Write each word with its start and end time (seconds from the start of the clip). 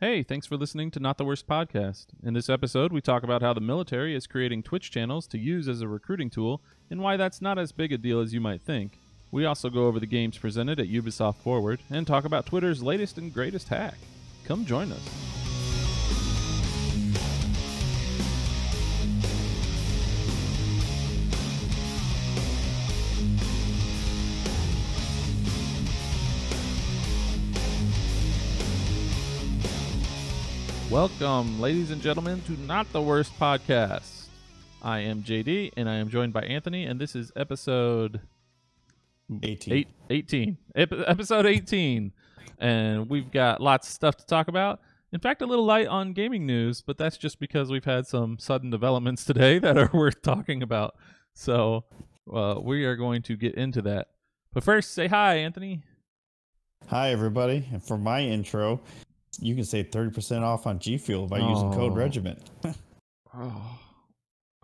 Hey, 0.00 0.22
thanks 0.22 0.46
for 0.46 0.56
listening 0.56 0.90
to 0.92 0.98
Not 0.98 1.18
the 1.18 1.26
Worst 1.26 1.46
Podcast. 1.46 2.06
In 2.22 2.32
this 2.32 2.48
episode, 2.48 2.90
we 2.90 3.02
talk 3.02 3.22
about 3.22 3.42
how 3.42 3.52
the 3.52 3.60
military 3.60 4.14
is 4.14 4.26
creating 4.26 4.62
Twitch 4.62 4.90
channels 4.90 5.26
to 5.26 5.36
use 5.36 5.68
as 5.68 5.82
a 5.82 5.88
recruiting 5.88 6.30
tool 6.30 6.62
and 6.90 7.02
why 7.02 7.18
that's 7.18 7.42
not 7.42 7.58
as 7.58 7.70
big 7.70 7.92
a 7.92 7.98
deal 7.98 8.18
as 8.18 8.32
you 8.32 8.40
might 8.40 8.62
think. 8.62 8.98
We 9.30 9.44
also 9.44 9.68
go 9.68 9.88
over 9.88 10.00
the 10.00 10.06
games 10.06 10.38
presented 10.38 10.80
at 10.80 10.88
Ubisoft 10.88 11.36
Forward 11.42 11.80
and 11.90 12.06
talk 12.06 12.24
about 12.24 12.46
Twitter's 12.46 12.82
latest 12.82 13.18
and 13.18 13.30
greatest 13.30 13.68
hack. 13.68 13.98
Come 14.46 14.64
join 14.64 14.90
us. 14.90 15.39
Welcome, 30.90 31.60
ladies 31.60 31.92
and 31.92 32.02
gentlemen, 32.02 32.42
to 32.42 32.52
Not 32.62 32.92
the 32.92 33.00
Worst 33.00 33.38
Podcast. 33.38 34.24
I 34.82 34.98
am 34.98 35.22
JD, 35.22 35.74
and 35.76 35.88
I 35.88 35.94
am 35.94 36.08
joined 36.08 36.32
by 36.32 36.42
Anthony, 36.42 36.84
and 36.84 37.00
this 37.00 37.14
is 37.14 37.30
episode 37.36 38.20
18. 39.40 39.72
eight, 39.72 39.88
18. 40.10 40.58
Ep- 40.74 40.92
episode 41.06 41.46
18. 41.46 42.12
And 42.58 43.08
we've 43.08 43.30
got 43.30 43.60
lots 43.60 43.86
of 43.86 43.94
stuff 43.94 44.16
to 44.16 44.26
talk 44.26 44.48
about. 44.48 44.80
In 45.12 45.20
fact, 45.20 45.42
a 45.42 45.46
little 45.46 45.64
light 45.64 45.86
on 45.86 46.12
gaming 46.12 46.44
news, 46.44 46.82
but 46.82 46.98
that's 46.98 47.16
just 47.16 47.38
because 47.38 47.70
we've 47.70 47.84
had 47.84 48.08
some 48.08 48.40
sudden 48.40 48.70
developments 48.70 49.24
today 49.24 49.58
that 49.60 49.78
are 49.78 49.90
worth 49.94 50.20
talking 50.22 50.60
about. 50.60 50.96
So 51.34 51.84
uh, 52.34 52.56
we 52.60 52.84
are 52.84 52.96
going 52.96 53.22
to 53.22 53.36
get 53.36 53.54
into 53.54 53.80
that. 53.82 54.08
But 54.52 54.64
first, 54.64 54.92
say 54.92 55.06
hi, 55.06 55.36
Anthony. 55.36 55.84
Hi, 56.88 57.12
everybody. 57.12 57.68
And 57.70 57.80
for 57.80 57.96
my 57.96 58.22
intro, 58.22 58.80
you 59.40 59.54
can 59.54 59.64
save 59.64 59.90
30% 59.90 60.42
off 60.42 60.66
on 60.66 60.78
G 60.78 60.98
Fuel 60.98 61.26
by 61.26 61.38
using 61.38 61.72
code 61.72 61.92
Oh. 61.92 61.96
Regiment. 61.96 62.50
Oh, 63.32 63.78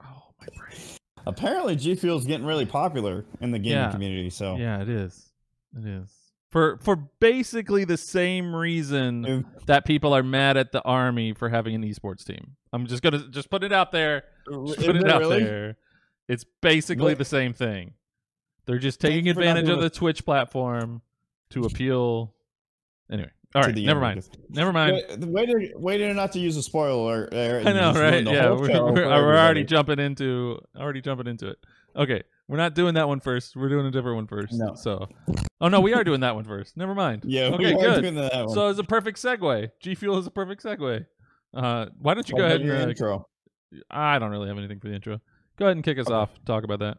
oh 0.03 0.23
my 0.41 0.47
brain. 0.57 0.77
Apparently, 1.25 1.77
G 1.77 1.95
Fuel 1.95 2.19
is 2.19 2.25
getting 2.25 2.45
really 2.47 2.67
popular 2.67 3.25
in 3.41 3.53
the 3.53 3.59
gaming 3.61 3.79
Yeah. 3.79 3.93
community. 3.93 4.29
So, 4.31 4.57
Yeah, 4.57 4.83
it 4.83 4.89
is. 4.89 5.31
It 5.79 5.87
is. 5.87 6.11
For 6.51 6.79
for 6.83 6.97
basically 7.21 7.85
the 7.85 7.97
same 7.97 8.55
reason 8.55 9.47
that 9.67 9.85
people 9.85 10.15
are 10.17 10.23
mad 10.25 10.57
at 10.57 10.73
the 10.73 10.83
army 10.83 11.33
for 11.33 11.49
having 11.49 11.75
an 11.77 11.83
esports 11.85 12.25
team. 12.25 12.57
I'm 12.73 12.87
just 12.89 13.03
gonna 13.05 13.29
just 13.29 13.51
put 13.51 13.63
it 13.63 13.73
out 13.73 13.93
there. 13.93 14.25
Uh, 14.51 14.67
just 14.67 14.79
put 14.85 14.97
it 14.97 15.09
out 15.09 15.21
really? 15.21 15.45
there. 15.45 15.77
It's 16.29 16.45
basically 16.61 17.05
What- 17.13 17.19
the 17.19 17.25
same 17.25 17.53
thing. 17.53 17.95
They're 18.65 18.79
just 18.79 19.01
taking 19.01 19.29
advantage 19.29 19.69
of 19.69 19.81
the 19.81 19.91
Twitch 19.91 20.25
platform 20.25 21.03
to 21.51 21.65
appeal. 21.67 22.35
Anyway, 23.11 23.31
all 23.57 23.65
To 23.65 23.73
the 23.73 23.87
never 23.87 24.05
army. 24.05 24.17
mind. 24.17 24.29
Never 24.51 24.73
mind. 24.73 24.93
Wait, 24.93 25.19
wait, 25.29 25.47
to, 25.47 25.73
wait 25.77 25.99
to 25.99 26.15
not 26.15 26.33
to 26.33 26.39
use 26.39 26.57
a 26.57 26.63
spoiler 26.63 27.29
there. 27.31 27.61
I 27.61 27.73
know, 27.73 27.93
right? 27.93 28.23
Yeah, 28.25 28.51
we're, 28.51 28.69
we're, 28.69 28.93
we're 28.95 29.37
already 29.39 29.65
jumping 29.65 29.99
into 29.99 30.59
already 30.77 31.01
jumping 31.01 31.27
into 31.27 31.49
it. 31.49 31.59
Okay, 31.97 32.23
we're 32.49 32.59
not 32.59 32.75
doing 32.75 32.95
that 32.95 33.09
one 33.09 33.21
first. 33.21 33.57
We're 33.57 33.69
doing 33.71 33.87
a 33.87 33.91
different 33.91 34.17
one 34.17 34.27
first. 34.27 34.53
No. 34.53 34.75
So, 34.75 35.09
oh 35.61 35.69
no, 35.69 35.81
we 35.81 35.95
are 35.95 36.05
doing 36.05 36.21
that 36.21 36.35
one 36.35 36.45
first. 36.45 36.77
Never 36.77 36.95
mind. 36.95 37.23
Yeah, 37.27 37.45
Okay, 37.55 37.75
we 37.75 37.81
good. 37.81 38.03
doing 38.03 38.15
that 38.17 38.35
one. 38.47 38.49
So 38.51 38.69
it's 38.69 38.79
a 38.79 38.85
perfect 38.85 39.19
segue. 39.21 39.71
G 39.81 39.95
Fuel 39.95 40.19
is 40.19 40.27
a 40.27 40.31
perfect 40.31 40.63
segue. 40.63 41.07
Uh, 41.55 41.87
why 41.99 42.13
don't 42.15 42.29
you 42.29 42.35
Well, 42.37 42.43
go 42.43 42.47
ahead 42.47 42.61
and 42.61 42.71
uh, 42.71 42.89
intro. 42.91 43.27
I 43.91 44.19
don't 44.19 44.31
really 44.31 44.49
have 44.49 44.59
anything 44.59 44.79
for 44.79 44.89
the 44.89 44.95
intro. 44.95 45.21
Go 45.59 45.65
ahead 45.65 45.77
and 45.77 45.85
kick 45.85 45.99
us 45.99 46.07
Okay. 46.07 46.15
off. 46.15 46.31
Talk 46.45 46.65
about 46.65 46.81
that. 46.81 46.99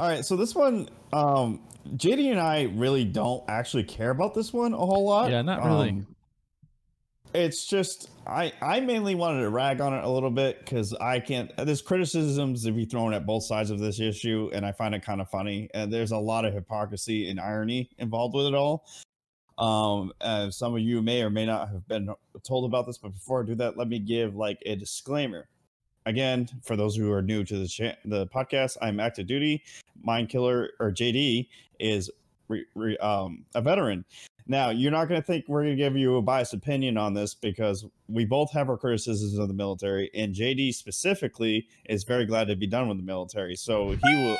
All 0.00 0.08
right, 0.08 0.24
so 0.24 0.34
this 0.34 0.54
one, 0.54 0.88
um, 1.12 1.60
JD 1.94 2.30
and 2.30 2.40
I 2.40 2.72
really 2.74 3.04
don't 3.04 3.44
actually 3.50 3.84
care 3.84 4.08
about 4.08 4.32
this 4.32 4.50
one 4.50 4.72
a 4.72 4.78
whole 4.78 5.04
lot. 5.04 5.30
Yeah, 5.30 5.42
not 5.42 5.62
really. 5.62 5.90
Um, 5.90 6.06
it's 7.34 7.66
just 7.66 8.08
I 8.26 8.50
I 8.62 8.80
mainly 8.80 9.14
wanted 9.14 9.42
to 9.42 9.50
rag 9.50 9.82
on 9.82 9.92
it 9.92 10.02
a 10.02 10.08
little 10.08 10.30
bit 10.30 10.58
because 10.60 10.94
I 10.94 11.20
can't. 11.20 11.54
There's 11.58 11.82
criticisms 11.82 12.64
to 12.64 12.72
be 12.72 12.86
thrown 12.86 13.12
at 13.12 13.26
both 13.26 13.44
sides 13.44 13.70
of 13.70 13.78
this 13.78 14.00
issue, 14.00 14.48
and 14.54 14.64
I 14.64 14.72
find 14.72 14.94
it 14.94 15.04
kind 15.04 15.20
of 15.20 15.28
funny. 15.28 15.68
And 15.74 15.92
there's 15.92 16.12
a 16.12 16.18
lot 16.18 16.46
of 16.46 16.54
hypocrisy 16.54 17.28
and 17.28 17.38
irony 17.38 17.90
involved 17.98 18.34
with 18.34 18.46
it 18.46 18.54
all. 18.54 18.86
Um, 19.58 20.14
uh, 20.22 20.50
some 20.50 20.72
of 20.72 20.80
you 20.80 21.02
may 21.02 21.20
or 21.20 21.28
may 21.28 21.44
not 21.44 21.68
have 21.68 21.86
been 21.86 22.08
told 22.42 22.64
about 22.64 22.86
this, 22.86 22.96
but 22.96 23.12
before 23.12 23.42
I 23.42 23.46
do 23.46 23.54
that, 23.56 23.76
let 23.76 23.86
me 23.86 23.98
give 23.98 24.34
like 24.34 24.62
a 24.64 24.76
disclaimer. 24.76 25.46
Again, 26.06 26.48
for 26.62 26.76
those 26.76 26.96
who 26.96 27.12
are 27.12 27.22
new 27.22 27.44
to 27.44 27.58
the 27.58 27.68
cha- 27.68 27.96
the 28.04 28.26
podcast, 28.28 28.76
I'm 28.80 29.00
active 29.00 29.26
duty. 29.26 29.62
Mind 30.02 30.28
Killer 30.28 30.70
or 30.80 30.90
JD 30.90 31.48
is 31.78 32.10
re- 32.48 32.66
re- 32.74 32.96
um, 32.98 33.44
a 33.54 33.60
veteran. 33.60 34.04
Now, 34.46 34.70
you're 34.70 34.90
not 34.90 35.08
going 35.08 35.20
to 35.20 35.24
think 35.24 35.44
we're 35.46 35.62
going 35.62 35.76
to 35.76 35.82
give 35.82 35.96
you 35.96 36.16
a 36.16 36.22
biased 36.22 36.54
opinion 36.54 36.96
on 36.96 37.14
this 37.14 37.34
because 37.34 37.84
we 38.08 38.24
both 38.24 38.50
have 38.52 38.68
our 38.68 38.76
criticisms 38.76 39.38
of 39.38 39.46
the 39.46 39.54
military, 39.54 40.10
and 40.14 40.34
JD 40.34 40.74
specifically 40.74 41.68
is 41.84 42.02
very 42.02 42.26
glad 42.26 42.48
to 42.48 42.56
be 42.56 42.66
done 42.66 42.88
with 42.88 42.96
the 42.96 43.04
military. 43.04 43.54
So 43.54 43.90
he 43.90 44.14
will 44.14 44.36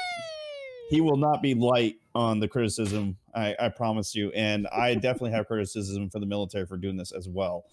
he 0.91 1.01
will 1.01 1.17
not 1.17 1.41
be 1.41 1.55
light 1.55 1.97
on 2.17 2.41
the 2.41 2.49
criticism. 2.49 3.17
I, 3.35 3.55
I 3.61 3.69
promise 3.69 4.15
you, 4.15 4.33
and 4.33 4.67
I 4.69 4.95
definitely 4.95 5.31
have 5.31 5.47
criticism 5.47 6.11
for 6.11 6.19
the 6.19 6.27
military 6.27 6.67
for 6.67 6.77
doing 6.77 6.97
this 6.97 7.13
as 7.13 7.29
well. 7.29 7.67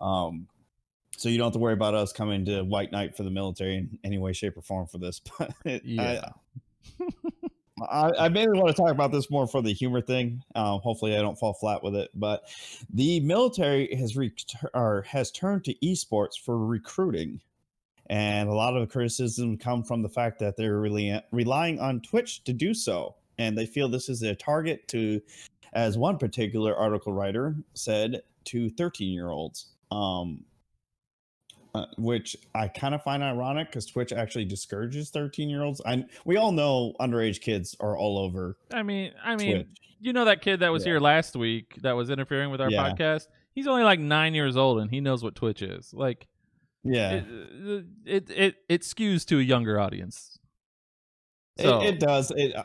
Um, 0.00 0.48
so 1.16 1.28
you 1.28 1.38
don't 1.38 1.46
have 1.46 1.52
to 1.54 1.58
worry 1.58 1.72
about 1.72 1.94
us 1.94 2.12
coming 2.12 2.44
to 2.44 2.62
White 2.62 2.92
Knight 2.92 3.16
for 3.16 3.22
the 3.22 3.30
military 3.30 3.76
in 3.76 3.98
any 4.04 4.18
way, 4.18 4.32
shape, 4.32 4.56
or 4.56 4.62
form 4.62 4.86
for 4.86 4.98
this. 4.98 5.20
But 5.38 5.54
it, 5.64 5.84
Yeah. 5.84 6.28
I, 7.90 8.10
I 8.18 8.28
mainly 8.30 8.58
want 8.58 8.74
to 8.74 8.82
talk 8.82 8.90
about 8.90 9.12
this 9.12 9.30
more 9.30 9.46
for 9.46 9.60
the 9.60 9.72
humor 9.72 10.00
thing. 10.00 10.42
Um, 10.54 10.80
hopefully, 10.80 11.16
I 11.16 11.20
don't 11.20 11.38
fall 11.38 11.52
flat 11.52 11.82
with 11.82 11.94
it. 11.94 12.10
But 12.14 12.44
the 12.92 13.20
military 13.20 13.94
has 13.96 14.16
re- 14.16 14.32
or 14.72 15.02
has 15.02 15.30
turned 15.30 15.64
to 15.64 15.74
esports 15.84 16.40
for 16.42 16.64
recruiting, 16.64 17.40
and 18.08 18.48
a 18.48 18.54
lot 18.54 18.74
of 18.74 18.80
the 18.80 18.90
criticism 18.90 19.58
come 19.58 19.82
from 19.82 20.02
the 20.02 20.08
fact 20.08 20.38
that 20.38 20.56
they're 20.56 20.80
really 20.80 21.20
relying 21.32 21.78
on 21.78 22.00
Twitch 22.00 22.44
to 22.44 22.54
do 22.54 22.72
so, 22.72 23.14
and 23.36 23.58
they 23.58 23.66
feel 23.66 23.88
this 23.88 24.08
is 24.08 24.22
a 24.22 24.34
target 24.34 24.88
to, 24.88 25.20
as 25.74 25.98
one 25.98 26.16
particular 26.16 26.74
article 26.74 27.12
writer 27.12 27.56
said, 27.74 28.22
to 28.44 28.70
thirteen-year-olds. 28.70 29.66
Um, 29.90 30.44
uh, 31.76 31.86
which 31.98 32.36
I 32.54 32.68
kind 32.68 32.94
of 32.94 33.02
find 33.02 33.22
ironic 33.22 33.68
because 33.68 33.86
Twitch 33.86 34.12
actually 34.12 34.44
discourages 34.44 35.10
13 35.10 35.48
year 35.48 35.62
olds. 35.62 35.80
And 35.84 36.06
we 36.24 36.36
all 36.36 36.52
know 36.52 36.94
underage 37.00 37.40
kids 37.40 37.76
are 37.80 37.96
all 37.96 38.18
over 38.18 38.56
I 38.72 38.82
mean, 38.82 39.12
I 39.22 39.36
mean, 39.36 39.56
Twitch. 39.56 39.66
you 40.00 40.12
know 40.12 40.24
that 40.24 40.42
kid 40.42 40.60
that 40.60 40.70
was 40.72 40.84
Yeah. 40.84 40.92
here 40.92 41.00
last 41.00 41.36
week 41.36 41.74
that 41.82 41.92
was 41.92 42.10
interfering 42.10 42.50
with 42.50 42.60
our 42.60 42.70
Yeah. 42.70 42.90
podcast. 42.92 43.26
He's 43.54 43.66
only 43.66 43.82
like 43.84 44.00
nine 44.00 44.34
years 44.34 44.56
old 44.56 44.80
and 44.80 44.90
he 44.90 45.00
knows 45.00 45.22
what 45.22 45.34
Twitch 45.34 45.62
is. 45.62 45.92
Like, 45.94 46.26
Yeah, 46.84 47.22
it, 47.24 47.84
it 48.04 48.30
it 48.30 48.54
it 48.68 48.80
skews 48.82 49.24
to 49.26 49.38
a 49.38 49.42
younger 49.42 49.78
audience. 49.80 50.38
it, 51.58 51.62
So 51.62 51.82
it 51.82 51.98
does. 51.98 52.30
It, 52.36 52.54
uh, 52.54 52.64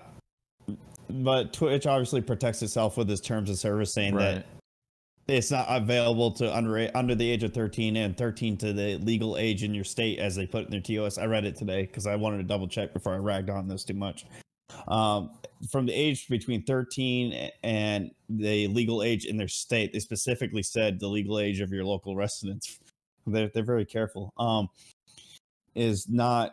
but 1.09 1.53
Twitch 1.53 1.85
obviously 1.87 2.21
protects 2.21 2.61
itself 2.61 2.97
with 2.97 3.09
its 3.09 3.21
terms 3.21 3.49
of 3.49 3.57
service, 3.57 3.93
saying 3.93 4.15
right. 4.15 4.35
that 4.35 4.45
it's 5.31 5.49
not 5.49 5.65
available 5.69 6.31
to 6.31 6.55
under 6.55 6.89
under 6.93 7.15
the 7.15 7.29
age 7.29 7.43
of 7.43 7.53
13 7.53 7.95
and 7.95 8.17
13 8.17 8.57
to 8.57 8.73
the 8.73 8.97
legal 8.97 9.37
age 9.37 9.63
in 9.63 9.73
your 9.73 9.85
state, 9.85 10.19
as 10.19 10.35
they 10.35 10.45
put 10.45 10.65
in 10.65 10.71
their 10.71 10.81
TOS. 10.81 11.17
I 11.17 11.25
read 11.25 11.45
it 11.45 11.55
today 11.55 11.83
because 11.83 12.05
I 12.05 12.15
wanted 12.15 12.37
to 12.37 12.43
double 12.43 12.67
check 12.67 12.93
before 12.93 13.13
I 13.13 13.17
ragged 13.17 13.49
on 13.49 13.67
this 13.67 13.85
too 13.85 13.93
much. 13.93 14.25
Um, 14.87 15.31
from 15.69 15.85
the 15.85 15.93
age 15.93 16.27
between 16.27 16.63
13 16.63 17.49
and 17.63 18.11
the 18.29 18.67
legal 18.67 19.03
age 19.03 19.25
in 19.25 19.37
their 19.37 19.47
state, 19.47 19.93
they 19.93 19.99
specifically 19.99 20.63
said 20.63 20.99
the 20.99 21.07
legal 21.07 21.39
age 21.39 21.61
of 21.61 21.71
your 21.71 21.85
local 21.85 22.15
residents. 22.15 22.79
They're 23.25 23.49
they're 23.53 23.63
very 23.63 23.85
careful. 23.85 24.33
Um, 24.37 24.67
is 25.75 26.09
not 26.09 26.51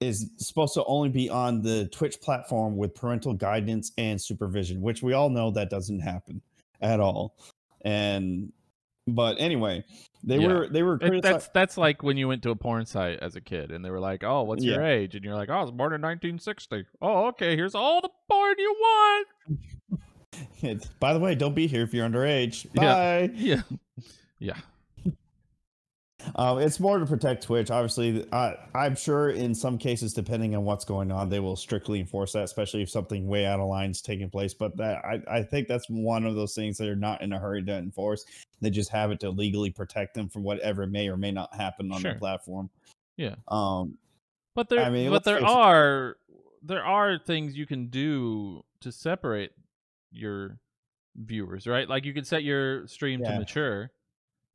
is 0.00 0.30
supposed 0.38 0.72
to 0.74 0.84
only 0.84 1.10
be 1.10 1.28
on 1.28 1.60
the 1.60 1.88
Twitch 1.88 2.20
platform 2.22 2.76
with 2.76 2.94
parental 2.94 3.34
guidance 3.34 3.92
and 3.98 4.18
supervision, 4.20 4.80
which 4.80 5.02
we 5.02 5.12
all 5.12 5.28
know 5.28 5.50
that 5.50 5.68
doesn't 5.68 6.00
happen 6.00 6.40
at 6.80 7.00
all. 7.00 7.34
And 7.88 8.52
but 9.06 9.36
anyway, 9.40 9.84
they 10.22 10.38
Yeah. 10.38 10.46
were 10.48 10.68
they 10.68 10.82
were 10.82 10.98
critici- 10.98 11.22
that's 11.22 11.48
that's 11.48 11.78
like 11.78 12.02
when 12.02 12.16
you 12.18 12.28
went 12.28 12.42
to 12.42 12.50
a 12.50 12.56
porn 12.56 12.84
site 12.84 13.18
as 13.20 13.34
a 13.36 13.40
kid 13.40 13.70
and 13.70 13.82
they 13.84 13.90
were 13.90 14.00
like, 14.00 14.22
"Oh, 14.24 14.42
what's 14.42 14.62
your 14.62 14.82
age?" 14.84 15.14
And 15.14 15.24
you're 15.24 15.34
like, 15.34 15.48
"Oh, 15.48 15.54
I 15.54 15.62
was 15.62 15.70
born 15.70 15.94
in 15.94 16.00
1960." 16.02 16.84
Oh, 17.00 17.28
okay. 17.28 17.56
Here's 17.56 17.74
all 17.74 18.00
the 18.02 18.10
porn 18.30 18.56
you 18.58 18.76
want. 18.78 19.26
By 21.00 21.14
the 21.14 21.18
way, 21.20 21.34
don't 21.34 21.54
be 21.54 21.66
here 21.66 21.82
if 21.82 21.94
you're 21.94 22.06
underage. 22.06 22.66
Yeah. 22.74 22.82
Bye. 23.26 23.30
Yeah, 23.34 23.62
yeah. 24.38 24.56
Um, 26.36 26.58
it's 26.58 26.80
more 26.80 26.98
to 26.98 27.06
protect 27.06 27.44
Twitch. 27.44 27.70
Obviously, 27.70 28.26
I, 28.32 28.54
I'm 28.74 28.96
sure 28.96 29.30
in 29.30 29.54
some 29.54 29.78
cases, 29.78 30.12
depending 30.12 30.54
on 30.54 30.64
what's 30.64 30.84
going 30.84 31.10
on, 31.12 31.28
they 31.28 31.40
will 31.40 31.56
strictly 31.56 32.00
enforce 32.00 32.32
that, 32.32 32.44
especially 32.44 32.82
if 32.82 32.90
something 32.90 33.26
way 33.26 33.46
out 33.46 33.60
of 33.60 33.68
line 33.68 33.90
is 33.90 34.00
taking 34.00 34.30
place. 34.30 34.54
But 34.54 34.76
that 34.76 35.04
I, 35.04 35.38
I 35.38 35.42
think 35.42 35.68
that's 35.68 35.86
one 35.88 36.24
of 36.24 36.34
those 36.34 36.54
things 36.54 36.78
that 36.78 36.88
are 36.88 36.96
not 36.96 37.22
in 37.22 37.32
a 37.32 37.38
hurry 37.38 37.62
to 37.64 37.76
enforce. 37.76 38.24
They 38.60 38.70
just 38.70 38.90
have 38.90 39.10
it 39.10 39.20
to 39.20 39.30
legally 39.30 39.70
protect 39.70 40.14
them 40.14 40.28
from 40.28 40.42
whatever 40.42 40.86
may 40.86 41.08
or 41.08 41.16
may 41.16 41.30
not 41.30 41.54
happen 41.54 41.92
on 41.92 42.00
Sure. 42.00 42.12
the 42.14 42.18
platform. 42.18 42.70
Yeah. 43.16 43.36
Um, 43.48 43.98
But 44.54 44.68
there, 44.68 44.80
I 44.84 44.90
mean, 44.90 45.10
but 45.10 45.24
there 45.24 45.44
are 45.44 46.16
there 46.62 46.84
are 46.84 47.18
things 47.18 47.56
you 47.56 47.66
can 47.66 47.86
do 47.88 48.64
to 48.80 48.90
separate 48.90 49.52
your 50.10 50.58
viewers, 51.16 51.66
right? 51.66 51.88
Like 51.88 52.04
you 52.04 52.14
can 52.14 52.24
set 52.24 52.42
your 52.44 52.86
stream 52.86 53.22
to 53.24 53.38
mature, 53.38 53.90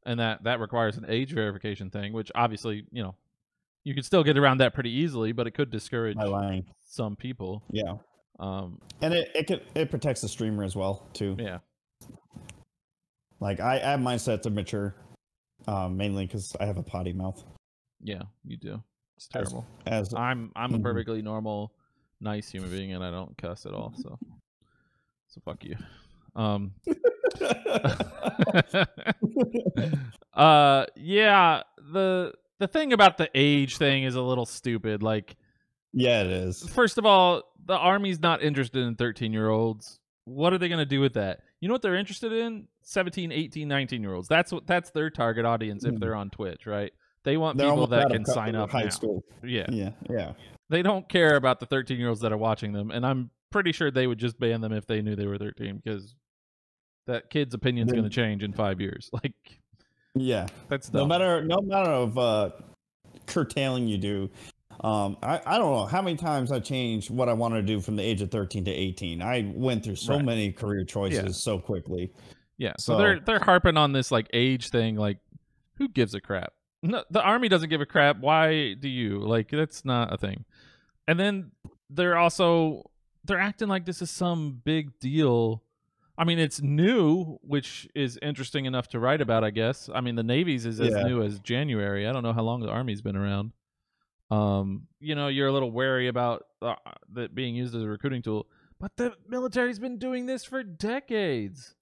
and 0.06 0.20
that 0.20 0.44
that 0.44 0.60
requires 0.60 0.98
an 0.98 1.06
age 1.08 1.32
verification 1.32 1.90
thing, 1.90 2.14
which 2.14 2.32
obviously 2.36 2.86
you 2.92 3.04
know 3.04 3.16
you 3.84 3.94
could 3.94 4.06
still 4.06 4.24
get 4.24 4.38
around 4.38 4.60
that 4.60 4.74
pretty 4.74 4.92
easily, 4.92 5.32
but 5.32 5.46
it 5.48 5.52
could 5.52 5.70
discourage 5.70 6.18
some 6.86 7.16
people. 7.16 7.64
Yeah, 7.72 7.96
Um, 8.40 8.80
and 9.02 9.14
it 9.14 9.30
it 9.36 9.48
could, 9.48 9.62
it 9.76 9.90
protects 9.90 10.22
the 10.22 10.30
streamer 10.30 10.64
as 10.64 10.76
well 10.76 11.08
too. 11.14 11.36
yeah, 11.40 11.60
Like 13.40 13.60
I, 13.60 13.76
I 13.78 13.92
have 13.92 14.02
mine 14.02 14.20
set 14.20 14.44
to 14.44 14.50
mature, 14.50 14.96
um, 15.68 15.98
mainly 15.98 16.26
because 16.26 16.56
I 16.60 16.66
have 16.66 16.78
a 16.78 16.84
potty 16.84 17.14
mouth. 17.14 17.44
yeah, 18.02 18.24
you 18.46 18.58
do. 18.58 18.82
It's 19.18 19.28
terrible. 19.28 19.66
As 19.86 20.14
I'm 20.14 20.52
I'm 20.56 20.74
a 20.74 20.80
Mhm. 20.80 20.84
perfectly 20.84 21.22
normal, 21.22 21.74
nice 22.22 22.50
human 22.50 22.70
being, 22.72 22.94
and 22.94 23.04
I 23.04 23.12
don't 23.12 23.38
cuss 23.38 23.66
at 23.66 23.74
all. 23.74 23.94
So, 23.98 24.18
so 25.28 25.42
fuck 25.44 25.64
you. 25.64 25.76
Um, 26.36 26.72
uh, 30.34 30.86
yeah. 30.96 31.64
The 31.92 32.34
the 32.60 32.68
thing 32.68 32.94
about 32.94 33.18
the 33.18 33.30
age 33.36 33.78
thing 33.78 34.04
is 34.04 34.16
a 34.16 34.22
little 34.22 34.46
stupid. 34.46 35.04
Like, 35.04 35.36
yeah, 35.92 36.22
it 36.22 36.28
is. 36.28 36.68
first 36.70 36.98
of 36.98 37.06
all, 37.06 37.44
the 37.66 37.78
army's 37.78 38.20
not 38.20 38.42
interested 38.42 38.84
in 38.86 38.96
13 38.96 39.34
year 39.34 39.50
olds. 39.50 40.00
What 40.26 40.54
are 40.54 40.58
they 40.58 40.70
going 40.70 40.80
to 40.80 40.86
do 40.86 41.02
with 41.02 41.14
that? 41.14 41.42
You 41.60 41.68
know 41.68 41.74
what 41.74 41.82
they're 41.82 41.96
interested 41.96 42.32
in? 42.32 42.68
17, 42.84 43.32
18, 43.32 43.68
19 43.68 44.02
year 44.02 44.14
olds. 44.14 44.28
That's 44.28 44.52
what 44.52 44.66
that's 44.68 44.92
their 44.92 45.10
target 45.10 45.46
audience 45.46 45.86
if 45.86 45.96
Mhm. 45.96 46.00
they're 46.00 46.16
on 46.16 46.30
Twitch, 46.30 46.66
right? 46.66 46.92
They 47.24 47.38
want 47.38 47.58
They're 47.58 47.70
people 47.70 47.88
that 47.88 48.10
can 48.10 48.26
sign 48.26 48.56
up 48.56 48.72
high 48.72 48.84
now. 48.84 48.90
school. 48.90 49.24
Yeah. 49.44 49.66
Yeah, 49.70 49.92
yeah. 50.10 50.34
They 50.70 50.82
don't 50.82 51.08
care 51.08 51.36
about 51.36 51.60
the 51.62 51.66
13 51.66 52.00
year 52.00 52.10
olds 52.10 52.22
that 52.22 52.32
are 52.34 52.38
watching 52.38 52.74
them, 52.74 52.92
and 52.92 53.06
I'm 53.06 53.30
pretty 53.50 53.72
sure 53.72 53.92
they 53.92 54.08
would 54.08 54.18
just 54.18 54.40
ban 54.40 54.60
them 54.62 54.74
if 54.74 54.88
they 54.88 55.02
knew 55.02 55.16
they 55.16 55.28
were 55.28 55.38
13 55.38 55.78
because 55.84 56.16
that 57.08 57.30
kid's 57.30 57.54
opinion's 57.54 57.92
going 57.92 58.04
to 58.04 58.10
change 58.10 58.44
in 58.44 58.54
five 58.54 58.80
years. 58.82 59.10
Like 59.24 59.34
Yeah. 60.16 60.48
that's 60.70 60.92
No 60.94 61.06
matter 61.06 61.44
no 61.44 61.62
matter 61.62 61.90
of 61.92 62.18
uh 62.18 62.50
curtailing 63.26 63.88
you 63.88 63.98
do. 63.98 64.30
Um 64.82 65.18
I, 65.22 65.40
I 65.46 65.58
don't 65.58 65.72
know 65.72 65.86
how 65.86 66.02
many 66.02 66.18
times 66.18 66.52
I 66.52 66.60
changed 66.60 67.10
what 67.10 67.30
I 67.30 67.34
wanted 67.34 67.58
to 67.58 67.74
do 67.74 67.80
from 67.80 67.96
the 67.96 68.04
age 68.04 68.22
of 68.22 68.32
13 68.32 68.66
to 68.66 68.72
18. 68.72 69.22
I 69.22 69.52
went 69.56 69.84
through 69.84 69.96
so 69.96 70.16
Right. 70.16 70.26
many 70.26 70.52
career 70.52 70.84
choices 70.84 71.24
Yeah. 71.24 71.30
so 71.32 71.60
quickly. 71.60 72.12
yeah, 72.58 72.74
so, 72.78 72.98
they're 72.98 73.20
they're 73.20 73.40
harping 73.40 73.78
on 73.78 73.92
this 73.94 74.12
like 74.12 74.28
age 74.34 74.70
thing. 74.70 74.96
Like, 74.96 75.18
who 75.78 75.88
gives 75.90 76.14
a 76.14 76.22
crap? 76.22 76.54
No, 76.84 77.04
the 77.10 77.22
army 77.22 77.50
doesn't 77.50 77.70
give 77.70 77.82
a 77.82 77.86
crap. 77.86 78.20
Why 78.20 78.74
do 78.74 78.88
you? 78.90 79.20
Like, 79.20 79.50
that's 79.50 79.84
not 79.86 80.14
a 80.14 80.18
thing. 80.18 80.46
And 81.08 81.20
then 81.20 81.52
they're 81.90 82.18
also 82.18 82.90
they're 83.26 83.40
acting 83.40 83.68
like 83.70 83.86
this 83.86 84.02
is 84.02 84.12
some 84.12 84.62
big 84.64 85.00
deal. 85.00 85.64
I 86.18 86.26
mean, 86.26 86.38
it's 86.38 86.62
new, 86.62 87.38
which 87.42 87.88
is 87.96 88.20
interesting 88.22 88.66
enough 88.66 88.88
to 88.90 89.00
write 89.00 89.20
about, 89.22 89.44
I 89.44 89.50
guess. 89.50 89.90
I 89.94 90.02
mean, 90.02 90.16
the 90.16 90.24
Navy's 90.24 90.66
is 90.66 90.80
as 90.80 90.94
Yeah. 90.94 91.04
new 91.04 91.24
as 91.24 91.40
January. 91.40 92.08
I 92.08 92.12
don't 92.14 92.22
know 92.24 92.34
how 92.34 92.44
long 92.44 92.62
the 92.62 92.70
Army's 92.70 93.02
been 93.02 93.16
around. 93.16 93.52
Um, 94.30 94.88
you 95.00 95.16
know, 95.16 95.28
you're 95.28 95.48
a 95.48 95.52
little 95.52 95.72
wary 95.72 96.08
about 96.08 96.46
uh, 96.62 96.76
that 97.14 97.36
being 97.36 97.56
used 97.56 97.76
as 97.76 97.84
a 97.84 97.88
recruiting 97.88 98.22
tool, 98.22 98.48
but 98.80 98.96
the 98.96 99.14
military's 99.28 99.80
been 99.80 99.98
doing 99.98 100.26
this 100.26 100.44
for 100.46 100.64
decades. 100.64 101.76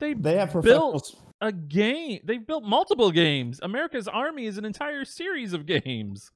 They 0.00 0.14
They 0.14 0.36
have 0.36 0.52
built 0.62 1.14
a 1.40 1.50
game. 1.50 2.20
They've 2.24 2.44
built 2.46 2.62
multiple 2.64 3.10
games. 3.10 3.58
America's 3.62 4.06
Army 4.06 4.46
is 4.46 4.58
an 4.58 4.64
entire 4.64 5.04
series 5.04 5.52
of 5.52 5.66
games 5.66 6.30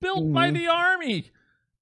built 0.00 0.32
by 0.32 0.50
Mhm. 0.50 0.54
the 0.54 0.66
Army. 0.68 1.30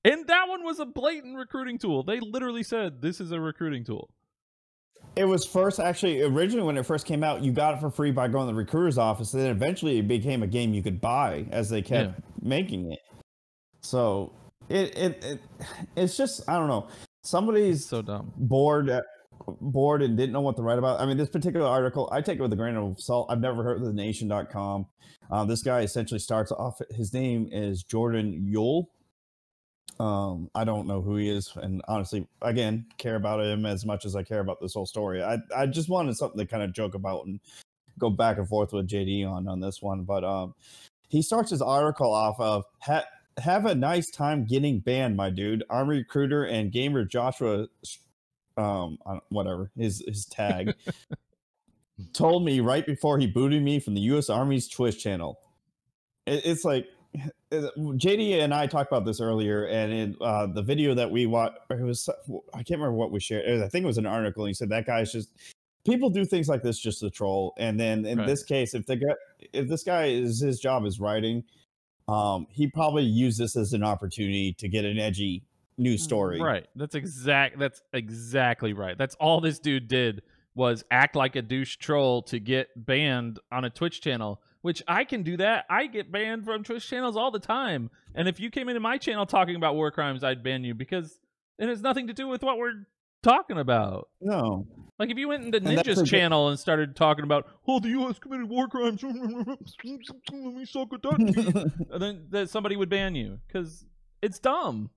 And 0.04 0.26
that 0.26 0.48
one 0.48 0.64
was 0.64 0.78
a 0.80 0.84
blatant 0.84 1.36
recruiting 1.36 1.78
tool. 1.78 2.02
They 2.02 2.18
literally 2.20 2.62
said 2.64 3.00
this 3.02 3.20
is 3.20 3.30
a 3.30 3.40
recruiting 3.40 3.84
tool. 3.84 4.10
It 5.14 5.24
was 5.24 5.44
first 5.44 5.78
actually 5.78 6.22
originally 6.22 6.66
when 6.66 6.78
it 6.78 6.86
first 6.86 7.04
came 7.06 7.22
out, 7.22 7.42
you 7.42 7.52
got 7.52 7.74
it 7.74 7.80
for 7.80 7.90
free 7.90 8.10
by 8.12 8.28
going 8.28 8.46
to 8.46 8.52
the 8.52 8.58
recruiter's 8.58 8.96
office. 8.96 9.34
And 9.34 9.42
then 9.42 9.50
eventually 9.50 9.98
it 9.98 10.08
became 10.08 10.42
a 10.42 10.46
game 10.46 10.72
you 10.72 10.82
could 10.82 11.00
buy 11.00 11.44
as 11.50 11.68
they 11.68 11.82
kept 11.82 12.18
making 12.40 12.90
it. 12.92 13.00
So 13.82 14.32
it, 14.70 14.96
it 14.96 15.24
it 15.24 15.40
it's 15.96 16.16
just 16.16 16.48
I 16.48 16.58
don't 16.58 16.68
know. 16.68 16.88
Somebody's 17.24 17.84
So 17.86 18.00
dumb. 18.02 18.32
bored 18.36 18.90
bored 19.60 20.02
and 20.02 20.16
didn't 20.16 20.32
know 20.32 20.40
what 20.40 20.56
to 20.56 20.62
write 20.62 20.78
about. 20.78 21.00
I 21.00 21.06
mean, 21.06 21.16
this 21.18 21.28
particular 21.28 21.66
article, 21.66 22.08
I 22.12 22.20
take 22.20 22.38
it 22.38 22.42
with 22.42 22.52
a 22.52 22.56
grain 22.56 22.76
of 22.76 23.00
salt. 23.00 23.26
I've 23.30 23.40
never 23.40 23.62
heard 23.62 23.78
of 23.78 23.84
the 23.84 23.92
nation.com. 23.92 24.86
Uh, 25.30 25.44
this 25.44 25.62
guy 25.62 25.80
essentially 25.80 26.20
starts 26.20 26.52
off, 26.52 26.80
his 26.90 27.12
name 27.12 27.48
is 27.50 27.82
Jordan 27.82 28.48
Uhl. 28.54 28.86
Um, 30.00 30.50
I 30.54 30.64
don't 30.64 30.86
know 30.86 31.00
who 31.00 31.16
he 31.16 31.28
is, 31.28 31.52
and 31.54 31.82
honestly, 31.86 32.26
again, 32.40 32.86
care 32.98 33.16
about 33.16 33.40
him 33.40 33.66
as 33.66 33.84
much 33.84 34.04
as 34.04 34.16
I 34.16 34.22
care 34.22 34.40
about 34.40 34.60
this 34.60 34.74
whole 34.74 34.86
story. 34.86 35.22
I, 35.22 35.38
I 35.54 35.66
just 35.66 35.88
wanted 35.88 36.16
something 36.16 36.38
to 36.38 36.46
kind 36.46 36.62
of 36.62 36.72
joke 36.72 36.94
about 36.94 37.26
and 37.26 37.40
go 37.98 38.10
back 38.10 38.38
and 38.38 38.48
forth 38.48 38.72
with 38.72 38.88
JD 38.88 39.28
on 39.28 39.46
on 39.46 39.60
this 39.60 39.80
one. 39.80 40.02
But 40.04 40.24
um, 40.24 40.54
he 41.08 41.22
starts 41.22 41.50
his 41.50 41.62
article 41.62 42.12
off 42.12 42.40
of 42.40 42.64
ha- 42.80 43.04
have 43.38 43.66
a 43.66 43.74
nice 43.74 44.10
time 44.10 44.44
getting 44.44 44.80
banned, 44.80 45.16
my 45.16 45.30
dude. 45.30 45.64
Army 45.70 45.98
recruiter 45.98 46.44
and 46.44 46.72
gamer 46.72 47.04
Joshua, 47.04 47.68
um, 48.56 48.98
whatever 49.28 49.70
his 49.76 50.02
his 50.06 50.26
tag, 50.26 50.74
told 52.12 52.44
me 52.44 52.60
right 52.60 52.86
before 52.86 53.18
he 53.18 53.26
booted 53.26 53.62
me 53.62 53.78
from 53.78 53.94
the 53.94 54.00
U.S. 54.02 54.28
Army's 54.30 54.68
Twitch 54.68 55.02
channel. 55.02 55.38
It, 56.26 56.44
it's 56.44 56.64
like 56.64 56.86
JD 57.52 58.40
and 58.42 58.54
I 58.54 58.66
talked 58.66 58.90
about 58.90 59.04
this 59.04 59.20
earlier, 59.20 59.66
and 59.66 59.92
in 59.92 60.16
uh, 60.20 60.46
the 60.46 60.62
video 60.62 60.94
that 60.94 61.10
we 61.10 61.26
watched, 61.26 61.58
it 61.70 61.80
was 61.80 62.08
I 62.54 62.58
can't 62.58 62.80
remember 62.80 62.92
what 62.92 63.10
we 63.10 63.20
shared. 63.20 63.50
Was- 63.50 63.62
I 63.62 63.68
think 63.68 63.84
it 63.84 63.86
was 63.86 63.98
an 63.98 64.06
article. 64.06 64.44
And 64.44 64.50
he 64.50 64.54
said 64.54 64.68
that 64.70 64.86
guy's 64.86 65.12
just 65.12 65.30
people 65.84 66.08
do 66.10 66.24
things 66.24 66.48
like 66.48 66.62
this 66.62 66.78
just 66.78 67.00
to 67.00 67.10
troll. 67.10 67.54
And 67.58 67.78
then 67.78 68.06
in 68.06 68.18
Right. 68.18 68.26
this 68.26 68.42
case, 68.42 68.72
if 68.74 68.86
the 68.86 68.96
guy, 68.96 69.14
if 69.52 69.68
this 69.68 69.82
guy 69.82 70.06
is 70.06 70.40
his 70.40 70.60
job 70.60 70.86
is 70.86 71.00
writing, 71.00 71.44
um, 72.08 72.46
he 72.50 72.66
probably 72.68 73.04
used 73.04 73.38
this 73.38 73.56
as 73.56 73.72
an 73.72 73.82
opportunity 73.82 74.52
to 74.54 74.68
get 74.68 74.84
an 74.84 74.98
edgy 74.98 75.42
news 75.78 76.02
story. 76.02 76.40
Right. 76.40 76.66
That's 76.76 76.94
exact 76.94 77.58
that's 77.58 77.82
exactly 77.92 78.72
right. 78.72 78.96
That's 78.96 79.14
all 79.16 79.40
this 79.40 79.58
dude 79.58 79.88
did 79.88 80.22
was 80.54 80.84
act 80.90 81.16
like 81.16 81.34
a 81.36 81.42
douche 81.42 81.76
troll 81.76 82.22
to 82.22 82.38
get 82.38 82.68
banned 82.76 83.38
on 83.50 83.64
a 83.64 83.70
Twitch 83.70 84.00
channel, 84.02 84.40
which 84.62 84.82
I 84.88 85.04
can 85.04 85.22
do 85.22 85.36
that. 85.36 85.66
I 85.68 85.86
get 85.86 86.10
banned 86.10 86.44
from 86.44 86.64
Twitch 86.64 86.88
channels 86.88 87.16
all 87.16 87.30
the 87.30 87.38
time. 87.38 87.90
And 88.14 88.28
if 88.28 88.40
you 88.40 88.50
came 88.50 88.68
into 88.68 88.80
my 88.80 88.98
channel 88.98 89.26
talking 89.26 89.56
about 89.56 89.74
war 89.74 89.90
crimes, 89.90 90.24
I'd 90.24 90.42
ban 90.42 90.64
you 90.64 90.74
because 90.74 91.18
it 91.58 91.68
has 91.68 91.82
nothing 91.82 92.06
to 92.06 92.12
do 92.12 92.26
with 92.28 92.42
what 92.42 92.58
we're 92.58 92.86
talking 93.22 93.58
about. 93.58 94.08
No, 94.20 94.66
Like 94.98 95.10
if 95.10 95.18
you 95.18 95.28
went 95.28 95.44
into 95.44 95.60
Ninja's 95.60 96.08
channel 96.08 96.48
and 96.48 96.58
started 96.58 96.96
talking 96.96 97.24
about, 97.24 97.48
oh, 97.68 97.78
the 97.80 97.88
U.S. 97.90 98.18
committed 98.18 98.48
war 98.48 98.68
crimes, 98.68 99.02
let 99.02 99.14
me 100.32 100.64
suck 100.64 100.92
a 100.92 100.98
duck," 100.98 101.18
then 101.98 102.26
that 102.30 102.50
somebody 102.50 102.76
would 102.76 102.88
ban 102.88 103.14
you 103.14 103.38
because 103.46 103.84
it's 104.20 104.38
dumb. 104.38 104.90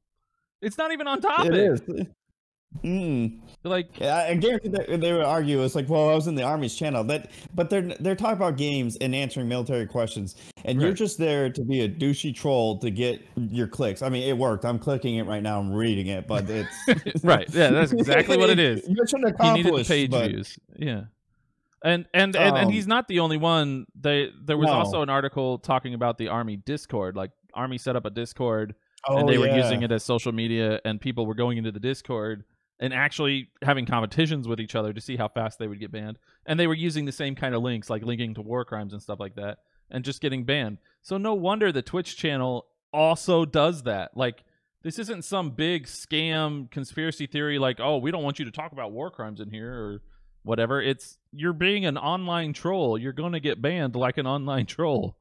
It's 0.62 0.78
not 0.78 0.92
even 0.92 1.08
on 1.08 1.22
topic. 1.22 1.54
it 1.54 1.56
is. 1.56 1.82
Mm. 2.84 3.40
Like, 3.64 4.00
Yeah, 4.00 4.18
I 4.30 4.36
guarantee 4.36 4.70
that 4.70 5.00
they 5.02 5.12
would 5.14 5.24
argue 5.24 5.64
it's 5.64 5.76
like, 5.76 5.90
well, 5.90 6.10
I 6.10 6.14
was 6.14 6.28
in 6.28 6.36
the 6.36 6.44
army's 6.44 6.76
channel. 6.76 7.04
That, 7.06 7.32
but 7.54 7.70
they're 7.70 7.82
they're 8.00 8.16
talking 8.16 8.38
about 8.38 8.58
games 8.58 8.96
and 9.02 9.16
answering 9.16 9.48
military 9.48 9.88
questions, 9.88 10.36
and 10.66 10.80
you're 10.82 10.94
just 10.94 11.18
there 11.18 11.50
to 11.50 11.64
be 11.64 11.82
a 11.82 11.90
douchey 11.90 12.36
troll 12.36 12.78
to 12.80 12.92
get 12.92 13.22
your 13.36 13.68
clicks. 13.68 14.02
I 14.02 14.10
mean, 14.10 14.24
it 14.30 14.38
worked. 14.38 14.66
I'm 14.66 14.78
clicking 14.78 15.16
it 15.16 15.24
right 15.26 15.42
now. 15.42 15.60
I'm 15.60 15.72
reading 15.74 16.08
it, 16.08 16.28
but 16.28 16.48
it's 16.50 16.76
right? 17.24 17.48
Yeah, 17.54 17.72
that's 17.72 17.92
exactly 17.92 18.38
what 18.38 18.50
it 18.50 18.60
is. 18.60 18.84
He 18.86 18.94
needed 18.94 19.08
the 19.24 19.28
accomplished. 19.30 19.90
page 19.90 20.12
but 20.12 20.30
views. 20.30 20.58
Yeah. 20.78 21.04
And 21.84 22.06
and, 22.14 22.36
and 22.36 22.56
and 22.58 22.66
Um, 22.68 22.72
he's 22.72 22.88
not 22.88 23.08
the 23.08 23.20
only 23.20 23.38
one. 23.38 23.86
They 24.00 24.30
there 24.44 24.58
was 24.58 24.68
No. 24.68 24.74
also 24.74 25.02
an 25.02 25.10
article 25.10 25.58
talking 25.60 25.94
about 25.94 26.18
the 26.18 26.28
army 26.30 26.56
Discord. 26.56 27.16
Like 27.16 27.32
army 27.54 27.78
set 27.78 27.96
up 27.96 28.06
a 28.06 28.10
Discord 28.10 28.76
oh, 29.08 29.18
and 29.18 29.30
they 29.30 29.38
were 29.38 29.48
using 29.48 29.82
it 29.84 29.92
as 29.92 30.04
social 30.04 30.32
media 30.32 30.80
and 30.86 31.00
people 31.00 31.26
were 31.26 31.36
going 31.36 31.58
into 31.58 31.72
the 31.72 31.80
discord 31.80 32.44
and 32.80 32.94
actually 32.94 33.50
having 33.62 33.86
competitions 33.86 34.48
with 34.48 34.60
each 34.60 34.76
other 34.76 34.94
to 34.94 35.02
see 35.02 35.16
how 35.16 35.28
fast 35.28 35.60
they 35.60 35.68
would 35.68 35.80
get 35.80 35.92
banned. 35.92 36.18
And 36.46 36.60
they 36.60 36.68
were 36.68 36.74
using 36.74 37.06
the 37.06 37.12
same 37.12 37.36
kind 37.36 37.56
of 37.56 37.62
links 37.62 37.90
like 37.90 38.04
linking 38.04 38.34
to 38.36 38.42
war 38.42 38.66
crimes 38.66 38.94
and 38.94 39.02
stuff 39.02 39.20
like 39.20 39.36
that 39.36 39.60
and 39.90 40.04
just 40.04 40.22
getting 40.22 40.44
banned. 40.44 40.78
So 41.02 41.18
no 41.18 41.34
wonder 41.34 41.72
the 41.72 41.82
twitch 41.82 42.18
channel 42.18 42.66
also 42.92 43.46
does 43.46 43.84
that. 43.84 44.16
Like 44.16 44.44
this 44.84 45.00
isn't 45.00 45.26
some 45.26 45.52
big 45.52 45.86
scam 45.86 46.70
conspiracy 46.70 47.28
theory 47.28 47.58
like 47.60 47.80
oh 47.80 47.98
we 47.98 48.12
don't 48.12 48.24
want 48.24 48.40
you 48.40 48.46
to 48.46 48.52
talk 48.52 48.72
about 48.72 48.92
war 48.92 49.10
crimes 49.10 49.40
in 49.40 49.50
here 49.50 49.74
or 49.74 50.02
whatever. 50.44 50.82
It's 50.82 51.18
you're 51.32 51.54
being 51.54 51.86
an 51.86 51.98
online 51.98 52.54
troll. 52.54 52.98
You're 52.98 53.14
going 53.14 53.34
to 53.34 53.40
get 53.40 53.62
banned 53.62 53.96
like 53.96 54.18
an 54.18 54.28
online 54.28 54.66
troll 54.68 55.18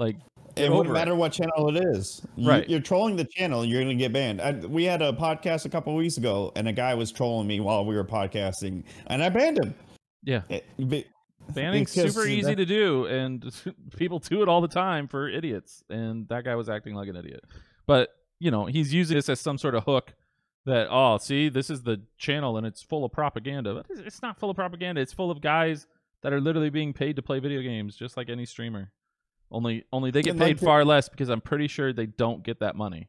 like 0.00 0.16
It 0.56 0.62
wouldn't 0.62 0.72
over 0.72 0.90
it. 0.90 0.92
matter 0.94 1.14
what 1.14 1.32
channel 1.32 1.74
it 1.76 1.84
is. 1.94 2.22
You, 2.36 2.48
Right. 2.48 2.68
You're 2.68 2.80
trolling 2.80 3.14
the 3.16 3.24
channel. 3.26 3.64
You're 3.64 3.82
going 3.82 3.96
to 3.96 4.02
get 4.02 4.12
banned. 4.12 4.40
I, 4.40 4.52
we 4.52 4.82
had 4.84 5.00
a 5.02 5.12
podcast 5.12 5.64
a 5.66 5.68
couple 5.68 5.94
weeks 5.94 6.16
ago, 6.16 6.50
and 6.56 6.66
a 6.66 6.72
guy 6.72 6.94
was 6.94 7.12
trolling 7.12 7.46
me 7.46 7.60
while 7.60 7.84
we 7.84 7.94
were 7.94 8.04
podcasting, 8.04 8.82
and 9.06 9.22
I 9.22 9.28
banned 9.28 9.58
him. 9.58 9.74
yeah 10.24 10.42
eh, 10.50 10.56
It- 10.56 10.64
but- 10.78 11.04
Banning's 11.54 11.90
super 11.90 12.26
easy 12.26 12.42
that- 12.42 12.56
to 12.56 12.66
do, 12.66 13.06
and 13.06 13.44
people 13.96 14.18
do 14.20 14.42
it 14.42 14.48
all 14.48 14.60
the 14.60 14.68
time 14.68 15.08
for 15.08 15.28
idiots. 15.28 15.82
And 15.90 16.28
that 16.28 16.44
guy 16.44 16.54
was 16.54 16.68
acting 16.68 16.94
like 16.94 17.08
an 17.08 17.16
idiot. 17.16 17.44
But 17.86 18.10
you 18.38 18.50
know, 18.50 18.66
he's 18.66 18.92
using 18.94 19.16
this 19.16 19.28
as 19.28 19.40
some 19.40 19.58
sort 19.58 19.74
of 19.74 19.84
hook 19.84 20.14
that 20.66 20.86
oh, 20.90 21.18
see, 21.18 21.48
this 21.48 21.68
is 21.70 21.82
the 21.82 22.02
channel 22.18 22.56
and 22.56 22.66
it's 22.66 22.82
full 22.82 23.04
of 23.04 23.12
propaganda. 23.12 23.74
But 23.74 23.86
it's- 23.90 24.06
it's 24.06 24.22
not 24.22 24.38
full 24.38 24.50
of 24.50 24.56
propaganda. 24.56 25.00
It's 25.00 25.12
full 25.12 25.30
of 25.30 25.40
guys 25.40 25.86
that 26.22 26.32
are 26.32 26.40
literally 26.40 26.70
being 26.70 26.92
paid 26.92 27.16
to 27.16 27.22
play 27.22 27.40
video 27.40 27.62
games 27.62 27.96
just 27.96 28.16
like 28.16 28.28
any 28.30 28.44
streamer. 28.46 28.92
Only 29.50 29.84
only 29.92 30.10
they 30.10 30.22
get 30.22 30.32
And, 30.32 30.40
paid 30.40 30.60
far 30.60 30.84
less 30.84 31.08
because 31.08 31.28
I'm 31.28 31.40
pretty 31.40 31.66
sure 31.66 31.92
they 31.92 32.06
don't 32.06 32.42
get 32.42 32.60
that 32.60 32.76
money. 32.76 33.08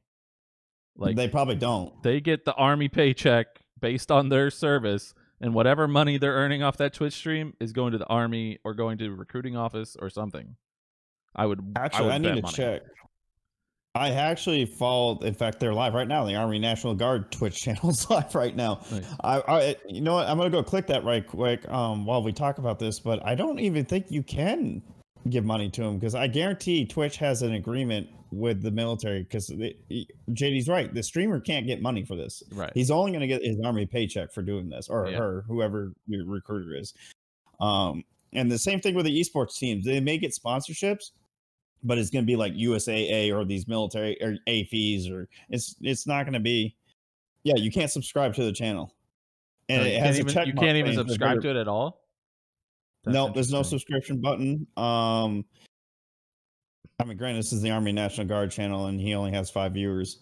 Like 0.97 1.15
they 1.15 1.27
probably 1.27 1.55
don't. 1.55 2.01
they 2.03 2.19
get 2.19 2.45
the 2.45 2.53
army 2.53 2.89
paycheck 2.89 3.47
based 3.79 4.11
on 4.11 4.29
their 4.29 4.49
service 4.49 5.13
and 5.39 5.53
whatever 5.53 5.87
money 5.87 6.17
they're 6.17 6.33
earning 6.33 6.63
off 6.63 6.77
that 6.77 6.93
Twitch 6.93 7.13
stream 7.13 7.53
is 7.59 7.71
going 7.73 7.91
to 7.93 7.97
the 7.97 8.07
army 8.07 8.59
or 8.63 8.73
going 8.73 8.97
to 8.99 9.11
recruiting 9.11 9.55
office 9.55 9.95
or 9.99 10.09
something. 10.09 10.55
I 11.35 11.45
would 11.45 11.73
Actually, 11.75 12.11
I, 12.11 12.15
I, 12.15 12.17
need 12.17 12.35
to 12.35 12.41
money. 12.41 12.53
check. 12.53 12.81
I 13.93 14.11
actually 14.11 14.65
followed. 14.65 15.23
In 15.23 15.33
fact, 15.33 15.59
they're 15.59 15.73
live 15.73 15.93
right 15.93 16.07
now. 16.07 16.25
The 16.25 16.35
Army 16.35 16.59
National 16.59 16.93
Guard 16.93 17.31
Twitch 17.31 17.55
channel's 17.61 18.09
live 18.09 18.33
right 18.35 18.55
now. 18.55 18.81
Nice. 18.91 19.05
I, 19.23 19.41
I, 19.47 19.75
you 19.87 20.01
know 20.01 20.15
what? 20.15 20.27
I'm 20.27 20.37
gonna 20.37 20.49
go 20.49 20.63
click 20.63 20.87
that 20.87 21.03
right 21.03 21.25
quick. 21.25 21.67
Um, 21.69 22.05
while 22.05 22.23
we 22.23 22.33
talk 22.33 22.57
about 22.57 22.79
this, 22.79 22.99
but 22.99 23.25
I 23.25 23.35
don't 23.35 23.59
even 23.59 23.85
think 23.85 24.07
you 24.09 24.23
can 24.23 24.81
give 25.29 25.45
money 25.45 25.69
to 25.69 25.81
them 25.81 25.97
because 25.99 26.15
I 26.15 26.27
guarantee 26.27 26.85
Twitch 26.85 27.17
has 27.17 27.41
an 27.41 27.53
agreement 27.53 28.07
with 28.31 28.61
the 28.61 28.71
military. 28.71 29.23
Because 29.23 29.49
JD's 29.49 30.67
right. 30.67 30.93
The 30.93 31.03
streamer 31.03 31.39
can't 31.39 31.67
get 31.67 31.81
money 31.81 32.03
for 32.03 32.15
this. 32.15 32.41
Right. 32.51 32.71
He's 32.73 32.89
only 32.91 33.11
gonna 33.11 33.27
get 33.27 33.43
his 33.43 33.57
army 33.63 33.85
paycheck 33.85 34.31
for 34.33 34.41
doing 34.41 34.69
this, 34.69 34.89
or 34.89 35.09
Yeah. 35.09 35.17
her, 35.17 35.43
whoever 35.47 35.93
your 36.07 36.25
recruiter 36.25 36.75
is. 36.75 36.93
Um, 37.59 38.03
and 38.33 38.51
the 38.51 38.57
same 38.57 38.79
thing 38.79 38.95
with 38.95 39.05
the 39.05 39.19
esports 39.21 39.57
teams. 39.57 39.85
They 39.85 39.99
may 39.99 40.17
get 40.17 40.33
sponsorships, 40.33 41.11
but 41.83 41.97
it's 41.97 42.09
going 42.09 42.23
to 42.23 42.27
be 42.27 42.35
like 42.35 42.53
USAA 42.53 43.31
or 43.31 43.43
these 43.45 43.67
military 43.67 44.21
or 44.23 44.37
A 44.47 44.63
fees 44.65 45.09
or 45.09 45.27
it's 45.49 45.75
it's 45.81 46.07
not 46.07 46.23
going 46.23 46.33
to 46.33 46.39
be. 46.39 46.75
Yeah, 47.43 47.55
you 47.57 47.71
can't 47.71 47.89
subscribe 47.91 48.33
to 48.35 48.43
the 48.43 48.51
channel, 48.51 48.93
and 49.67 49.81
No, 49.83 49.87
it 49.89 49.99
has 49.99 50.19
a 50.19 50.23
check. 50.23 50.45
you 50.47 50.53
can't 50.53 50.77
even 50.77 50.93
subscribe 50.93 51.41
to 51.41 51.49
it 51.49 51.55
at 51.55 51.67
all. 51.67 52.00
That's 53.03 53.13
No, 53.13 53.29
there's 53.29 53.51
no 53.51 53.63
subscription 53.63 54.21
button. 54.21 54.67
Um, 54.77 55.45
I 56.99 57.03
mean, 57.05 57.17
granted, 57.17 57.39
this 57.39 57.51
is 57.53 57.61
the 57.61 57.71
Army 57.71 57.91
National 57.91 58.27
Guard 58.27 58.51
channel, 58.51 58.85
and 58.85 58.99
he 59.01 59.15
only 59.15 59.31
has 59.31 59.49
five 59.49 59.73
viewers. 59.73 60.19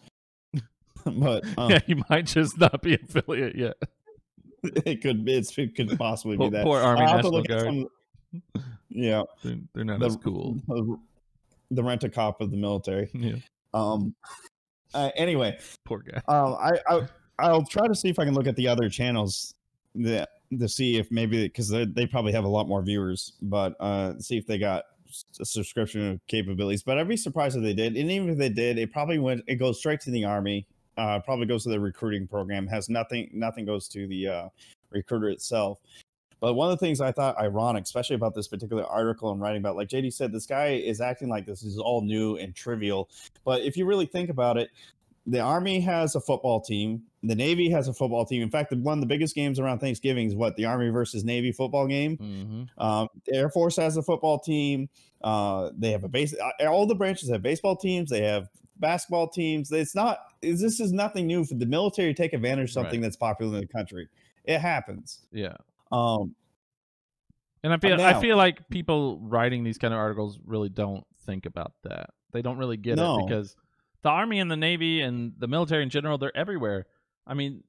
but 1.05 1.43
um, 1.57 1.71
yeah, 1.71 1.79
you 1.87 2.01
might 2.09 2.25
just 2.25 2.57
not 2.57 2.81
be 2.81 2.93
affiliate 3.03 3.55
yet. 3.55 3.75
it 4.63 5.01
could 5.01 5.25
be. 5.25 5.35
It's, 5.35 5.57
it 5.57 5.75
could 5.75 5.97
possibly 5.97 6.37
be 6.37 6.49
that. 6.49 6.63
poor 6.63 6.79
Army 6.79 7.01
I'll 7.01 7.17
have 7.17 7.21
to 7.25 7.31
National 7.31 7.43
Guard. 7.43 7.65
some- 7.65 7.87
yeah, 8.89 9.23
They're, 9.43 9.57
they're 9.73 9.83
not 9.85 9.99
the, 9.99 10.05
as 10.07 10.17
cool. 10.17 10.57
The, 10.67 10.97
the 11.71 11.83
rent 11.83 12.03
a 12.03 12.09
cop 12.09 12.41
of 12.41 12.51
the 12.51 12.57
military. 12.57 13.09
Yeah, 13.13 13.35
Um. 13.73 14.15
Uh, 14.91 15.11
anyway, 15.15 15.55
poor 15.85 15.99
guy. 15.99 16.19
um, 16.27 16.55
I, 16.59 16.79
I 16.87 17.07
I'll 17.37 17.63
try 17.65 17.87
to 17.87 17.93
see 17.93 18.09
if 18.09 18.17
I 18.17 18.25
can 18.25 18.33
look 18.33 18.47
at 18.47 18.55
the 18.55 18.67
other 18.67 18.89
channels 18.89 19.53
that 19.95 20.29
to 20.57 20.67
see 20.67 20.97
if 20.97 21.11
maybe 21.11 21.43
because 21.43 21.69
they 21.69 21.85
they 21.85 22.07
probably 22.07 22.31
have 22.31 22.43
a 22.43 22.49
lot 22.49 22.67
more 22.67 22.81
viewers, 22.81 23.33
but 23.41 23.75
uh, 23.79 24.17
see 24.19 24.37
if 24.37 24.47
they 24.47 24.57
got 24.57 24.85
subscription 25.11 26.19
capabilities. 26.27 26.83
But 26.83 26.97
I'd 26.97 27.07
be 27.07 27.17
surprised 27.17 27.57
if 27.57 27.63
they 27.63 27.73
did. 27.73 27.97
And 27.97 28.11
even 28.11 28.29
if 28.29 28.37
they 28.37 28.49
did, 28.49 28.77
it 28.77 28.91
probably 28.91 29.19
went. 29.19 29.43
It 29.47 29.55
goes 29.55 29.79
straight 29.79 30.01
to 30.01 30.11
the 30.11 30.25
army. 30.25 30.65
Uh, 30.97 31.19
probably 31.19 31.45
goes 31.45 31.63
to 31.63 31.69
the 31.69 31.79
recruiting 31.79 32.27
program. 32.27 32.67
Has 32.67 32.89
nothing. 32.89 33.29
Nothing 33.33 33.65
goes 33.65 33.87
to 33.89 34.07
the 34.07 34.27
uh, 34.27 34.49
recruiter 34.91 35.29
itself. 35.29 35.79
But 36.41 36.53
one 36.53 36.71
of 36.71 36.79
the 36.79 36.85
things 36.85 37.01
I 37.01 37.11
thought 37.11 37.37
ironic, 37.37 37.83
especially 37.83 38.15
about 38.15 38.33
this 38.33 38.47
particular 38.47 38.85
article 38.85 39.29
I'm 39.29 39.39
writing 39.39 39.59
about, 39.59 39.75
like 39.75 39.89
JD 39.89 40.13
said, 40.13 40.31
this 40.31 40.45
guy 40.45 40.67
is 40.69 41.01
acting 41.01 41.27
like 41.27 41.45
this 41.45 41.63
is 41.63 41.77
all 41.77 42.01
new 42.01 42.37
and 42.37 42.55
trivial. 42.55 43.09
But 43.43 43.61
if 43.63 43.75
you 43.75 43.85
really 43.85 44.05
think 44.05 44.29
about 44.29 44.57
it, 44.57 44.69
the 45.25 45.39
Army 45.39 45.79
has 45.81 46.15
a 46.15 46.21
football 46.21 46.61
team. 46.61 47.03
The 47.23 47.35
Navy 47.35 47.69
has 47.69 47.87
a 47.87 47.93
football 47.93 48.25
team. 48.25 48.41
In 48.41 48.49
fact, 48.49 48.71
one 48.73 48.97
of 48.97 49.01
the 49.01 49.07
biggest 49.07 49.35
games 49.35 49.59
around 49.59 49.79
Thanksgiving 49.79 50.27
is 50.27 50.35
what 50.35 50.55
the 50.55 50.65
Army 50.65 50.89
versus 50.89 51.23
Navy 51.23 51.51
football 51.51 51.87
game. 51.87 52.17
hmm 52.17 52.63
Um, 52.81 53.07
the 53.25 53.35
Air 53.35 53.49
Force 53.49 53.75
has 53.77 53.97
a 53.97 54.01
football 54.03 54.39
team. 54.39 54.89
Uh, 55.21 55.71
they 55.77 55.91
have 55.91 56.03
a 56.03 56.07
base. 56.07 56.33
uh, 56.39 56.65
All 56.67 56.85
the 56.85 56.95
branches 56.95 57.29
have 57.29 57.41
baseball 57.41 57.75
teams. 57.75 58.09
They 58.09 58.21
have 58.23 58.47
basketball 58.77 59.27
teams. 59.27 59.71
It's 59.71 59.93
not. 59.95 60.19
This 60.41 60.79
is 60.79 60.93
nothing 60.93 61.27
new 61.27 61.43
for 61.43 61.55
the 61.55 61.65
military 61.65 62.13
to 62.13 62.17
take 62.23 62.31
advantage 62.33 62.69
of 62.69 62.71
something 62.71 63.01
Right. 63.01 63.07
that's 63.07 63.17
popular 63.17 63.55
in 63.55 63.61
the 63.61 63.67
country. 63.67 64.07
It 64.45 64.59
happens. 64.59 65.19
Yeah. 65.33 65.57
Um, 65.91 66.35
And 67.63 67.73
I 67.73 67.77
feel 67.77 67.97
now- 67.97 68.07
I 68.17 68.21
feel 68.21 68.37
like 68.37 68.69
people 68.69 69.19
writing 69.19 69.65
these 69.65 69.77
kind 69.77 69.93
of 69.93 69.97
articles 69.99 70.39
really 70.45 70.69
don't 70.69 71.05
think 71.25 71.45
about 71.45 71.73
that. 71.83 72.11
They 72.31 72.41
don't 72.41 72.57
really 72.57 72.77
get 72.77 72.95
No. 72.95 73.19
it 73.19 73.27
because 73.27 73.57
the 74.01 74.09
army 74.09 74.39
and 74.39 74.49
the 74.49 74.55
navy 74.57 75.01
and 75.01 75.33
the 75.37 75.47
military 75.47 75.83
in 75.83 75.89
general 75.89 76.17
they're 76.17 76.35
everywhere. 76.35 76.85
I 77.27 77.33
mean 77.33 77.63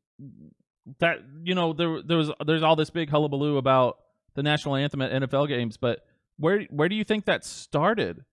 that 0.99 1.18
you 1.44 1.54
know 1.54 1.72
there 1.72 2.02
there 2.02 2.16
was 2.18 2.30
there's 2.46 2.62
all 2.62 2.76
this 2.76 2.90
big 2.90 3.10
hullabaloo 3.10 3.56
about 3.56 3.99
the 4.34 4.42
national 4.42 4.76
anthem 4.76 5.02
at 5.02 5.10
NFL 5.12 5.49
games, 5.49 5.76
but 5.76 6.00
where 6.38 6.62
where 6.70 6.88
do 6.88 6.94
you 6.94 7.04
think 7.04 7.25
that 7.26 7.44
started? 7.44 8.25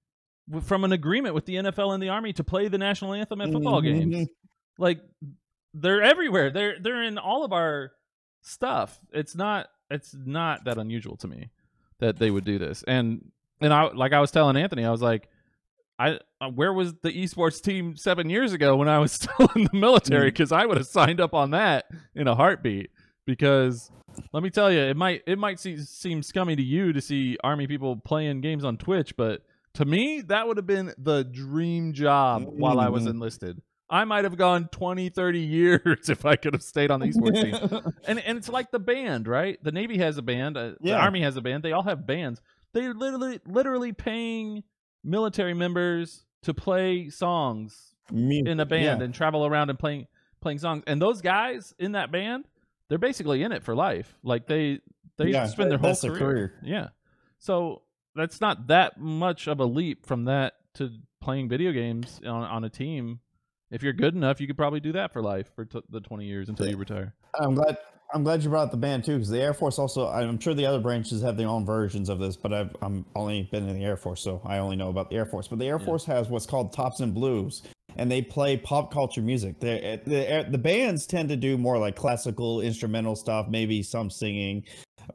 From 0.62 0.86
an 0.86 0.94
agreement 0.94 1.36
with 1.36 1.46
the 1.46 1.56
NFL 1.56 1.94
and 1.94 2.02
the 2.02 2.08
army 2.10 2.32
to 2.34 2.44
play 2.44 2.70
the 2.70 2.78
national 2.78 3.14
anthem 3.14 3.42
at 3.42 3.52
football 3.52 3.82
Mhm. 3.82 4.12
games. 4.12 4.30
Like 4.78 5.02
they're 5.74 6.02
everywhere. 6.02 6.52
They're 6.52 6.80
they're 6.80 7.04
in 7.04 7.18
all 7.18 7.44
of 7.44 7.52
our 7.52 7.92
stuff. 8.42 8.98
It's 9.12 9.36
not 9.36 9.68
it's 9.92 10.16
not 10.16 10.64
that 10.66 10.78
unusual 10.78 11.18
to 11.18 11.28
me 11.28 11.50
that 12.00 12.18
they 12.18 12.32
would 12.32 12.46
do 12.46 12.58
this. 12.58 12.84
And 12.88 13.32
and 13.60 13.74
I 13.74 13.92
like 13.92 14.14
I 14.14 14.22
was 14.22 14.32
telling 14.32 14.56
Anthony, 14.56 14.86
I 14.86 14.92
was 14.92 15.02
like, 15.02 15.28
I 16.00 16.20
uh, 16.40 16.50
where 16.50 16.72
was 16.74 16.94
the 17.02 17.10
esports 17.12 17.62
team 17.62 17.96
seven 17.96 18.30
years 18.30 18.54
ago 18.54 18.76
when 18.76 18.88
I 18.88 19.00
was 19.00 19.12
still 19.20 19.50
in 19.56 19.64
the 19.64 19.78
military? 19.78 20.30
Because 20.30 20.52
I 20.52 20.66
would 20.66 20.78
have 20.78 20.88
signed 20.88 21.20
up 21.20 21.34
on 21.34 21.52
that 21.52 21.86
in 22.16 22.28
a 22.28 22.36
heartbeat. 22.36 22.92
Because 23.26 23.92
let 24.34 24.42
me 24.44 24.50
tell 24.50 24.72
you, 24.72 24.80
it 24.80 24.96
might 24.98 25.22
it 25.28 25.38
might 25.38 25.60
see, 25.60 25.78
seem 25.78 26.24
scummy 26.24 26.56
to 26.56 26.64
you 26.64 26.94
to 26.94 27.02
see 27.02 27.38
army 27.44 27.68
people 27.68 27.96
playing 27.98 28.42
games 28.42 28.64
on 28.64 28.78
Twitch, 28.78 29.16
but 29.18 29.42
to 29.76 29.86
me 29.86 30.22
that 30.22 30.48
would 30.48 30.58
have 30.58 30.66
been 30.68 30.94
the 30.98 31.24
dream 31.24 31.94
job 31.94 32.44
while 32.48 32.80
I 32.80 32.90
was 32.90 33.04
Mhm. 33.04 33.10
enlisted. 33.12 33.62
I 33.90 34.04
might 34.06 34.26
have 34.26 34.36
gone 34.38 34.68
20, 34.72 35.10
30 35.10 35.40
years 35.40 36.10
if 36.10 36.26
I 36.26 36.36
could 36.36 36.54
have 36.54 36.64
stayed 36.64 36.92
on 36.92 37.00
the 37.00 37.08
esports 37.08 37.42
team 37.42 37.94
and 38.08 38.20
and 38.20 38.38
it's 38.38 38.50
like 38.50 38.72
the 38.72 38.80
band, 38.80 39.28
right? 39.28 39.58
The 39.64 39.72
Navy 39.72 39.98
has 40.00 40.18
a 40.18 40.22
band, 40.22 40.58
uh, 40.58 40.70
the 40.82 40.90
Yeah. 40.90 40.98
Army 40.98 41.22
has 41.22 41.38
a 41.38 41.42
band. 41.42 41.64
They 41.64 41.72
all 41.74 41.84
have 41.84 42.06
bands. 42.08 42.42
They're 42.74 42.94
literally 42.94 43.40
literally 43.48 43.94
paying 43.94 44.64
military 45.08 45.54
members 45.54 46.26
to 46.44 46.54
play 46.54 47.10
songs 47.10 47.94
Music, 48.12 48.48
in 48.52 48.60
a 48.60 48.66
band 48.66 49.00
yeah. 49.00 49.06
and 49.06 49.14
travel 49.14 49.46
around 49.46 49.70
and 49.70 49.80
playing 49.80 50.08
playing 50.42 50.60
songs. 50.60 50.84
And 50.88 51.02
those 51.02 51.22
guys 51.22 51.74
in 51.80 51.94
that 51.94 52.12
band, 52.12 52.46
they're 52.90 52.98
basically 52.98 53.42
in 53.44 53.52
it 53.52 53.64
for 53.64 53.76
life. 53.76 54.18
Like 54.24 54.48
they 54.48 54.82
they 55.18 55.30
Yeah, 55.30 55.48
spend 55.48 55.72
their 55.72 55.78
whole 55.80 55.96
career. 55.96 56.18
career. 56.18 56.54
Yeah. 56.64 56.90
So 57.40 57.82
that's 58.16 58.40
not 58.42 58.68
that 58.68 59.00
much 59.00 59.48
of 59.48 59.60
a 59.60 59.66
leap 59.66 60.06
from 60.06 60.26
that 60.26 60.54
to 60.76 60.92
playing 61.22 61.50
video 61.50 61.72
games 61.72 62.20
on 62.24 62.44
on 62.44 62.64
a 62.64 62.70
team. 62.70 63.20
If 63.70 63.84
you're 63.84 63.94
good 63.94 64.16
enough, 64.16 64.40
you 64.40 64.48
could 64.48 64.56
probably 64.58 64.80
do 64.80 64.94
that 64.94 65.12
for 65.12 65.22
life 65.22 65.52
for 65.54 65.66
t- 65.66 65.82
the 65.90 66.00
20 66.00 66.26
years 66.26 66.48
until 66.48 66.68
you 66.68 66.78
retire. 66.78 67.14
I'm 67.38 67.54
glad. 67.54 67.78
I'm 68.14 68.24
glad 68.24 68.42
you 68.44 68.50
brought 68.50 68.66
up 68.66 68.72
the 68.72 68.78
band 68.78 69.04
too, 69.04 69.16
because 69.16 69.30
the 69.30 69.42
Air 69.42 69.54
Force 69.54 69.78
also. 69.78 70.08
I'm 70.08 70.40
sure 70.40 70.54
the 70.54 70.66
other 70.66 70.80
branches 70.80 71.22
have 71.22 71.36
their 71.36 71.48
own 71.50 71.66
versions 71.66 72.08
of 72.10 72.20
this, 72.20 72.38
but 72.38 72.54
I've 72.54 72.76
I'm 72.82 73.06
only 73.16 73.44
been 73.52 73.68
in 73.68 73.78
the 73.78 73.84
Air 73.84 73.98
Force, 73.98 74.22
so 74.22 74.42
I 74.46 74.60
only 74.60 74.78
know 74.78 74.90
about 74.90 75.10
the 75.10 75.18
Air 75.18 75.26
Force. 75.26 75.48
But 75.48 75.60
the 75.60 75.66
Air 75.66 75.78
Yeah. 75.80 75.86
Force 75.86 76.06
has 76.06 76.30
what's 76.30 76.46
called 76.46 76.72
Tops 76.72 77.02
and 77.02 77.14
Blues, 77.14 77.64
and 77.98 78.10
they 78.10 78.22
play 78.22 78.56
pop 78.56 78.94
culture 78.94 79.22
music. 79.22 79.60
They 79.60 79.80
eh, 79.80 79.98
the 80.06 80.48
the 80.50 80.58
bands 80.58 81.06
tend 81.06 81.28
to 81.30 81.36
do 81.36 81.58
more 81.58 81.78
like 81.78 81.96
classical 81.98 82.62
instrumental 82.62 83.16
stuff, 83.16 83.48
maybe 83.50 83.84
some 83.84 84.10
singing, 84.10 84.64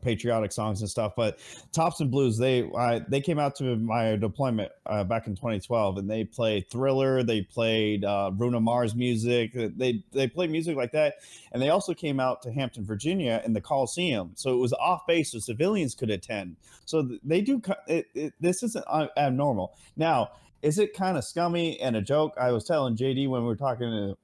patriotic 0.01 0.53
songs 0.53 0.81
and 0.81 0.91
stuff. 0.91 1.13
But 1.17 1.39
Tops 1.73 2.01
and 2.01 2.11
Blues, 2.11 2.39
they 2.39 2.69
they 3.09 3.21
came 3.21 3.39
out 3.39 3.57
to 3.57 3.77
my 3.77 4.17
deployment 4.17 4.73
uh, 4.87 5.05
back 5.05 5.27
in 5.27 5.35
2012, 5.35 5.99
and 5.99 6.11
they 6.11 6.25
played 6.25 6.71
Thriller. 6.71 7.23
They 7.23 7.43
played 7.43 8.05
uh, 8.05 8.31
Bruno 8.31 8.61
Mars 8.61 8.95
music. 8.95 9.53
They 9.55 10.03
they 10.13 10.27
played 10.27 10.51
music 10.51 10.77
like 10.77 10.93
that, 10.93 11.17
and 11.53 11.61
they 11.61 11.69
also 11.69 11.95
came 11.95 12.21
out 12.21 12.43
to 12.43 12.53
Hampton, 12.53 12.85
Virginia, 12.85 13.43
in 13.45 13.53
the 13.53 13.61
Coliseum. 13.61 14.33
So 14.35 14.55
it 14.55 14.59
was 14.59 14.73
off 14.75 15.07
base, 15.07 15.33
so 15.33 15.39
civilians 15.39 15.95
could 15.95 16.11
attend. 16.11 16.57
So 16.85 17.09
they 17.25 17.41
do. 17.41 17.61
It, 17.87 18.07
it, 18.15 18.35
this 18.41 18.63
isn't 18.63 18.85
uh, 18.89 19.09
abnormal. 19.17 19.77
Now, 19.97 20.31
is 20.63 20.79
it 20.79 20.95
kind 20.95 21.17
of 21.17 21.25
scummy 21.25 21.79
and 21.81 21.97
a 21.97 22.03
joke? 22.03 22.35
I 22.41 22.53
was 22.53 22.65
telling 22.65 22.97
JD 22.97 23.29
when 23.29 23.43
we 23.43 23.49
were 23.49 23.57
talking 23.57 23.91
to, 23.91 24.17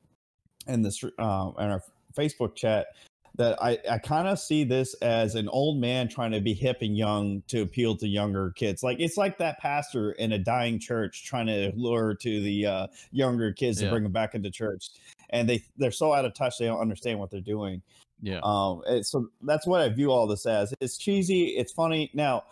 in 0.72 0.82
this 0.82 1.02
um, 1.18 1.54
in 1.58 1.70
our 1.70 1.82
Facebook 2.16 2.54
chat 2.54 2.88
that 3.37 3.62
I, 3.62 3.78
I 3.90 3.99
kind 3.99 4.26
of 4.28 4.38
see 4.38 4.64
this 4.64 4.94
as 4.94 5.35
an 5.35 5.49
old 5.49 5.78
man 5.78 6.08
trying 6.08 6.32
to 6.32 6.40
be 6.40 6.54
hip 6.54 6.78
and 6.82 6.97
young 6.97 7.42
to 7.49 7.62
appeal 7.62 7.97
to 7.97 8.08
younger 8.08 8.50
kids. 8.52 8.82
Like 8.82 8.99
it's 9.00 9.16
like 9.16 9.38
that 9.38 9.58
pastor 9.58 10.12
in 10.12 10.32
a 10.32 10.38
dying 10.38 10.78
church 10.80 11.25
trying 11.25 11.47
to 11.47 11.73
lure 11.76 12.14
to 12.14 12.40
the 12.42 12.66
uh, 12.66 12.87
younger 13.12 13.52
kids 13.52 13.80
Yeah. 13.80 13.87
to 13.88 13.92
bring 13.92 14.02
them 14.02 14.12
back 14.12 14.35
into 14.35 14.50
church, 14.50 14.90
and 15.30 15.49
they 15.49 15.62
they're 15.76 15.90
so 15.90 16.12
out 16.12 16.25
of 16.25 16.35
touch 16.35 16.58
they 16.58 16.66
don't 16.66 16.80
understand 16.80 17.18
what 17.18 17.30
they're 17.30 17.40
doing. 17.40 17.82
Yeah. 18.20 18.40
Um, 18.42 18.82
so 19.02 19.28
that's 19.42 19.66
what 19.66 19.80
I 19.80 19.88
view 19.90 20.11
all 20.11 20.26
this 20.26 20.44
as. 20.44 20.75
It's 20.80 20.99
cheesy. 20.99 21.50
It's 21.50 21.70
funny. 21.73 22.11
Now, 22.14 22.44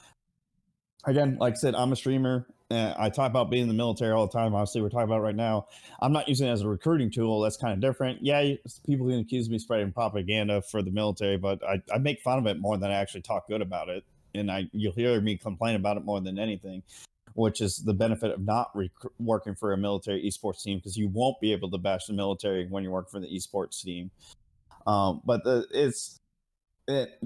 again, 1.06 1.36
like 1.40 1.54
I 1.54 1.56
said, 1.56 1.74
I'm 1.74 1.90
a 1.92 1.96
streamer. 1.96 2.46
I 2.70 3.10
talk 3.10 3.30
about 3.30 3.50
being 3.50 3.62
in 3.62 3.68
the 3.68 3.74
military 3.74 4.12
all 4.12 4.26
the 4.26 4.32
time. 4.32 4.54
Obviously, 4.54 4.82
we're 4.82 4.88
talking 4.88 5.04
about 5.04 5.22
right 5.22 5.36
now. 5.36 5.68
I'm 6.00 6.12
not 6.12 6.28
using 6.28 6.48
it 6.48 6.50
as 6.50 6.62
a 6.62 6.68
recruiting 6.68 7.10
tool. 7.10 7.40
That's 7.40 7.56
kind 7.56 7.72
of 7.72 7.80
different. 7.80 8.24
Yeah, 8.24 8.54
people 8.84 9.06
can 9.06 9.20
accuse 9.20 9.48
me 9.48 9.56
of 9.56 9.62
spreading 9.62 9.92
propaganda 9.92 10.62
for 10.62 10.82
the 10.82 10.90
military, 10.90 11.36
but 11.36 11.62
I, 11.64 11.80
I 11.94 11.98
make 11.98 12.20
fun 12.22 12.38
of 12.38 12.46
it 12.46 12.58
more 12.58 12.76
than 12.76 12.90
I 12.90 12.94
actually 12.94 13.22
talk 13.22 13.46
good 13.46 13.62
about 13.62 13.88
it. 13.88 14.04
and 14.34 14.50
I 14.50 14.68
you'll 14.72 14.92
hear 14.92 15.20
me 15.20 15.36
complain 15.36 15.76
about 15.76 15.96
it 15.96 16.04
more 16.04 16.20
than 16.20 16.38
anything, 16.38 16.82
which 17.34 17.60
is 17.60 17.76
the 17.84 17.94
benefit 17.94 18.32
of 18.32 18.40
not 18.44 18.70
rec- 18.74 18.90
working 19.18 19.54
for 19.54 19.72
a 19.72 19.76
military 19.76 20.22
esports 20.22 20.62
team 20.62 20.78
because 20.78 20.96
you 20.96 21.08
won't 21.08 21.40
be 21.40 21.52
able 21.52 21.70
to 21.70 21.78
bash 21.78 22.06
the 22.06 22.14
military 22.14 22.66
when 22.66 22.82
you 22.82 22.90
work 22.90 23.10
for 23.10 23.20
the 23.20 23.28
esports 23.28 23.80
team. 23.82 24.10
Um, 24.86 25.20
but 25.24 25.44
the, 25.44 25.66
it's 25.70 26.18
it, 26.88 27.18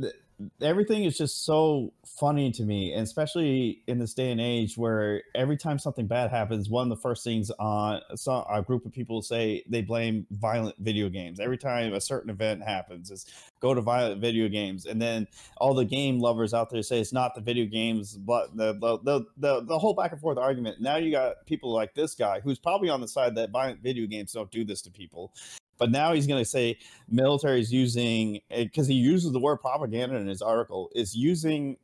everything 0.61 1.05
is 1.05 1.17
just 1.17 1.45
so 1.45 1.93
funny 2.05 2.51
to 2.53 2.63
me, 2.63 2.93
and 2.93 3.03
especially 3.03 3.83
in 3.87 3.99
this 3.99 4.15
day 4.15 4.31
and 4.31 4.41
age 4.41 4.77
where 4.77 5.23
every 5.35 5.57
time 5.57 5.79
something 5.79 6.07
bad 6.07 6.31
happens, 6.31 6.69
one 6.69 6.91
of 6.91 6.97
the 6.97 7.01
first 7.01 7.25
things 7.25 7.51
on 7.59 8.01
so 8.15 8.45
a 8.51 8.63
group 8.63 8.87
of 8.87 8.93
people 8.93 9.23
say 9.23 9.63
they 9.69 9.83
blame 9.83 10.27
violent 10.31 10.77
video 10.79 11.09
games. 11.09 11.41
Every 11.41 11.59
time 11.59 11.93
a 11.93 12.01
certain 12.01 12.31
event 12.31 12.63
happens, 12.63 13.11
is 13.11 13.27
go 13.61 13.75
to 13.75 13.81
violent 13.81 14.21
video 14.21 14.49
games, 14.49 14.87
and 14.87 15.01
then 15.01 15.27
all 15.59 15.75
the 15.75 15.85
game 15.85 16.21
lovers 16.21 16.55
out 16.55 16.71
there 16.71 16.83
say 16.83 17.01
it's 17.01 17.13
not 17.13 17.35
the 17.35 17.41
video 17.41 17.67
games, 17.67 18.17
but 18.17 18.57
the 18.57 18.73
the 18.75 19.27
the, 19.37 19.65
the 19.65 19.79
whole 19.79 19.95
back 19.95 20.13
and 20.13 20.21
forth 20.21 20.39
argument. 20.39 20.81
Now 20.81 20.97
you 20.97 21.11
got 21.11 21.47
people 21.47 21.73
like 21.73 21.95
this 21.95 22.15
guy 22.15 22.41
who's 22.41 22.59
probably 22.59 22.89
on 22.89 23.01
the 23.01 23.09
side 23.09 23.35
that 23.37 23.51
violent 23.51 23.83
video 23.83 24.07
games 24.07 24.33
don't 24.33 24.51
do 24.51 24.65
this 24.65 24.83
to 24.83 24.91
people. 24.91 25.33
But 25.81 25.91
now 25.91 26.13
he's 26.13 26.29
going 26.29 26.41
to 26.41 26.49
say 26.49 26.79
military 27.09 27.61
is 27.61 27.73
using 27.73 28.41
eh, 28.51 28.65
because 28.65 28.87
he 28.87 28.95
uses 28.95 29.33
the 29.33 29.41
word 29.41 29.57
propaganda 29.57 30.17
in 30.17 30.29
his 30.29 30.43
article 30.43 30.91
is 30.95 31.17
using 31.17 31.77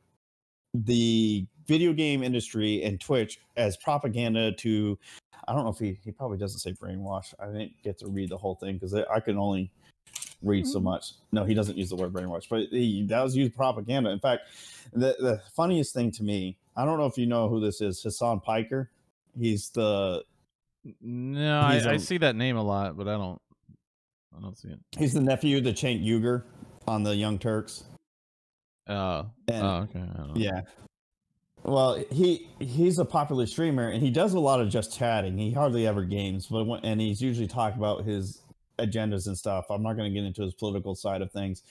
the 0.74 1.46
video 1.66 1.94
game 1.94 2.22
industry 2.22 2.84
and 2.84 3.00
Twitch 3.00 3.40
as 3.56 3.76
propaganda 3.78 4.52
to. 4.52 4.98
I 5.48 5.54
don't 5.54 5.64
know 5.64 5.70
if 5.70 5.78
he 5.78 5.98
he 6.04 6.12
probably 6.12 6.38
doesn't 6.38 6.58
say 6.58 6.72
brainwash. 6.72 7.32
I 7.40 7.46
didn't 7.46 7.72
get 7.82 7.98
to 7.98 8.08
read 8.08 8.28
the 8.28 8.36
whole 8.36 8.56
thing 8.56 8.74
because 8.74 8.94
I 8.94 9.20
can 9.20 9.38
only 9.38 9.70
read 10.42 10.66
so 10.66 10.78
mm-hmm. 10.78 10.84
much. 10.84 11.12
No, 11.32 11.44
he 11.44 11.54
doesn't 11.54 11.78
use 11.78 11.88
the 11.88 11.96
word 11.96 12.12
brainwash, 12.12 12.48
but 12.48 12.66
he 12.70 13.02
does 13.02 13.34
use 13.34 13.50
propaganda. 13.50 14.10
In 14.10 14.20
fact, 14.20 14.42
the 14.92 15.16
the 15.18 15.40
funniest 15.54 15.94
thing 15.94 16.10
to 16.12 16.22
me, 16.22 16.58
I 16.76 16.84
don't 16.84 16.98
know 16.98 17.06
if 17.06 17.16
you 17.16 17.26
know 17.26 17.48
who 17.48 17.60
this 17.60 17.80
is, 17.80 18.02
Hasan 18.02 18.40
Piker. 18.40 18.90
He's 19.38 19.70
the 19.70 20.22
No, 21.00 21.68
He's 21.68 21.86
I, 21.86 21.92
I 21.92 21.94
a- 21.94 21.98
see 21.98 22.18
that 22.18 22.36
name 22.36 22.56
a 22.56 22.62
lot, 22.62 22.96
but 22.96 23.08
I 23.08 23.12
don't. 23.12 23.40
I 24.36 24.40
don't 24.40 24.56
see 24.58 24.68
it. 24.68 24.78
he's 24.98 25.12
the 25.14 25.20
nephew 25.20 25.58
of 25.58 25.64
the 25.64 25.72
Cenk 25.72 26.04
Uygur 26.04 26.42
on 26.86 27.02
the 27.02 27.14
Young 27.14 27.38
Turks. 27.38 27.84
Oh, 28.88 29.26
And- 29.48 29.66
oh, 29.66 29.86
okay. 29.88 30.00
I 30.00 30.16
don't 30.18 30.28
know. 30.28 30.34
Yeah. 30.36 30.60
Well, 31.64 32.02
he 32.12 32.48
he's 32.60 32.98
a 33.00 33.04
popular 33.04 33.44
streamer 33.46 33.88
and 33.88 34.00
he 34.00 34.10
does 34.10 34.34
a 34.34 34.38
lot 34.40 34.60
of 34.60 34.68
just 34.68 34.96
chatting. 34.96 35.36
He 35.36 35.50
hardly 35.50 35.84
ever 35.86 36.04
games, 36.04 36.46
but 36.46 36.64
when, 36.64 36.84
and 36.84 37.00
he's 37.00 37.20
usually 37.20 37.48
talking 37.48 37.78
about 37.78 38.04
his 38.04 38.42
agendas 38.78 39.26
and 39.26 39.36
stuff. 39.36 39.64
I'm 39.70 39.82
not 39.82 39.94
going 39.96 40.12
to 40.12 40.14
get 40.14 40.24
into 40.26 40.42
his 40.42 40.54
political 40.54 40.94
side 40.94 41.22
of 41.22 41.32
things, 41.32 41.64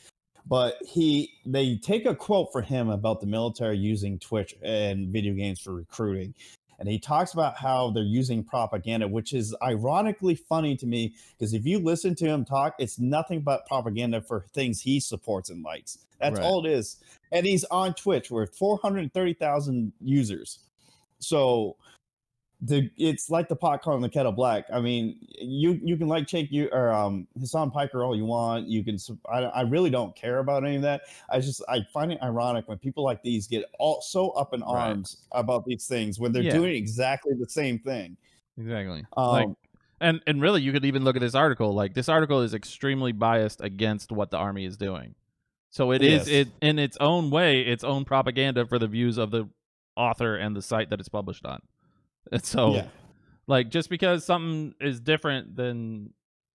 but 0.46 0.76
he 0.86 1.30
they 1.46 1.78
take 1.78 2.06
a 2.06 2.14
quote 2.16 2.52
for 2.52 2.62
him 2.62 2.90
about 2.90 3.22
the 3.22 3.28
military 3.28 3.78
using 3.78 4.20
Twitch 4.20 4.54
and 4.62 5.08
video 5.14 5.34
games 5.34 5.62
for 5.62 5.74
recruiting. 5.74 6.34
And 6.80 6.90
he 6.90 7.00
talks 7.00 7.34
about 7.34 7.58
how 7.58 7.92
they're 7.92 8.04
using 8.04 8.44
propaganda, 8.44 9.08
which 9.08 9.34
is 9.34 9.56
ironically 9.64 10.36
funny 10.36 10.76
to 10.78 10.86
me 10.86 11.14
because 11.38 11.54
if 11.54 11.66
you 11.66 11.80
listen 11.80 12.16
to 12.16 12.26
him 12.26 12.46
talk, 12.46 12.76
it's 12.80 13.00
nothing 13.00 13.42
but 13.42 13.66
propaganda 13.66 14.22
for 14.22 14.46
things 14.54 14.82
he 14.82 15.00
supports 15.00 15.50
and 15.50 15.64
likes. 15.64 16.00
That's 16.20 16.40
Right. 16.40 16.46
all 16.46 16.66
it 16.66 16.72
is 16.72 16.98
and 17.32 17.46
he's 17.46 17.64
on 17.66 17.94
Twitch 17.94 18.32
with 18.32 18.56
430,000 18.56 19.92
users. 20.02 20.60
So 21.20 21.76
the 22.62 22.90
it's 22.98 23.30
like 23.30 23.50
the 23.50 23.56
pot 23.56 23.82
calling 23.82 24.02
the 24.02 24.10
kettle 24.10 24.32
black. 24.32 24.66
I 24.72 24.80
mean, 24.80 25.18
you 25.40 25.80
you 25.84 25.98
can 25.98 26.08
like 26.08 26.28
Jake 26.28 26.52
you 26.52 26.70
or 26.72 26.92
um 26.92 27.28
Hasan 27.38 27.70
Piker 27.72 28.04
all 28.04 28.16
you 28.16 28.26
want. 28.26 28.68
You 28.68 28.84
can 28.84 28.98
I, 29.30 29.40
I 29.44 29.62
really 29.62 29.90
don't 29.90 30.16
care 30.16 30.40
about 30.40 30.64
any 30.66 30.78
of 30.78 30.82
that. 30.84 31.02
I 31.30 31.40
just 31.40 31.62
I 31.68 31.82
find 31.94 32.12
it 32.12 32.20
ironic 32.24 32.68
when 32.68 32.78
people 32.78 33.04
like 33.04 33.22
these 33.24 33.48
get 33.48 33.66
all 33.80 34.02
so 34.02 34.32
up 34.32 34.54
in 34.54 34.62
Right. 34.62 34.98
arms 34.98 35.28
about 35.32 35.66
these 35.66 35.86
things 35.88 36.20
when 36.20 36.32
they're 36.32 36.44
Yeah. 36.44 36.52
doing 36.54 36.76
exactly 36.76 37.34
the 37.38 37.50
same 37.50 37.80
thing. 37.80 38.18
exactly. 38.58 39.06
Um, 39.18 39.32
like, 39.32 39.50
and 40.02 40.22
and 40.28 40.42
really, 40.42 40.62
you 40.62 40.72
could 40.72 40.86
even 40.86 41.04
look 41.04 41.16
at 41.16 41.22
this 41.22 41.36
article. 41.36 41.74
Like, 41.74 41.94
this 41.94 42.10
article 42.10 42.42
is 42.42 42.54
extremely 42.54 43.12
biased 43.12 43.62
against 43.62 44.12
what 44.12 44.32
the 44.32 44.38
army 44.38 44.66
is 44.66 44.78
doing. 44.78 45.16
So 45.72 45.92
it 45.92 46.02
is 46.02 46.28
Yes. 46.28 46.28
it 46.28 46.50
in 46.62 46.80
its 46.80 46.98
own 47.00 47.30
way, 47.32 47.62
its 47.62 47.84
own 47.84 48.06
propaganda 48.06 48.66
for 48.66 48.80
the 48.80 48.88
views 48.88 49.18
of 49.18 49.32
the 49.32 49.50
author 49.96 50.36
and 50.38 50.56
the 50.56 50.62
site 50.62 50.90
that 50.90 51.00
it's 51.00 51.10
published 51.10 51.46
on. 51.46 51.62
And 52.32 52.44
so, 52.46 52.76
yeah. 52.76 52.88
like, 53.48 53.70
just 53.70 53.90
because 53.90 54.26
something 54.26 54.74
is 54.82 55.00
different 55.00 55.56
than 55.56 56.12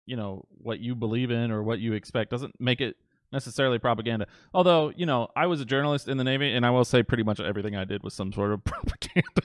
you 0.06 0.16
know 0.16 0.44
what 0.50 0.80
you 0.80 0.94
believe 0.94 1.30
in 1.30 1.50
or 1.50 1.62
what 1.62 1.78
you 1.78 1.92
expect 1.92 2.30
doesn't 2.30 2.58
make 2.60 2.80
it 2.80 2.96
necessarily 3.32 3.78
propaganda. 3.78 4.26
Although, 4.52 4.92
you 4.96 5.06
know, 5.06 5.28
I 5.36 5.46
was 5.46 5.60
a 5.60 5.64
journalist 5.64 6.08
in 6.08 6.16
the 6.16 6.24
Navy, 6.24 6.52
and 6.52 6.66
I 6.66 6.70
will 6.70 6.84
say 6.84 7.02
pretty 7.04 7.22
much 7.22 7.38
everything 7.38 7.76
I 7.76 7.84
did 7.84 8.02
was 8.02 8.12
some 8.12 8.32
sort 8.32 8.50
of 8.52 8.64
propaganda. 8.64 9.42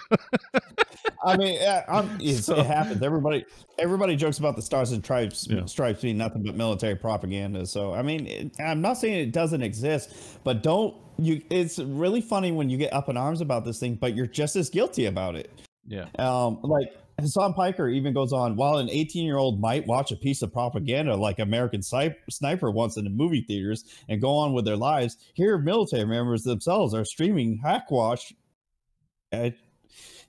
I 1.23 1.37
mean, 1.37 1.57
it's, 2.19 2.45
So- 2.45 2.55
it 2.57 2.65
happens. 2.65 3.01
Everybody, 3.03 3.45
everybody 3.77 4.15
jokes 4.15 4.39
about 4.39 4.55
the 4.55 4.61
stars 4.63 4.91
and 4.91 5.03
stripes, 5.03 5.47
Yeah. 5.49 5.65
stripes 5.65 6.01
being 6.01 6.17
nothing 6.17 6.41
but 6.43 6.55
military 6.55 6.95
propaganda. 6.95 7.65
So, 7.67 7.93
I 7.93 8.01
mean, 8.01 8.25
it, 8.25 8.59
I'm 8.59 8.81
not 8.81 8.93
saying 8.97 9.15
it 9.19 9.31
doesn't 9.31 9.61
exist, 9.61 10.39
but 10.43 10.63
don't 10.63 10.95
you? 11.17 11.41
It's 11.51 11.77
really 11.79 12.21
funny 12.21 12.51
when 12.51 12.69
you 12.71 12.77
get 12.77 12.91
up 12.91 13.07
in 13.09 13.17
arms 13.17 13.39
about 13.41 13.65
this 13.65 13.79
thing, 13.79 13.95
but 13.95 14.15
you're 14.15 14.25
just 14.27 14.55
as 14.55 14.69
guilty 14.69 15.05
about 15.05 15.35
it. 15.35 15.49
Yeah. 15.87 16.05
Um, 16.17 16.59
like 16.63 16.89
Hasan 17.19 17.53
Piker 17.53 17.87
even 17.87 18.13
goes 18.13 18.33
on, 18.33 18.55
while 18.55 18.77
an 18.77 18.89
18 18.89 19.25
year 19.25 19.37
old 19.37 19.59
might 19.61 19.85
watch 19.87 20.11
a 20.11 20.15
piece 20.15 20.41
of 20.41 20.51
propaganda 20.51 21.15
like 21.15 21.39
American 21.39 21.81
Sni- 21.81 22.15
Sniper 22.29 22.71
once 22.71 22.97
in 22.97 23.03
the 23.03 23.09
movie 23.09 23.41
theaters 23.47 23.83
and 24.09 24.19
go 24.21 24.35
on 24.37 24.53
with 24.53 24.65
their 24.65 24.75
lives, 24.77 25.17
here 25.33 25.57
military 25.57 26.05
members 26.05 26.43
themselves 26.43 26.93
are 26.93 27.05
streaming 27.05 27.59
hackwash. 27.63 28.33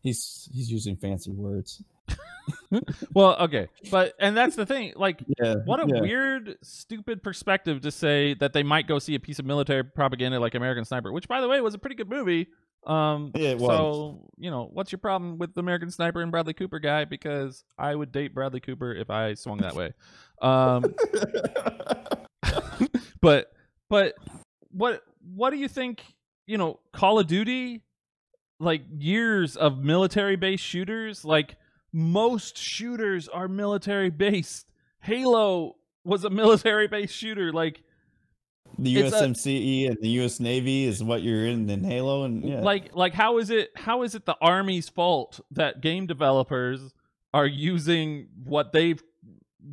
He's 0.03 0.49
he's 0.53 0.71
using 0.71 0.97
fancy 0.97 1.31
words. 1.33 1.83
Well, 3.13 3.37
okay, 3.41 3.67
but 3.91 4.15
and 4.21 4.37
that's 4.37 4.55
the 4.55 4.67
thing. 4.67 4.93
Like, 4.95 5.21
Yeah. 5.41 5.55
what 5.65 5.81
a 5.81 5.87
yeah. 5.93 6.01
weird, 6.01 6.57
stupid 6.63 7.23
perspective 7.23 7.81
to 7.81 7.91
say 7.91 8.35
that 8.35 8.53
they 8.53 8.63
might 8.63 8.87
go 8.87 9.01
see 9.01 9.17
a 9.17 9.21
piece 9.21 9.41
of 9.41 9.47
military 9.47 9.83
propaganda 9.83 10.39
like 10.39 10.55
American 10.55 10.85
Sniper, 10.85 11.11
which, 11.13 11.27
by 11.27 11.41
the 11.41 11.49
way, 11.49 11.61
was 11.61 11.75
a 11.75 11.79
pretty 11.79 11.97
good 11.97 12.09
movie. 12.09 12.47
Um, 12.87 13.33
Yeah, 13.35 13.51
it 13.51 13.59
was. 13.59 13.77
so 13.77 14.31
you 14.39 14.51
know, 14.51 14.69
what's 14.73 14.93
your 14.93 14.99
problem 14.99 15.39
with 15.39 15.55
the 15.55 15.61
American 15.61 15.91
Sniper 15.91 16.23
and 16.23 16.31
Bradley 16.31 16.55
Cooper 16.55 16.79
guy? 16.79 17.05
Because 17.05 17.65
I 17.79 17.95
would 17.95 18.13
date 18.13 18.33
Bradley 18.35 18.61
Cooper 18.61 18.93
if 18.93 19.11
I 19.11 19.35
swung 19.35 19.59
that 19.59 19.75
way. 19.75 19.93
Um, 20.41 20.95
but 23.21 23.53
but 23.89 24.15
what 24.71 25.03
what 25.35 25.51
do 25.51 25.57
you 25.57 25.69
think? 25.69 26.03
You 26.47 26.59
know, 26.59 26.81
Call 26.93 27.19
of 27.19 27.27
Duty, 27.27 27.83
like 28.61 28.83
years 28.97 29.57
of 29.57 29.79
military 29.79 30.37
based 30.37 30.65
shooters, 30.65 31.25
like 31.25 31.57
most 31.93 32.57
shooters 32.57 33.29
are 33.29 33.49
military 33.49 34.11
based. 34.11 34.67
Halo 35.01 35.77
was 36.05 36.25
a 36.25 36.31
military 36.31 36.87
based 36.87 37.15
shooter. 37.15 37.53
Like 37.53 37.83
the 38.79 38.99
It's 38.99 39.15
a- 39.15 39.21
USMCE 39.27 39.47
E 39.47 39.87
and 39.87 39.97
the 40.01 40.09
US 40.23 40.41
Navy 40.41 40.85
is 40.85 41.03
what 41.03 41.23
you're 41.23 41.47
in 41.47 41.69
in 41.71 41.83
Halo, 41.85 42.25
and 42.25 42.43
yeah, 42.45 42.61
like 42.61 42.95
like 42.95 43.15
how 43.15 43.39
is 43.39 43.51
it 43.51 43.71
how 43.77 44.03
is 44.03 44.15
it 44.15 44.27
the 44.27 44.37
army's 44.41 44.89
fault 44.89 45.41
that 45.51 45.81
game 45.81 46.07
developers 46.07 46.93
are 47.35 47.47
using 47.47 48.29
what 48.45 48.73
they've 48.73 49.03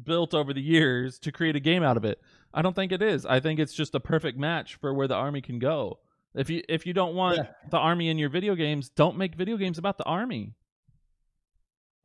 built 0.04 0.34
over 0.34 0.54
the 0.54 0.62
years 0.62 1.20
to 1.20 1.32
create 1.32 1.56
a 1.56 1.60
game 1.60 1.84
out 1.84 1.98
of 1.98 2.06
it? 2.06 2.20
I 2.54 2.62
don't 2.62 2.76
think 2.76 2.92
it 2.92 3.02
is. 3.02 3.26
I 3.26 3.40
think 3.40 3.60
it's 3.60 3.74
just 3.74 3.96
a 3.96 4.00
perfect 4.00 4.38
match 4.38 4.76
for 4.76 4.94
where 4.94 5.08
the 5.08 5.16
army 5.16 5.42
can 5.42 5.60
go. 5.60 6.00
If 6.36 6.50
you 6.50 6.64
if 6.70 6.86
you 6.86 6.94
don't 6.94 7.16
want 7.16 7.38
Yeah. 7.38 7.48
the 7.70 7.78
army 7.78 8.10
in 8.10 8.18
your 8.18 8.30
video 8.30 8.56
games, 8.56 8.90
don't 8.90 9.18
make 9.18 9.36
video 9.36 9.58
games 9.58 9.78
about 9.78 9.98
the 9.98 10.04
army. 10.06 10.54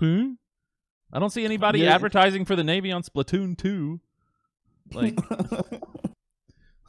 Hmm? 0.00 0.32
I 1.12 1.18
don't 1.18 1.30
see 1.30 1.44
anybody 1.44 1.80
Yeah. 1.80 1.94
advertising 1.94 2.44
for 2.44 2.54
the 2.56 2.64
Navy 2.64 2.92
on 2.92 3.02
Splatoon 3.02 3.56
2. 3.56 4.00
Like, 4.92 5.18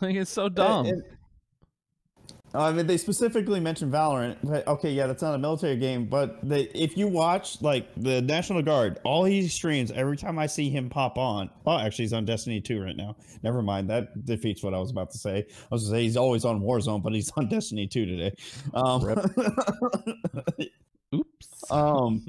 like 0.02 0.16
it's 0.16 0.32
so 0.32 0.50
dumb. 0.50 0.88
And- 0.88 1.04
I 2.54 2.72
mean, 2.72 2.88
they 2.88 2.98
specifically 2.98 3.60
mentioned 3.60 3.94
Valorant. 3.94 4.38
But 4.44 4.68
okay, 4.68 4.92
yeah, 4.92 5.06
that's 5.06 5.22
not 5.22 5.36
a 5.36 5.38
military 5.38 5.78
game, 5.78 6.08
but 6.08 6.40
they, 6.42 6.62
if 6.74 6.98
you 6.98 7.08
watch 7.08 7.62
like 7.62 7.88
the 7.96 8.24
National 8.24 8.64
Guard, 8.64 8.98
all 9.04 9.24
he 9.24 9.48
streams 9.48 9.92
every 9.92 10.18
time 10.18 10.40
I 10.40 10.48
see 10.48 10.68
him 10.70 10.90
pop 10.90 11.20
on. 11.20 11.52
Oh, 11.68 11.78
actually, 11.78 12.06
he's 12.06 12.14
on 12.14 12.26
Destiny 12.26 12.60
2 12.60 12.82
right 12.82 12.96
now. 12.96 13.16
Never 13.44 13.62
mind, 13.62 13.88
that 13.92 14.26
defeats 14.26 14.64
what 14.64 14.74
I 14.74 14.80
was 14.80 14.90
about 14.90 15.12
to 15.12 15.20
say. 15.20 15.46
I 15.48 15.68
was 15.70 15.84
to 15.84 15.92
say 15.92 16.02
he's 16.02 16.18
always 16.18 16.44
on 16.44 16.60
Warzone, 16.62 17.04
but 17.04 17.14
he's 17.14 17.32
on 17.38 17.50
Destiny 17.50 17.86
2 17.86 18.06
today. 18.08 18.34
Um, 18.74 19.04
Oops. 21.14 21.72
um, 21.72 22.26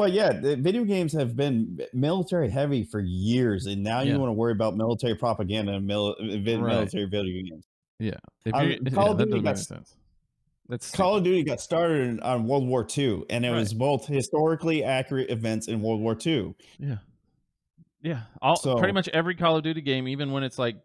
but 0.00 0.12
yeah, 0.12 0.32
the 0.32 0.56
video 0.56 0.84
games 0.84 1.12
have 1.12 1.36
been 1.36 1.78
military 1.92 2.48
heavy 2.48 2.84
for 2.84 3.00
years, 3.00 3.66
and 3.66 3.82
now 3.82 4.00
Yeah. 4.00 4.14
you 4.14 4.18
want 4.18 4.30
to 4.30 4.34
worry 4.34 4.52
about 4.52 4.74
military 4.76 5.14
propaganda 5.14 5.72
and 5.74 5.86
mil- 5.86 6.16
Right. 6.18 6.44
military 6.44 7.04
video 7.04 7.42
games. 7.50 7.66
If 7.98 8.14
Um, 8.54 8.84
Call 8.94 9.04
yeah, 9.06 9.10
of 9.12 9.18
Duty 9.18 9.40
got 9.42 9.58
sense. 9.58 9.94
That's 10.70 10.90
Call 10.90 11.16
of 11.18 11.24
Duty 11.24 11.42
got 11.42 11.60
started 11.60 12.08
in- 12.08 12.20
on 12.20 12.46
World 12.46 12.66
War 12.66 12.86
II, 12.96 13.24
and 13.28 13.44
it 13.44 13.50
Right. 13.50 13.58
was 13.58 13.74
both 13.74 14.06
historically 14.06 14.82
accurate 14.84 15.30
events 15.30 15.68
in 15.68 15.82
World 15.82 16.00
War 16.00 16.16
II. 16.24 16.54
Yeah. 16.78 16.98
Yeah. 18.02 18.22
All 18.40 18.56
So- 18.56 18.78
pretty 18.78 18.94
much 18.94 19.08
every 19.08 19.34
Call 19.34 19.56
of 19.56 19.62
Duty 19.62 19.82
game, 19.82 20.08
even 20.08 20.32
when 20.32 20.42
it's 20.44 20.58
like 20.58 20.76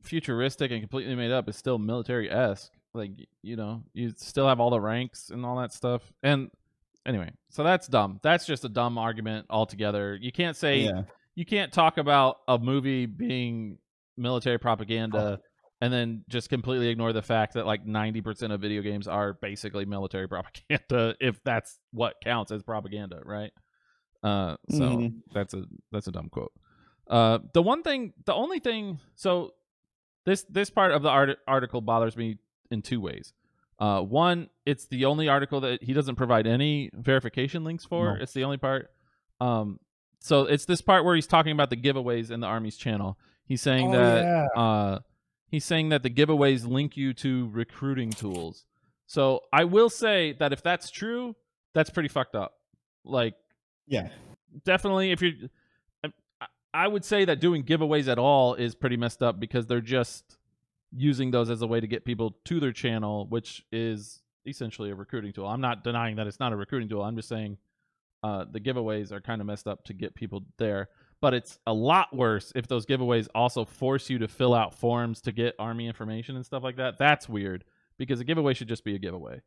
futuristic 0.00 0.72
and 0.72 0.80
completely 0.80 1.14
made 1.14 1.30
up, 1.30 1.48
is 1.48 1.56
still 1.56 1.78
military 1.78 2.28
esque. 2.30 2.72
like 2.96 3.10
you 3.42 3.56
know 3.56 3.82
you 3.92 4.12
still 4.16 4.46
have 4.46 4.60
all 4.60 4.70
the 4.70 4.80
ranks 4.80 5.30
and 5.30 5.44
all 5.44 5.56
that 5.56 5.72
stuff 5.72 6.12
and 6.22 6.48
anyway 7.06 7.30
so 7.50 7.62
that's 7.62 7.86
dumb. 7.86 8.18
That's 8.22 8.46
just 8.46 8.64
a 8.64 8.68
dumb 8.68 8.98
argument 8.98 9.46
altogether. 9.48 10.18
You 10.20 10.32
can't 10.32 10.56
say 10.56 10.80
yeah. 10.80 11.02
you 11.36 11.44
can't 11.44 11.72
talk 11.72 11.98
about 11.98 12.38
a 12.48 12.58
movie 12.58 13.06
being 13.06 13.78
military 14.16 14.58
propaganda 14.58 15.38
and 15.80 15.92
then 15.92 16.24
just 16.28 16.48
completely 16.48 16.88
ignore 16.88 17.12
the 17.12 17.22
fact 17.22 17.54
that 17.54 17.64
like 17.66 17.84
90% 17.86 18.52
of 18.52 18.60
video 18.60 18.82
games 18.82 19.06
are 19.06 19.34
basically 19.34 19.84
military 19.84 20.26
propaganda 20.34 21.14
if 21.20 21.42
that's 21.44 21.78
what 21.92 22.14
counts 22.22 22.50
as 22.50 22.62
propaganda 22.64 23.20
right? 23.24 23.52
Uh 24.22 24.56
so 24.70 24.80
Mhm. 24.80 25.14
that's 25.32 25.54
a 25.54 25.64
that's 25.92 26.06
a 26.08 26.12
dumb 26.12 26.28
quote. 26.30 26.52
Uh 27.08 27.38
the 27.52 27.62
one 27.62 27.82
thing 27.82 28.14
the 28.24 28.34
only 28.34 28.58
thing 28.58 28.98
so 29.14 29.52
this 30.26 30.44
this 30.48 30.70
part 30.70 30.90
of 30.92 31.02
the 31.02 31.08
art- 31.10 31.38
article 31.46 31.80
bothers 31.80 32.16
me 32.16 32.38
in 32.70 32.82
two 32.82 33.00
ways 33.00 33.32
uh 33.78 34.00
one 34.00 34.48
it's 34.66 34.86
the 34.86 35.04
only 35.04 35.28
article 35.28 35.60
that 35.60 35.82
he 35.82 35.92
doesn't 35.92 36.16
provide 36.16 36.46
any 36.46 36.90
verification 36.94 37.64
links 37.64 37.84
for 37.84 38.14
No. 38.16 38.22
it's 38.22 38.32
the 38.32 38.44
only 38.44 38.56
part 38.56 38.90
um 39.40 39.78
so 40.20 40.42
it's 40.42 40.64
this 40.64 40.80
part 40.80 41.04
where 41.04 41.14
he's 41.14 41.26
talking 41.26 41.52
about 41.52 41.70
the 41.70 41.76
giveaways 41.76 42.30
in 42.30 42.40
the 42.40 42.46
army's 42.46 42.76
channel 42.76 43.18
he's 43.46 43.60
saying 43.62 43.88
Oh, 43.94 43.98
that 43.98 44.22
yeah. 44.56 44.60
uh 44.62 44.98
he's 45.48 45.64
saying 45.64 45.88
that 45.90 46.02
the 46.02 46.10
giveaways 46.10 46.66
link 46.66 46.96
you 46.96 47.12
to 47.14 47.48
recruiting 47.52 48.10
tools 48.10 48.64
so 49.06 49.40
i 49.52 49.64
will 49.64 49.90
say 49.90 50.32
that 50.34 50.52
if 50.52 50.62
that's 50.62 50.88
true 50.90 51.34
that's 51.74 51.90
pretty 51.90 52.08
fucked 52.08 52.36
up 52.36 52.54
like 53.04 53.34
Yeah. 53.88 54.08
definitely 54.64 55.10
if 55.10 55.20
you're 55.20 55.32
I- 56.04 56.46
i 56.72 56.86
would 56.88 57.04
say 57.04 57.24
that 57.24 57.40
doing 57.40 57.64
giveaways 57.64 58.06
at 58.08 58.18
all 58.18 58.54
is 58.54 58.74
pretty 58.76 58.96
messed 58.96 59.22
up 59.22 59.40
because 59.40 59.66
they're 59.66 59.80
just 59.80 60.38
using 60.96 61.30
those 61.30 61.50
as 61.50 61.62
a 61.62 61.66
way 61.66 61.80
to 61.80 61.86
get 61.86 62.04
people 62.04 62.36
to 62.44 62.60
their 62.60 62.72
channel 62.72 63.26
which 63.28 63.64
is 63.72 64.20
essentially 64.46 64.90
a 64.90 64.94
recruiting 64.94 65.32
tool. 65.32 65.46
I'm 65.46 65.60
not 65.60 65.82
denying 65.84 66.16
that 66.16 66.26
it's 66.26 66.38
not 66.38 66.52
a 66.52 66.56
recruiting 66.56 66.88
tool. 66.88 67.02
I'm 67.02 67.16
just 67.16 67.28
saying 67.28 67.56
uh, 68.22 68.44
the 68.50 68.60
giveaways 68.60 69.10
are 69.12 69.20
kind 69.20 69.40
of 69.40 69.46
messed 69.46 69.66
up 69.66 69.84
to 69.84 69.92
get 69.94 70.14
people 70.14 70.44
there. 70.58 70.88
But 71.20 71.32
it's 71.32 71.58
a 71.66 71.72
lot 71.72 72.14
worse 72.14 72.52
if 72.54 72.66
those 72.66 72.84
giveaways 72.84 73.28
also 73.34 73.64
force 73.64 74.10
you 74.10 74.18
to 74.18 74.28
fill 74.28 74.52
out 74.52 74.74
forms 74.74 75.22
to 75.22 75.32
get 75.32 75.54
army 75.58 75.86
information 75.86 76.36
and 76.36 76.44
stuff 76.44 76.62
like 76.62 76.76
that. 76.76 76.98
That's 76.98 77.26
weird 77.28 77.64
because 77.96 78.20
a 78.20 78.24
giveaway 78.24 78.52
should 78.52 78.68
just 78.68 78.84
be 78.84 78.94
a 78.94 78.98
giveaway. 78.98 79.40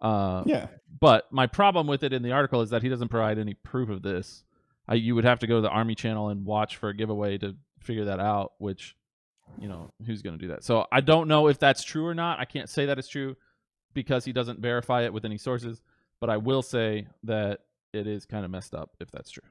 Uh, 0.00 0.44
Yeah. 0.46 0.68
but 1.00 1.24
my 1.32 1.46
problem 1.48 1.86
with 1.88 2.04
it 2.04 2.12
in 2.12 2.22
the 2.22 2.30
article 2.32 2.60
is 2.60 2.70
that 2.70 2.82
he 2.82 2.88
doesn't 2.88 3.08
provide 3.08 3.38
any 3.38 3.54
proof 3.54 3.88
of 3.88 4.02
this. 4.02 4.44
I, 4.86 4.94
you 4.94 5.14
would 5.16 5.24
have 5.24 5.40
to 5.40 5.46
go 5.48 5.56
to 5.56 5.62
the 5.62 5.70
Army 5.70 5.96
channel 5.96 6.28
and 6.28 6.44
watch 6.44 6.76
for 6.76 6.88
a 6.90 6.94
giveaway 6.94 7.38
to 7.38 7.56
figure 7.80 8.04
that 8.04 8.20
out, 8.20 8.52
which, 8.58 8.94
you 9.58 9.68
know, 9.68 9.90
who's 10.06 10.22
going 10.22 10.38
to 10.38 10.42
do 10.42 10.48
that? 10.48 10.64
So 10.64 10.86
I 10.92 11.00
don't 11.00 11.28
know 11.28 11.48
if 11.48 11.58
that's 11.58 11.82
true 11.84 12.06
or 12.06 12.14
not. 12.14 12.38
I 12.40 12.44
can't 12.44 12.68
say 12.68 12.86
that 12.86 12.98
it's 12.98 13.08
true 13.08 13.36
because 13.94 14.24
he 14.24 14.32
doesn't 14.32 14.60
verify 14.60 15.02
it 15.04 15.12
with 15.12 15.24
any 15.24 15.38
sources, 15.38 15.80
but 16.20 16.28
I 16.30 16.36
will 16.36 16.62
say 16.62 17.06
that 17.24 17.60
it 17.92 18.06
is 18.06 18.26
kind 18.26 18.44
of 18.44 18.50
messed 18.50 18.74
up 18.74 18.90
if 19.00 19.10
that's 19.10 19.30
true. 19.30 19.42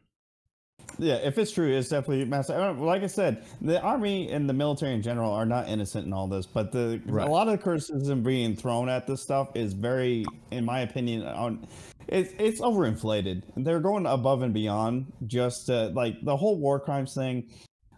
Yeah, 0.99 1.15
if 1.15 1.37
it's 1.37 1.51
true, 1.51 1.75
it's 1.75 1.89
definitely. 1.89 2.23
I 2.31 2.41
don't- 2.43 2.79
Like 2.81 3.01
I 3.01 3.07
said, 3.07 3.43
the 3.61 3.81
army 3.81 4.29
and 4.31 4.47
the 4.47 4.53
military 4.53 4.93
in 4.93 5.01
general 5.01 5.31
are 5.31 5.45
not 5.45 5.67
innocent 5.67 6.05
in 6.05 6.13
all 6.13 6.27
this, 6.27 6.45
but 6.45 6.71
the 6.71 7.01
Right. 7.07 7.27
a 7.27 7.31
lot 7.31 7.47
of 7.47 7.53
the 7.53 7.57
criticism 7.57 8.21
being 8.23 8.55
thrown 8.55 8.87
at 8.87 9.07
this 9.07 9.21
stuff 9.21 9.49
is 9.55 9.73
very, 9.73 10.25
in 10.51 10.63
my 10.63 10.81
opinion, 10.81 11.23
on 11.25 11.65
it's 12.07 12.31
it's 12.37 12.61
overinflated. 12.61 13.41
They're 13.57 13.79
going 13.79 14.05
above 14.05 14.43
and 14.43 14.53
beyond 14.53 15.11
just 15.25 15.69
uh, 15.71 15.89
like 15.93 16.21
the 16.23 16.37
whole 16.37 16.59
war 16.59 16.79
crimes 16.79 17.15
thing. 17.15 17.49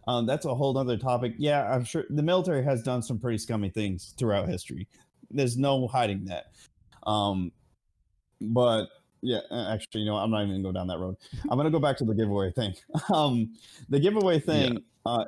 Um, 0.08 0.26
that's 0.26 0.46
a 0.46 0.56
whole 0.56 0.78
other 0.78 0.98
topic. 0.98 1.34
Yeah, 1.38 1.70
I'm 1.70 1.84
sure 1.84 2.06
the 2.10 2.24
military 2.24 2.64
has 2.64 2.82
done 2.82 3.02
some 3.02 3.20
pretty 3.20 3.38
scummy 3.38 3.70
things 3.70 4.14
throughout 4.18 4.48
history. 4.48 4.88
There's 5.30 5.58
no 5.58 5.88
hiding 5.88 6.26
that. 6.26 6.46
Um, 7.06 7.52
but 8.40 8.88
yeah, 9.22 9.40
actually, 9.52 10.02
you 10.02 10.08
know, 10.08 10.16
I'm 10.16 10.32
not 10.32 10.44
even 10.44 10.54
gonna 10.54 10.64
go 10.64 10.72
down 10.72 10.88
that 10.88 11.00
road. 11.00 11.18
I'm 11.50 11.58
gonna 11.58 11.72
go 11.72 11.80
back 11.80 11.98
to 11.98 12.06
the 12.06 12.14
giveaway 12.14 12.52
thing. 12.52 12.74
Um, 13.14 13.54
the 13.90 14.00
giveaway 14.00 14.40
thing, 14.40 14.84
uh, 15.06 15.24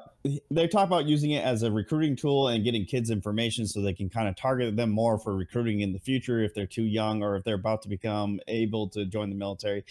they 0.51 0.67
talk 0.67 0.85
about 0.85 1.05
using 1.05 1.31
it 1.31 1.43
as 1.43 1.63
a 1.63 1.71
recruiting 1.71 2.15
tool 2.15 2.49
and 2.49 2.63
getting 2.63 2.85
kids 2.85 3.09
information 3.09 3.65
so 3.65 3.81
they 3.81 3.93
can 3.93 4.09
kind 4.09 4.27
of 4.27 4.35
target 4.35 4.75
them 4.75 4.89
more 4.89 5.17
for 5.17 5.35
recruiting 5.35 5.79
in 5.81 5.93
the 5.93 5.99
future 5.99 6.41
if 6.41 6.53
they're 6.53 6.67
too 6.67 6.83
young 6.83 7.23
or 7.23 7.37
if 7.37 7.43
they're 7.43 7.55
about 7.55 7.81
to 7.83 7.89
become 7.89 8.39
able 8.47 8.89
to 8.89 9.05
join 9.05 9.29
the 9.29 9.35
military. 9.35 9.85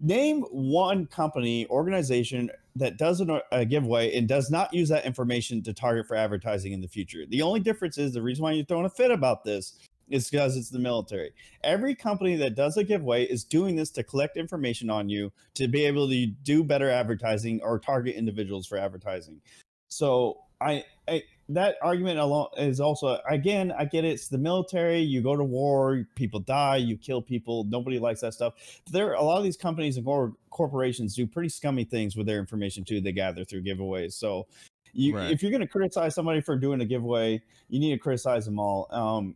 Name 0.00 0.42
one 0.50 1.06
company, 1.06 1.66
organization 1.68 2.50
that 2.76 2.96
does 2.96 3.20
an, 3.20 3.30
uh, 3.30 3.40
a 3.52 3.56
uh, 3.56 3.64
giveaway 3.64 4.16
and 4.16 4.26
does 4.26 4.50
not 4.50 4.72
use 4.72 4.88
that 4.88 5.04
information 5.04 5.62
to 5.62 5.72
target 5.72 6.06
for 6.06 6.16
advertising 6.16 6.72
in 6.72 6.80
the 6.80 6.88
future. 6.88 7.24
The 7.26 7.42
only 7.42 7.60
difference 7.60 7.98
is 7.98 8.12
the 8.12 8.22
reason 8.22 8.42
why 8.42 8.52
you're 8.52 8.64
throwing 8.64 8.86
a 8.86 8.90
fit 8.90 9.10
about 9.10 9.44
this 9.44 9.78
is 10.08 10.28
because 10.28 10.56
it's 10.56 10.70
the 10.70 10.78
military. 10.78 11.32
Every 11.64 11.94
company 11.94 12.36
that 12.36 12.54
does 12.54 12.76
a 12.76 12.84
giveaway 12.84 13.24
is 13.24 13.44
doing 13.44 13.76
this 13.76 13.90
to 13.92 14.02
collect 14.02 14.36
information 14.36 14.90
on 14.90 15.08
you 15.08 15.32
to 15.54 15.68
be 15.68 15.84
able 15.84 16.08
to 16.08 16.26
do 16.26 16.64
better 16.64 16.90
advertising 16.90 17.60
or 17.62 17.78
target 17.78 18.16
individuals 18.16 18.66
for 18.66 18.78
advertising. 18.78 19.40
So 19.88 20.38
I, 20.60 20.84
I 21.08 21.22
that 21.48 21.76
argument 21.82 22.18
alone 22.18 22.48
is 22.56 22.80
also 22.80 23.18
again 23.28 23.72
I 23.76 23.84
get 23.84 24.04
it, 24.04 24.12
it's 24.12 24.28
the 24.28 24.38
military. 24.38 25.00
You 25.00 25.22
go 25.22 25.36
to 25.36 25.44
war, 25.44 26.06
people 26.14 26.40
die, 26.40 26.76
you 26.76 26.96
kill 26.96 27.20
people. 27.22 27.64
Nobody 27.64 27.98
likes 27.98 28.20
that 28.20 28.34
stuff. 28.34 28.54
There 28.90 29.10
are 29.10 29.14
a 29.14 29.22
lot 29.22 29.38
of 29.38 29.44
these 29.44 29.56
companies 29.56 29.96
and 29.96 30.06
cor- 30.06 30.34
corporations 30.50 31.14
do 31.14 31.26
pretty 31.26 31.48
scummy 31.48 31.84
things 31.84 32.16
with 32.16 32.26
their 32.26 32.38
information 32.38 32.84
too. 32.84 33.00
They 33.00 33.12
gather 33.12 33.44
through 33.44 33.62
giveaways. 33.64 34.12
So 34.12 34.46
you, 34.92 35.16
Right. 35.16 35.30
if 35.30 35.42
you're 35.42 35.50
going 35.50 35.62
to 35.62 35.66
criticize 35.66 36.14
somebody 36.14 36.40
for 36.40 36.56
doing 36.56 36.80
a 36.80 36.84
giveaway, 36.84 37.42
you 37.68 37.80
need 37.80 37.92
to 37.92 37.98
criticize 37.98 38.44
them 38.44 38.58
all. 38.58 38.86
Um, 38.90 39.34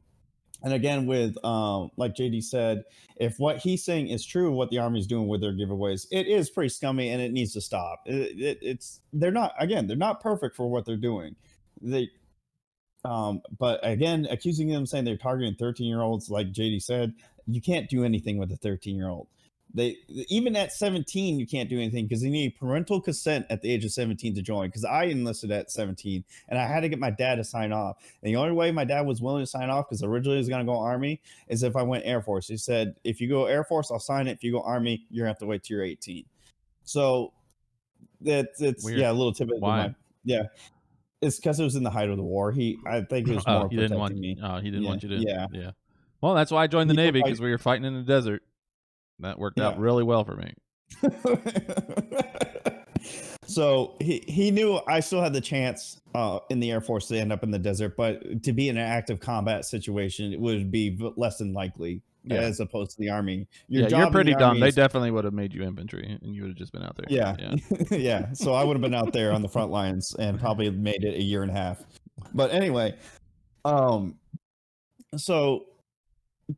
and 0.62 0.72
again, 0.72 1.06
with 1.06 1.42
um, 1.44 1.90
like 1.96 2.14
JD 2.14 2.42
said, 2.42 2.84
if 3.16 3.38
what 3.38 3.58
he's 3.58 3.84
saying 3.84 4.08
is 4.08 4.24
true, 4.24 4.52
what 4.52 4.70
the 4.70 4.78
army 4.78 4.98
is 5.00 5.06
doing 5.06 5.28
with 5.28 5.40
their 5.40 5.52
giveaways, 5.52 6.06
it 6.10 6.26
is 6.26 6.50
pretty 6.50 6.70
scummy, 6.70 7.10
and 7.10 7.20
it 7.20 7.32
needs 7.32 7.52
to 7.54 7.60
stop. 7.60 8.00
It, 8.06 8.38
it, 8.40 8.58
it's 8.62 9.00
they're 9.12 9.30
not 9.30 9.52
again, 9.58 9.86
they're 9.86 9.96
not 9.96 10.20
perfect 10.20 10.56
for 10.56 10.68
what 10.70 10.84
they're 10.86 10.96
doing. 10.96 11.36
They, 11.80 12.10
um, 13.04 13.42
but 13.58 13.80
again, 13.82 14.26
accusing 14.30 14.68
them 14.68 14.86
saying 14.86 15.04
they're 15.04 15.16
targeting 15.16 15.54
13 15.54 15.86
year 15.86 16.00
olds, 16.02 16.30
like 16.30 16.52
JD 16.52 16.82
said, 16.82 17.14
you 17.46 17.60
can't 17.60 17.88
do 17.88 18.04
anything 18.04 18.38
with 18.38 18.50
a 18.52 18.56
13 18.56 18.96
year 18.96 19.08
old. 19.08 19.28
They 19.74 19.98
even 20.28 20.56
at 20.56 20.72
17, 20.72 21.38
you 21.38 21.46
can't 21.46 21.68
do 21.68 21.76
anything 21.76 22.06
because 22.06 22.22
you 22.22 22.30
need 22.30 22.56
parental 22.56 23.00
consent 23.00 23.46
at 23.50 23.60
the 23.60 23.70
age 23.70 23.84
of 23.84 23.92
17 23.92 24.34
to 24.34 24.40
join. 24.40 24.68
Because 24.68 24.84
I 24.84 25.04
enlisted 25.04 25.50
at 25.50 25.70
17 25.70 26.24
and 26.48 26.58
I 26.58 26.66
had 26.66 26.80
to 26.80 26.88
get 26.88 26.98
my 26.98 27.10
dad 27.10 27.34
to 27.36 27.44
sign 27.44 27.72
off. 27.72 27.96
And 28.22 28.32
the 28.32 28.36
only 28.36 28.52
way 28.52 28.70
my 28.70 28.84
dad 28.84 29.06
was 29.06 29.20
willing 29.20 29.42
to 29.42 29.46
sign 29.46 29.68
off, 29.68 29.88
because 29.88 30.02
originally 30.02 30.36
he 30.36 30.40
was 30.40 30.48
going 30.48 30.64
to 30.64 30.72
go 30.72 30.78
Army, 30.78 31.20
is 31.48 31.62
if 31.62 31.76
I 31.76 31.82
went 31.82 32.06
Air 32.06 32.22
Force. 32.22 32.48
He 32.48 32.56
said, 32.56 32.94
if 33.04 33.20
you 33.20 33.28
go 33.28 33.46
Air 33.46 33.64
Force, 33.64 33.90
I'll 33.90 33.98
sign 33.98 34.28
it. 34.28 34.32
If 34.32 34.44
you 34.44 34.52
go 34.52 34.62
Army, 34.62 35.04
you're 35.10 35.24
going 35.24 35.34
to 35.34 35.34
have 35.34 35.40
to 35.40 35.46
wait 35.46 35.62
till 35.64 35.76
you're 35.76 35.84
18. 35.84 36.24
So 36.84 37.32
that's 38.20 38.62
it's 38.62 38.84
Weird. 38.84 39.00
yeah, 39.00 39.10
a 39.10 39.12
little 39.12 39.32
tidbit. 39.34 39.56
of 39.56 39.62
Why? 39.62 39.88
my- 39.88 39.94
yeah. 40.24 40.42
It's 41.26 41.36
because 41.36 41.60
it 41.60 41.64
was 41.64 41.74
in 41.76 41.82
the 41.82 41.90
height 41.90 42.08
of 42.08 42.16
the 42.16 42.22
war. 42.22 42.52
He, 42.52 42.78
I 42.86 43.00
think, 43.02 43.28
it 43.28 43.34
was 43.34 43.46
more 43.46 43.64
Oh, 43.64 43.68
he 43.68 43.76
didn't 43.76 43.98
want. 43.98 44.16
me. 44.16 44.36
Oh, 44.42 44.56
he 44.58 44.70
didn't 44.70 44.82
Yeah, 44.84 44.88
want 44.88 45.02
you 45.02 45.08
to. 45.10 45.16
yeah. 45.16 45.46
yeah. 45.52 45.70
Well, 46.20 46.34
that's 46.34 46.50
why 46.50 46.62
I 46.62 46.66
joined 46.66 46.88
the 46.88 46.94
He 46.94 46.98
Navy 46.98 47.22
because 47.22 47.40
we 47.40 47.50
were 47.50 47.58
fighting 47.58 47.84
in 47.84 47.94
the 47.94 48.02
desert. 48.02 48.42
That 49.20 49.38
worked 49.38 49.60
out 49.60 49.78
really 49.78 50.02
well 50.04 50.24
for 50.24 50.36
me. 50.36 50.54
so 53.46 53.94
he, 54.00 54.24
he 54.26 54.50
knew 54.50 54.80
I 54.86 55.00
still 55.00 55.22
had 55.22 55.32
the 55.32 55.40
chance 55.40 56.00
uh, 56.14 56.40
in 56.50 56.60
the 56.60 56.70
Air 56.70 56.80
Force 56.80 57.08
to 57.08 57.18
end 57.18 57.32
up 57.32 57.42
in 57.42 57.50
the 57.50 57.58
desert, 57.58 57.96
but 57.96 58.42
to 58.42 58.52
be 58.52 58.68
in 58.68 58.76
an 58.76 58.86
active 58.86 59.20
combat 59.20 59.64
situation, 59.64 60.32
it 60.32 60.40
would 60.40 60.70
be 60.70 60.98
less 61.16 61.38
than 61.38 61.52
likely 61.52 62.02
Yeah. 62.26 62.40
as 62.40 62.60
opposed 62.60 62.92
to 62.92 62.96
the 62.98 63.10
Army. 63.10 63.46
yeah, 63.68 63.86
job 63.86 64.00
you're 64.00 64.10
pretty 64.10 64.32
the 64.32 64.38
dumb. 64.38 64.60
They 64.60 64.68
is- 64.68 64.74
definitely 64.74 65.10
would 65.10 65.24
have 65.24 65.34
made 65.34 65.52
you 65.54 65.62
infantry, 65.62 66.18
and 66.22 66.34
you 66.34 66.42
would 66.42 66.48
have 66.50 66.58
just 66.58 66.72
been 66.72 66.82
out 66.82 66.96
there. 66.96 67.06
Yeah. 67.08 67.36
yeah. 67.38 67.84
yeah. 67.96 68.32
So 68.32 68.52
I 68.54 68.64
would 68.64 68.76
have 68.76 68.82
been 68.82 68.94
out 68.94 69.12
there 69.12 69.32
on 69.32 69.42
the 69.42 69.48
front 69.48 69.70
lines 69.70 70.14
and 70.18 70.38
probably 70.40 70.70
made 70.70 71.04
it 71.04 71.14
a 71.14 71.22
year 71.22 71.42
and 71.42 71.50
a 71.50 71.54
half. 71.54 71.82
But 72.34 72.52
anyway, 72.52 72.94
um, 73.64 74.16
so 75.16 75.66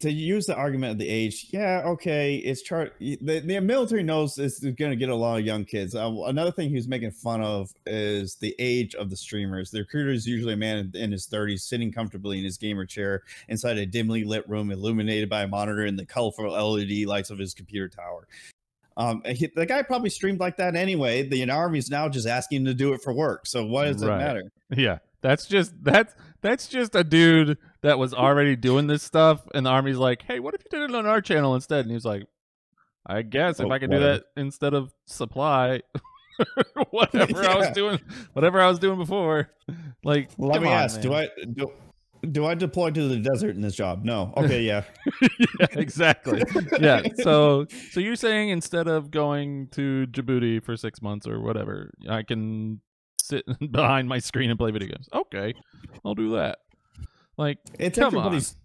to 0.01 0.13
use 0.13 0.45
the 0.45 0.55
argument 0.55 0.93
of 0.93 0.99
the 0.99 1.09
age, 1.09 1.47
yeah, 1.51 1.83
okay, 1.85 2.37
it's 2.37 2.61
chart. 2.61 2.95
The, 3.01 3.41
the 3.41 3.59
military 3.61 4.03
knows 4.03 4.39
it's 4.39 4.61
going 4.61 4.91
to 4.91 4.97
get 4.97 5.09
a 5.09 5.15
lot 5.15 5.39
of 5.39 5.47
young 5.47 5.65
kids. 5.65 5.95
Uh, 5.95 6.13
another 6.27 6.53
thing 6.53 6.69
he 6.69 6.75
was 6.75 6.87
making 6.89 7.11
fun 7.13 7.41
of 7.41 7.73
is 7.87 8.35
the 8.37 8.55
age 8.59 8.95
of 8.95 9.09
the 9.09 9.17
streamers. 9.17 9.71
The 9.71 9.79
recruiter 9.81 10.11
is 10.11 10.27
usually 10.27 10.53
a 10.53 10.59
man 10.59 10.93
in 10.95 11.11
his 11.11 11.27
30s, 11.27 11.61
sitting 11.61 11.91
comfortably 11.91 12.39
in 12.39 12.45
his 12.45 12.59
gamer 12.59 12.85
chair 12.85 13.23
inside 13.49 13.79
a 13.79 13.87
dimly 13.87 14.25
lit 14.25 14.47
room, 14.47 14.71
illuminated 14.71 15.31
by 15.31 15.45
a 15.45 15.49
monitor 15.49 15.81
and 15.87 15.99
the 15.99 16.05
colorful 16.05 16.51
LED 16.51 17.07
lights 17.07 17.31
of 17.31 17.39
his 17.39 17.55
computer 17.55 17.89
tower. 17.89 18.29
Um, 18.99 19.23
he, 19.25 19.47
the 19.55 19.65
guy 19.65 19.81
probably 19.83 20.11
streamed 20.11 20.41
like 20.41 20.59
that 20.59 20.75
anyway. 20.77 21.23
The 21.23 21.49
army's 21.51 21.89
now 21.89 22.11
just 22.11 22.27
asking 22.27 22.59
him 22.59 22.65
to 22.67 22.75
do 22.75 22.93
it 22.93 23.01
for 23.01 23.13
work. 23.15 23.47
So 23.47 23.65
what 23.65 23.85
does 23.85 24.05
Right. 24.05 24.17
it 24.17 24.19
matter? 24.19 24.53
Yeah, 24.77 24.99
that's 25.23 25.47
just 25.47 25.73
that's 25.83 26.15
that's 26.41 26.69
just 26.69 26.95
a 26.95 27.05
dude 27.05 27.59
that 27.83 27.99
was 27.99 28.15
already 28.15 28.57
doing 28.57 28.87
this 28.87 29.03
stuff, 29.03 29.43
and 29.55 29.67
the 29.67 29.71
army's 29.71 29.97
like, 29.97 30.23
"Hey, 30.23 30.41
what 30.41 30.55
if 30.55 30.63
you 30.65 30.79
did 30.79 30.91
it 30.91 30.95
on 30.95 31.07
our 31.07 31.21
channel 31.21 31.55
instead?" 31.55 31.81
And 31.81 31.91
he 31.91 31.95
was 31.95 32.05
like, 32.05 32.25
"I 33.07 33.23
guess 33.23 33.61
if 33.61 33.67
Oh, 33.67 33.71
I 33.71 33.79
could 33.79 33.91
do 33.91 34.01
that 34.01 34.25
instead 34.37 34.75
of 34.75 34.93
supply, 35.07 35.83
whatever 36.91 37.45
I 37.45 37.57
was 37.57 37.71
doing, 37.71 38.01
whatever 38.33 38.61
I 38.61 38.69
was 38.69 38.79
doing 38.79 38.99
before." 38.99 39.51
Like, 40.05 40.31
Let 40.39 40.63
me 40.63 40.69
on, 40.69 40.75
ask: 40.75 41.01
Do. 41.01 41.13
I 41.15 41.29
do, 41.53 41.73
do 42.31 42.47
I 42.47 42.55
deploy 42.55 42.91
to 42.91 43.09
the 43.09 43.19
desert 43.19 43.55
in 43.55 43.61
this 43.61 43.75
job? 43.75 44.05
No. 44.05 44.33
Okay, 44.37 44.63
yeah. 44.63 44.83
yeah, 45.61 45.67
exactly. 45.73 46.43
Yeah. 46.81 47.03
So 47.19 47.67
so 47.91 48.01
you're 48.01 48.17
saying 48.17 48.49
instead 48.49 48.89
of 48.89 49.11
going 49.11 49.69
to 49.69 50.07
Djibouti 50.09 50.63
for 50.63 50.77
six 50.77 51.01
months 51.01 51.27
or 51.27 51.41
whatever, 51.41 51.93
I 52.09 52.23
can 52.23 52.81
sit 53.29 53.45
behind 53.73 54.09
my 54.09 54.19
screen 54.19 54.51
and 54.51 54.59
play 54.59 54.71
video 54.71 54.89
games. 54.89 55.09
Okay, 55.13 55.55
I'll 56.05 56.15
do 56.15 56.33
that. 56.37 56.59
Like 57.37 57.59
it's 57.79 57.99
come 57.99 58.09
everybody's. 58.09 58.57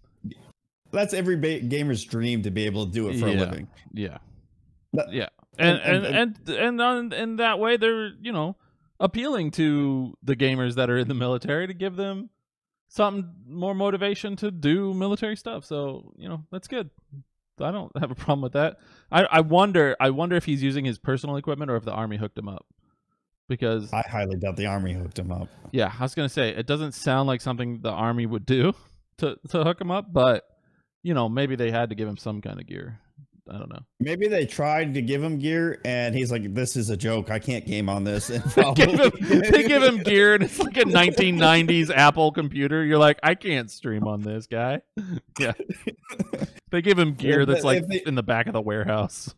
That's 0.90 1.12
every 1.12 1.36
ba- 1.36 1.60
gamer's 1.60 2.04
dream 2.04 2.42
to 2.42 2.50
be 2.50 2.66
able 2.66 2.86
to 2.86 2.92
do 2.92 3.08
it 3.08 3.18
for 3.18 3.28
Yeah. 3.28 3.34
a 3.34 3.40
living. 3.40 3.68
Yeah. 3.92 4.18
That- 4.92 5.12
yeah. 5.12 5.28
And 5.58 5.78
and- 5.80 6.04
and 6.06 6.38
and 6.48 6.48
and, 6.48 6.80
on, 6.80 7.12
in 7.12 7.36
that 7.36 7.58
way 7.58 7.76
they're, 7.76 8.08
you 8.20 8.32
know, 8.32 8.56
appealing 9.00 9.50
to 9.52 10.14
the 10.22 10.36
gamers 10.36 10.74
that 10.76 10.90
are 10.90 10.96
in 10.98 11.08
the 11.08 11.14
military 11.14 11.66
to 11.66 11.74
give 11.74 11.96
them 11.96 12.30
something 12.88 13.28
more 13.46 13.74
motivation 13.74 14.36
to 14.36 14.50
do 14.52 14.94
military 14.94 15.36
stuff. 15.36 15.64
So, 15.64 16.12
you 16.16 16.28
know, 16.28 16.44
that's 16.52 16.68
good. 16.68 16.90
I 17.60 17.70
don't 17.72 17.90
have 17.98 18.10
a 18.10 18.14
problem 18.16 18.40
with 18.42 18.52
that. 18.54 18.78
I 19.12 19.24
I 19.24 19.40
wonder 19.40 19.96
I 20.00 20.10
wonder 20.10 20.36
if 20.36 20.44
he's 20.44 20.62
using 20.62 20.84
his 20.84 20.98
personal 20.98 21.36
equipment 21.36 21.70
or 21.70 21.76
if 21.76 21.84
the 21.84 21.92
army 21.92 22.16
hooked 22.18 22.38
him 22.38 22.48
up. 22.48 22.66
Because 23.48 23.92
I 23.92 24.02
highly 24.08 24.36
doubt 24.36 24.56
the 24.56 24.66
army 24.66 24.92
hooked 24.94 25.18
him 25.18 25.30
up. 25.30 25.48
yeah, 25.72 25.92
I 25.98 26.02
was 26.02 26.14
gonna 26.14 26.28
say 26.28 26.50
it 26.50 26.66
doesn't 26.66 26.92
sound 26.92 27.26
like 27.26 27.40
something 27.40 27.80
the 27.82 27.90
army 27.92 28.26
would 28.26 28.46
do 28.46 28.72
to 29.18 29.36
to 29.50 29.64
hook 29.64 29.80
him 29.80 29.90
up, 29.90 30.12
but 30.12 30.44
you 31.02 31.12
know 31.14 31.28
maybe 31.28 31.54
they 31.56 31.70
had 31.70 31.90
to 31.90 31.94
give 31.94 32.08
him 32.08 32.16
some 32.16 32.40
kind 32.40 32.58
of 32.60 32.66
gear. 32.66 33.00
I 33.46 33.58
don't 33.58 33.68
know. 33.70 33.80
Maybe 34.00 34.26
they 34.26 34.46
tried 34.46 34.94
to 34.94 35.02
give 35.02 35.22
him 35.22 35.38
gear, 35.38 35.78
and 35.84 36.14
he's 36.14 36.32
like, 36.32 36.54
"This 36.54 36.76
is 36.76 36.88
a 36.88 36.96
joke. 36.96 37.30
I 37.30 37.38
can't 37.38 37.66
game 37.66 37.90
on 37.90 38.02
this." 38.02 38.30
And 38.30 38.42
They 38.54 38.72
give, 38.72 38.88
him, 38.98 39.50
they 39.50 39.62
give 39.64 39.82
him 39.82 39.98
gear, 39.98 40.32
and 40.32 40.44
it's 40.44 40.58
like 40.58 40.78
a 40.78 40.84
1990s 40.84 41.90
Apple 41.94 42.32
computer. 42.32 42.82
You're 42.82 42.96
like, 42.96 43.18
I 43.22 43.34
can't 43.34 43.70
stream 43.70 44.04
on 44.08 44.22
this 44.22 44.46
guy. 44.46 44.80
Yeah, 45.38 45.52
they 46.70 46.80
give 46.80 46.98
him 46.98 47.12
gear 47.12 47.44
that's 47.44 47.64
like 47.64 47.86
they- 47.86 48.02
in 48.06 48.14
the 48.14 48.22
back 48.22 48.46
of 48.46 48.54
the 48.54 48.62
warehouse. 48.62 49.34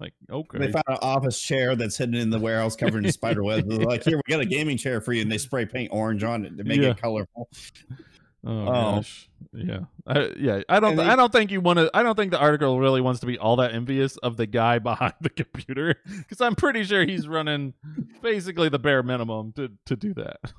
like 0.00 0.14
okay, 0.30 0.58
They 0.58 0.72
found 0.72 0.84
an 0.88 0.98
office 1.02 1.40
chair 1.40 1.74
that's 1.74 1.96
hidden 1.96 2.14
in 2.14 2.30
the 2.30 2.38
warehouse 2.38 2.76
covered 2.76 3.04
in 3.04 3.12
spider 3.12 3.42
webs. 3.42 3.66
They're 3.66 3.78
like, 3.78 4.04
"Here, 4.04 4.16
we 4.16 4.32
got 4.32 4.40
a 4.40 4.46
gaming 4.46 4.76
chair 4.76 5.00
for 5.00 5.12
you," 5.12 5.22
and 5.22 5.30
they 5.32 5.38
spray 5.38 5.66
paint 5.66 5.90
orange 5.92 6.22
on 6.22 6.44
it 6.44 6.56
to 6.56 6.64
make 6.64 6.80
Yeah. 6.80 6.90
it 6.90 6.98
colorful. 7.00 7.48
Oh, 8.44 8.50
Oh. 8.50 8.64
gosh, 8.66 9.28
yeah, 9.52 9.80
I, 10.06 10.30
yeah. 10.38 10.62
I 10.68 10.78
don't. 10.78 10.94
They- 10.94 11.02
I 11.02 11.16
don't 11.16 11.32
think 11.32 11.50
you 11.50 11.60
want 11.60 11.80
to. 11.80 11.90
I 11.92 12.04
don't 12.04 12.14
think 12.14 12.30
the 12.30 12.38
article 12.38 12.78
really 12.78 13.00
wants 13.00 13.18
to 13.20 13.26
be 13.26 13.36
all 13.36 13.56
that 13.56 13.74
envious 13.74 14.16
of 14.18 14.36
the 14.36 14.46
guy 14.46 14.78
behind 14.78 15.14
the 15.20 15.30
computer 15.30 15.96
because 16.06 16.40
I'm 16.40 16.54
pretty 16.54 16.84
sure 16.84 17.04
he's 17.04 17.26
running 17.26 17.74
basically 18.22 18.68
the 18.68 18.78
bare 18.78 19.02
minimum 19.02 19.52
to 19.56 19.72
to 19.86 19.96
do 19.96 20.14
that. 20.14 20.52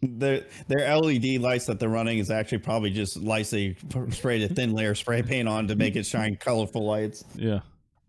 Their 0.00 0.44
their 0.68 0.96
LED 0.96 1.38
lights 1.40 1.66
that 1.66 1.80
they're 1.80 1.88
running 1.88 2.18
is 2.18 2.30
actually 2.30 2.58
probably 2.58 2.90
just 2.90 3.16
lights 3.16 3.50
they 3.50 3.74
sprayed 4.10 4.48
a 4.48 4.54
thin 4.54 4.72
layer 4.72 4.92
of 4.92 4.98
spray 4.98 5.22
paint 5.22 5.48
on 5.48 5.66
to 5.66 5.74
make 5.74 5.96
it 5.96 6.06
shine 6.06 6.36
colorful 6.36 6.86
lights. 6.86 7.24
Yeah, 7.34 7.60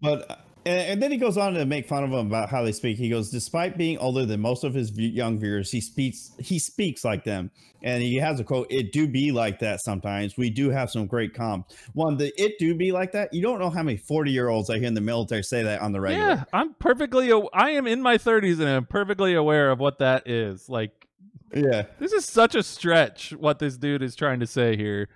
But 0.02 0.30
uh, 0.30 0.36
and, 0.66 0.92
and 0.92 1.04
then 1.04 1.12
he 1.12 1.18
goes 1.18 1.38
on 1.38 1.54
to 1.54 1.66
make 1.66 1.88
fun 1.88 2.04
of 2.04 2.12
them 2.12 2.28
about 2.28 2.50
how 2.50 2.64
they 2.64 2.72
speak. 2.72 2.98
He 2.98 3.10
goes, 3.10 3.30
despite 3.30 3.78
being 3.78 3.98
older 3.98 4.26
than 4.26 4.40
most 4.40 4.64
of 4.64 4.74
his 4.74 4.92
young 4.92 5.40
viewers, 5.40 5.72
he 5.72 5.82
speaks 5.82 6.32
he 6.38 6.60
speaks 6.60 7.06
like 7.06 7.24
them, 7.24 7.50
and 7.82 8.04
he 8.04 8.16
has 8.18 8.40
a 8.40 8.44
quote: 8.44 8.68
"It 8.70 8.92
do 8.92 9.08
be 9.08 9.32
like 9.32 9.60
that 9.60 9.82
sometimes. 9.82 10.38
We 10.38 10.50
do 10.50 10.70
have 10.70 10.92
some 10.92 11.08
great 11.08 11.34
comps. 11.34 11.76
One, 11.94 12.18
the 12.18 12.32
it 12.42 12.60
do 12.60 12.76
be 12.76 12.92
like 12.92 13.14
that. 13.14 13.34
You 13.34 13.42
don't 13.42 13.60
know 13.60 13.70
how 13.70 13.84
many 13.84 13.98
forty 13.98 14.32
year 14.32 14.50
olds 14.50 14.70
I 14.70 14.78
hear 14.80 14.88
in 14.88 14.94
the 14.94 15.02
military 15.02 15.44
say 15.44 15.64
that 15.64 15.82
on 15.82 15.92
the 15.92 16.02
regular. 16.02 16.28
yeah. 16.28 16.44
I'm 16.54 16.74
perfectly. 16.76 17.32
I 17.54 17.72
am 17.72 17.88
in 17.88 18.02
my 18.02 18.18
30s 18.18 18.60
and 18.60 18.70
I'm 18.70 18.86
perfectly 18.86 19.34
aware 19.34 19.72
of 19.72 19.80
what 19.80 20.00
that 20.00 20.28
is. 20.28 20.70
Like 20.70 21.08
Yeah, 21.54 21.84
this 22.00 22.12
is 22.12 22.26
such 22.26 22.56
a 22.56 22.64
stretch. 22.64 23.32
What 23.32 23.60
this 23.60 23.78
dude 23.78 24.04
is 24.04 24.16
trying 24.16 24.40
to 24.42 24.48
say 24.48 24.76
here. 24.76 25.10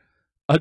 A, 0.49 0.59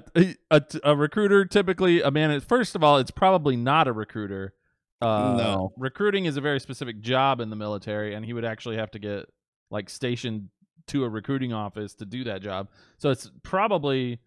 a, 0.50 0.62
a, 0.84 0.96
recruiter 0.96 1.44
typically 1.44 2.02
a 2.02 2.10
man. 2.10 2.38
First 2.40 2.76
of 2.76 2.84
all, 2.84 2.98
it's 2.98 3.10
probably 3.10 3.56
not 3.56 3.88
a 3.88 3.92
recruiter. 3.92 4.54
Uh, 5.00 5.34
No. 5.36 5.72
recruiting 5.76 6.26
is 6.26 6.36
a 6.36 6.40
very 6.40 6.60
specific 6.60 7.00
job 7.00 7.40
in 7.40 7.50
the 7.50 7.56
military, 7.56 8.14
and 8.14 8.24
he 8.24 8.32
would 8.32 8.44
actually 8.44 8.76
have 8.76 8.92
to 8.92 9.00
get 9.00 9.26
like 9.70 9.90
stationed 9.90 10.48
to 10.88 11.04
a 11.04 11.08
recruiting 11.08 11.52
office 11.52 11.94
to 11.94 12.04
do 12.04 12.24
that 12.24 12.42
job. 12.42 12.68
So 12.98 13.10
it's 13.10 13.30
probably 13.42 14.20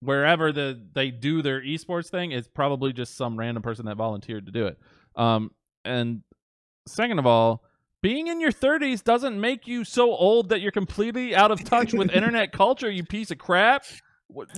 wherever 0.00 0.52
the 0.52 0.80
they 0.94 1.10
do 1.10 1.42
their 1.42 1.60
esports 1.60 2.08
thing. 2.08 2.30
It's 2.32 2.48
probably 2.48 2.92
just 2.92 3.16
some 3.16 3.36
random 3.36 3.62
person 3.62 3.86
that 3.86 3.96
volunteered 3.96 4.46
to 4.46 4.52
do 4.52 4.66
it. 4.66 4.78
Um, 5.16 5.50
and 5.84 6.22
second 6.86 7.18
of 7.18 7.26
all, 7.26 7.64
being 8.02 8.26
in 8.28 8.40
your 8.40 8.52
30s 8.52 9.02
doesn't 9.02 9.40
make 9.40 9.66
you 9.66 9.84
so 9.84 10.10
old 10.14 10.48
that 10.50 10.60
you're 10.60 10.72
completely 10.72 11.34
out 11.34 11.50
of 11.50 11.62
touch 11.64 11.92
with 11.92 12.10
internet 12.14 12.52
culture. 12.52 12.90
You 12.90 13.04
piece 13.04 13.30
of 13.30 13.38
crap. 13.38 13.84
What, 14.32 14.48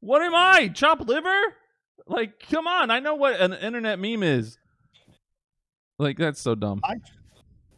what 0.00 0.22
am 0.22 0.34
I? 0.34 0.68
Chopped 0.68 1.06
liver? 1.06 1.40
Like, 2.06 2.40
come 2.50 2.66
on! 2.66 2.90
I 2.90 3.00
know 3.00 3.14
what 3.14 3.40
an 3.40 3.52
internet 3.52 3.98
meme 3.98 4.22
is. 4.22 4.58
Like, 5.98 6.18
that's 6.18 6.40
so 6.40 6.54
dumb. 6.54 6.80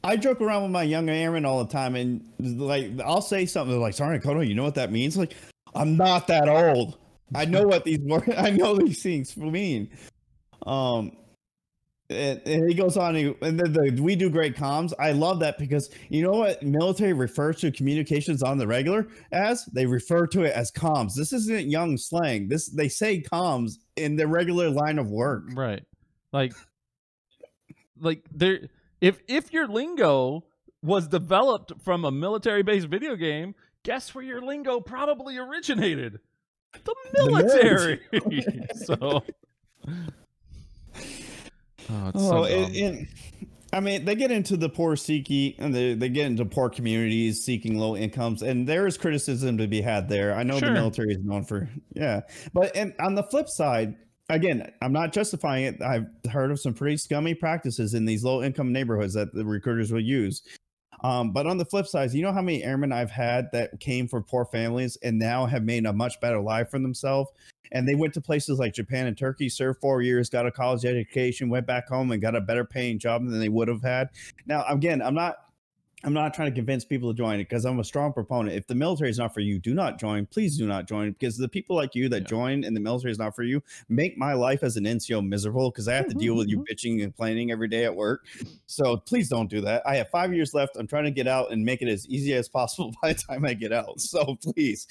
I 0.04 0.16
joke 0.16 0.42
around 0.42 0.62
with 0.62 0.70
my 0.70 0.82
young 0.82 1.08
airmen 1.08 1.46
all 1.46 1.64
the 1.64 1.72
time, 1.72 1.96
and 1.96 2.22
like 2.38 2.90
I'll 3.04 3.22
say 3.22 3.46
something 3.46 3.80
like, 3.80 3.94
"Sorry, 3.94 4.20
Kodo, 4.20 4.46
you 4.46 4.54
know 4.54 4.62
what 4.62 4.74
that 4.74 4.92
means?" 4.92 5.16
Like, 5.16 5.34
I'm 5.74 5.96
not 5.96 6.26
that 6.26 6.48
old. 6.48 6.98
I 7.34 7.46
know 7.46 7.62
what 7.62 7.84
these 7.84 8.00
I 8.36 8.50
know 8.50 8.76
these 8.76 9.02
things 9.02 9.34
mean. 9.36 9.90
Um, 10.66 11.16
and, 12.14 12.40
and 12.46 12.68
he 12.68 12.74
goes 12.74 12.96
on, 12.96 13.16
and 13.16 13.36
then 13.40 13.72
the 13.72 13.98
we 14.02 14.16
do 14.16 14.30
great 14.30 14.56
comms. 14.56 14.92
I 14.98 15.12
love 15.12 15.40
that 15.40 15.58
because 15.58 15.90
you 16.08 16.22
know 16.22 16.32
what 16.32 16.62
military 16.62 17.12
refers 17.12 17.56
to 17.60 17.70
communications 17.70 18.42
on 18.42 18.58
the 18.58 18.66
regular 18.66 19.06
as 19.32 19.64
they 19.66 19.86
refer 19.86 20.26
to 20.28 20.42
it 20.42 20.52
as 20.52 20.70
comms. 20.70 21.14
This 21.14 21.32
isn't 21.32 21.70
young 21.70 21.96
slang. 21.96 22.48
This 22.48 22.68
they 22.68 22.88
say 22.88 23.20
comms 23.20 23.78
in 23.96 24.16
the 24.16 24.26
regular 24.26 24.70
line 24.70 24.98
of 24.98 25.08
work. 25.08 25.44
Right. 25.52 25.84
Like 26.32 26.54
like 28.00 28.24
there 28.32 28.68
if 29.00 29.20
if 29.28 29.52
your 29.52 29.68
lingo 29.68 30.44
was 30.82 31.08
developed 31.08 31.72
from 31.82 32.04
a 32.04 32.10
military 32.10 32.62
based 32.62 32.88
video 32.88 33.16
game, 33.16 33.54
guess 33.82 34.14
where 34.14 34.24
your 34.24 34.42
lingo 34.42 34.80
probably 34.80 35.38
originated? 35.38 36.20
The 36.72 36.94
The 37.12 37.26
military. 37.26 38.00
so 38.84 39.22
Oh, 41.90 42.08
it's 42.08 42.20
so 42.22 42.36
Oh, 42.38 42.44
it, 42.44 42.76
it- 42.76 43.08
I 43.72 43.80
mean, 43.80 44.04
they 44.04 44.14
get 44.14 44.30
into 44.30 44.56
the 44.56 44.68
poor 44.68 44.94
seeking, 44.94 45.54
and 45.58 45.74
they, 45.74 45.94
they 45.94 46.08
get 46.08 46.26
into 46.26 46.44
poor 46.44 46.70
communities 46.70 47.42
seeking 47.42 47.76
low 47.76 47.96
incomes, 47.96 48.40
and 48.42 48.68
there 48.68 48.86
is 48.86 48.96
criticism 48.96 49.58
to 49.58 49.66
be 49.66 49.80
had 49.80 50.08
there. 50.08 50.32
I 50.32 50.44
know 50.44 50.60
Sure. 50.60 50.68
the 50.68 50.74
military 50.74 51.14
is 51.14 51.24
known 51.24 51.44
for, 51.44 51.68
yeah, 51.92 52.20
but 52.52 52.74
and 52.76 52.94
on 53.00 53.16
the 53.16 53.24
flip 53.24 53.48
side, 53.48 53.96
again, 54.28 54.70
I'm 54.80 54.92
not 54.92 55.12
justifying 55.12 55.64
it. 55.64 55.82
I've 55.82 56.06
heard 56.30 56.52
of 56.52 56.60
some 56.60 56.72
pretty 56.72 56.96
scummy 56.98 57.34
practices 57.34 57.94
in 57.94 58.04
these 58.04 58.22
low 58.22 58.44
income 58.44 58.72
neighborhoods 58.72 59.14
that 59.14 59.34
the 59.34 59.44
recruiters 59.44 59.90
will 59.92 59.98
use. 60.04 60.42
Um, 61.04 61.32
but 61.32 61.46
on 61.46 61.58
the 61.58 61.66
flip 61.66 61.86
side, 61.86 62.12
you 62.14 62.22
know 62.22 62.32
how 62.32 62.40
many 62.40 62.64
airmen 62.64 62.90
I've 62.90 63.10
had 63.10 63.52
that 63.52 63.78
came 63.78 64.08
from 64.08 64.24
poor 64.24 64.46
families 64.46 64.96
and 65.02 65.18
now 65.18 65.44
have 65.44 65.62
made 65.62 65.84
a 65.84 65.92
much 65.92 66.18
better 66.18 66.40
life 66.40 66.70
for 66.70 66.78
themselves 66.78 67.30
and 67.72 67.88
they 67.88 67.94
went 67.94 68.14
to 68.14 68.20
places 68.20 68.58
like 68.58 68.72
Japan 68.72 69.06
and 69.06 69.18
Turkey, 69.18 69.48
served 69.48 69.80
four 69.80 70.00
years, 70.00 70.30
got 70.30 70.46
a 70.46 70.50
college 70.50 70.84
education, 70.84 71.48
went 71.48 71.66
back 71.66 71.88
home 71.88 72.12
and 72.12 72.22
got 72.22 72.36
a 72.36 72.40
better 72.40 72.64
paying 72.64 72.98
job 72.98 73.24
than 73.24 73.38
they 73.40 73.48
would 73.48 73.68
have 73.68 73.82
had. 73.82 74.08
Now, 74.46 74.64
again, 74.68 75.02
I'm 75.02 75.14
not 75.14 75.43
I'm 76.04 76.12
not 76.12 76.34
trying 76.34 76.50
to 76.50 76.54
convince 76.54 76.84
people 76.84 77.10
to 77.12 77.16
join 77.16 77.36
it 77.40 77.48
because 77.48 77.64
I'm 77.64 77.80
a 77.80 77.84
strong 77.84 78.12
proponent. 78.12 78.54
If 78.56 78.66
the 78.66 78.74
military 78.74 79.08
is 79.10 79.18
not 79.18 79.32
for 79.32 79.40
you, 79.40 79.58
do 79.58 79.72
not 79.74 79.98
join. 79.98 80.26
Please 80.26 80.58
do 80.58 80.66
not 80.66 80.86
join 80.86 81.12
because 81.12 81.38
the 81.38 81.48
people 81.48 81.74
like 81.74 81.94
you 81.94 82.08
that 82.10 82.22
Yeah. 82.22 82.28
join 82.28 82.64
and 82.64 82.76
the 82.76 82.80
military 82.80 83.10
is 83.10 83.18
not 83.18 83.34
for 83.34 83.42
you 83.42 83.62
make 83.88 84.18
my 84.18 84.34
life 84.34 84.62
as 84.62 84.76
an 84.76 84.84
NCO 84.86 85.26
miserable 85.26 85.70
because 85.70 85.88
I 85.88 85.94
have 85.94 86.08
to 86.08 86.14
deal 86.14 86.36
with 86.36 86.48
you 86.48 86.58
bitching 86.70 86.92
and 86.92 87.02
complaining 87.02 87.50
every 87.50 87.68
day 87.68 87.84
at 87.84 87.94
work. 87.94 88.26
So 88.66 88.98
please 88.98 89.28
don't 89.28 89.48
do 89.48 89.60
that. 89.62 89.82
I 89.86 89.96
have 89.96 90.10
five 90.10 90.34
years 90.34 90.52
left. 90.52 90.76
I'm 90.76 90.86
trying 90.86 91.04
to 91.04 91.10
get 91.10 91.26
out 91.26 91.50
and 91.52 91.64
make 91.64 91.80
it 91.80 91.88
as 91.88 92.06
easy 92.08 92.34
as 92.34 92.48
possible 92.48 92.92
by 93.02 93.14
the 93.14 93.18
time 93.18 93.44
I 93.44 93.54
get 93.54 93.72
out. 93.72 94.00
So 94.00 94.36
please 94.36 94.86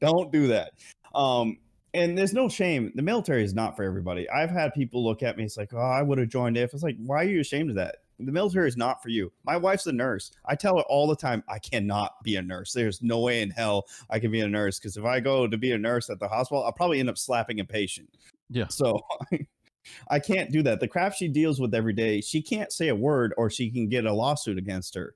don't 0.00 0.30
do 0.30 0.48
that. 0.48 0.72
Um, 1.14 1.56
and 1.94 2.16
there's 2.16 2.32
no 2.32 2.48
shame. 2.48 2.92
The 2.94 3.02
military 3.02 3.44
is 3.44 3.54
not 3.54 3.76
for 3.76 3.82
everybody. 3.82 4.28
I've 4.30 4.50
had 4.50 4.74
people 4.74 5.04
look 5.04 5.22
at 5.22 5.36
me. 5.36 5.44
It's 5.44 5.56
like, 5.56 5.72
oh, 5.72 5.78
I 5.78 6.02
would 6.02 6.18
have 6.18 6.28
joined 6.28 6.56
if. 6.56 6.74
It's 6.74 6.82
like, 6.82 6.96
why 6.98 7.22
are 7.22 7.28
you 7.28 7.40
ashamed 7.40 7.70
of 7.70 7.76
that? 7.76 7.96
The 8.20 8.32
military 8.32 8.68
is 8.68 8.76
not 8.76 9.00
for 9.02 9.10
you. 9.10 9.32
My 9.44 9.56
wife's 9.56 9.86
a 9.86 9.92
nurse. 9.92 10.32
I 10.44 10.56
tell 10.56 10.76
her 10.76 10.82
all 10.88 11.06
the 11.06 11.16
time, 11.16 11.44
I 11.48 11.60
cannot 11.60 12.22
be 12.24 12.34
a 12.36 12.42
nurse. 12.42 12.72
There's 12.72 13.00
no 13.00 13.20
way 13.20 13.42
in 13.42 13.50
hell 13.50 13.86
I 14.10 14.18
can 14.18 14.32
be 14.32 14.40
a 14.40 14.48
nurse 14.48 14.78
because 14.78 14.96
if 14.96 15.04
I 15.04 15.20
go 15.20 15.46
to 15.46 15.56
be 15.56 15.72
a 15.72 15.78
nurse 15.78 16.10
at 16.10 16.18
the 16.18 16.28
hospital, 16.28 16.64
I'll 16.64 16.72
probably 16.72 16.98
end 16.98 17.10
up 17.10 17.16
slapping 17.16 17.60
a 17.60 17.64
patient. 17.64 18.08
Yeah. 18.50 18.66
So 18.68 19.00
I 20.10 20.18
can't 20.18 20.50
do 20.50 20.62
that. 20.64 20.80
The 20.80 20.88
crap 20.88 21.14
she 21.14 21.28
deals 21.28 21.60
with 21.60 21.74
every 21.74 21.92
day, 21.92 22.20
she 22.20 22.42
can't 22.42 22.72
say 22.72 22.88
a 22.88 22.94
word 22.94 23.34
or 23.36 23.50
she 23.50 23.70
can 23.70 23.88
get 23.88 24.04
a 24.04 24.12
lawsuit 24.12 24.58
against 24.58 24.96
her. 24.96 25.14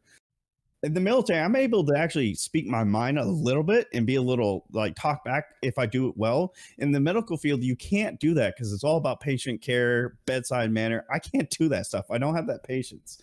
In 0.82 0.94
the 0.94 1.00
military, 1.00 1.38
I'm 1.38 1.54
able 1.54 1.84
to 1.86 1.96
actually 1.96 2.34
speak 2.34 2.66
my 2.66 2.82
mind 2.82 3.18
a 3.18 3.24
little 3.24 3.62
bit 3.62 3.86
and 3.92 4.04
be 4.04 4.16
a 4.16 4.22
little 4.22 4.64
like 4.72 4.96
talk 4.96 5.24
back 5.24 5.44
if 5.62 5.78
I 5.78 5.86
do 5.86 6.08
it 6.08 6.16
well. 6.16 6.54
In 6.78 6.90
the 6.90 6.98
medical 6.98 7.36
field, 7.36 7.62
you 7.62 7.76
can't 7.76 8.18
do 8.18 8.34
that 8.34 8.56
because 8.56 8.72
it's 8.72 8.82
all 8.82 8.96
about 8.96 9.20
patient 9.20 9.62
care, 9.62 10.16
bedside 10.26 10.72
manner. 10.72 11.04
I 11.12 11.20
can't 11.20 11.48
do 11.50 11.68
that 11.68 11.86
stuff. 11.86 12.06
I 12.10 12.18
don't 12.18 12.34
have 12.34 12.48
that 12.48 12.64
patience. 12.64 13.18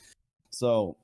So 0.51 0.95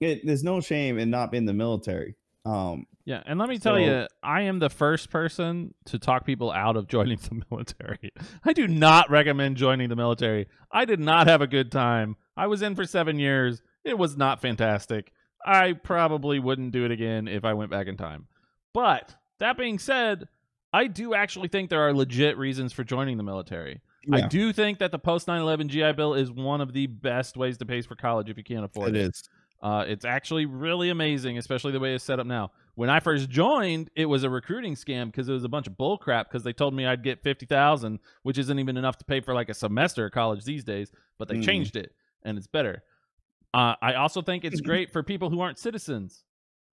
it, 0.00 0.24
there's 0.24 0.44
no 0.44 0.60
shame 0.60 0.98
in 0.98 1.10
not 1.10 1.30
being 1.30 1.42
in 1.42 1.46
the 1.46 1.52
military. 1.52 2.14
Um, 2.44 2.86
Yeah, 3.06 3.22
and 3.26 3.38
let 3.38 3.48
me 3.48 3.58
tell 3.58 3.78
you, 3.78 4.06
I 4.22 4.42
am 4.42 4.58
the 4.58 4.70
first 4.70 5.10
person 5.10 5.74
to 5.86 5.98
talk 5.98 6.24
people 6.24 6.50
out 6.50 6.76
of 6.76 6.88
joining 6.88 7.18
the 7.18 7.42
military. 7.50 8.12
I 8.44 8.52
do 8.52 8.68
not 8.68 9.10
recommend 9.10 9.56
joining 9.56 9.88
the 9.88 9.96
military. 9.96 10.48
I 10.70 10.84
did 10.84 11.00
not 11.00 11.26
have 11.26 11.42
a 11.42 11.46
good 11.46 11.72
time. 11.72 12.16
I 12.36 12.46
was 12.46 12.62
in 12.62 12.74
for 12.74 12.84
seven 12.84 13.18
years. 13.18 13.62
It 13.84 13.98
was 13.98 14.16
not 14.16 14.40
fantastic. 14.40 15.12
I 15.44 15.72
probably 15.74 16.38
wouldn't 16.38 16.72
do 16.72 16.84
it 16.84 16.90
again 16.90 17.28
if 17.28 17.44
I 17.44 17.52
went 17.54 17.70
back 17.70 17.86
in 17.86 17.96
time. 17.96 18.26
But 18.72 19.14
that 19.40 19.56
being 19.58 19.78
said, 19.78 20.28
I 20.72 20.86
do 20.86 21.14
actually 21.14 21.48
think 21.48 21.70
there 21.70 21.82
are 21.82 21.92
legit 21.92 22.36
reasons 22.38 22.72
for 22.72 22.82
joining 22.84 23.16
the 23.16 23.22
military. 23.22 23.80
I 24.12 24.22
do 24.22 24.52
think 24.52 24.80
that 24.80 24.90
the 24.92 24.98
post 24.98 25.28
9 25.28 25.40
11 25.40 25.68
GI 25.68 25.92
Bill 25.92 26.12
is 26.14 26.30
one 26.30 26.60
of 26.60 26.72
the 26.74 26.86
best 26.86 27.36
ways 27.38 27.56
to 27.58 27.64
pay 27.64 27.80
for 27.80 27.94
college 27.94 28.28
if 28.28 28.36
you 28.36 28.44
can't 28.44 28.64
afford 28.64 28.90
it 28.90 28.96
it. 28.96 29.08
is. 29.08 29.22
Uh, 29.62 29.82
it's 29.88 30.04
actually 30.04 30.44
really 30.44 30.90
amazing, 30.90 31.38
especially 31.38 31.72
the 31.72 31.80
way 31.80 31.94
it's 31.94 32.04
set 32.04 32.20
up 32.20 32.26
now. 32.26 32.50
When 32.74 32.90
I 32.90 33.00
first 33.00 33.30
joined, 33.30 33.88
it 33.96 34.04
was 34.04 34.22
a 34.22 34.28
recruiting 34.28 34.74
scam 34.74 35.06
because 35.06 35.26
it 35.28 35.32
was 35.32 35.44
a 35.44 35.48
bunch 35.48 35.66
of 35.66 35.78
bull 35.78 35.96
crap 35.96 36.28
because 36.28 36.42
they 36.42 36.52
told 36.52 36.74
me 36.74 36.84
I'd 36.84 37.02
get 37.02 37.22
fifty 37.22 37.46
thousand, 37.46 37.98
which 38.24 38.36
isn't 38.36 38.58
even 38.58 38.76
enough 38.76 38.98
to 38.98 39.04
pay 39.06 39.20
for 39.20 39.32
like 39.32 39.48
a 39.48 39.54
semester 39.54 40.04
of 40.06 40.12
college 40.12 40.44
these 40.44 40.64
days. 40.64 40.90
But 41.18 41.28
they 41.28 41.36
Mm. 41.36 41.44
changed 41.44 41.76
it, 41.76 41.94
and 42.24 42.36
it's 42.36 42.46
better. 42.48 42.82
Uh, 43.54 43.74
I 43.80 43.94
also 43.94 44.20
think 44.20 44.44
it's 44.44 44.60
great 44.70 44.90
for 44.90 45.02
people 45.02 45.30
who 45.30 45.40
aren't 45.40 45.58
citizens, 45.58 46.24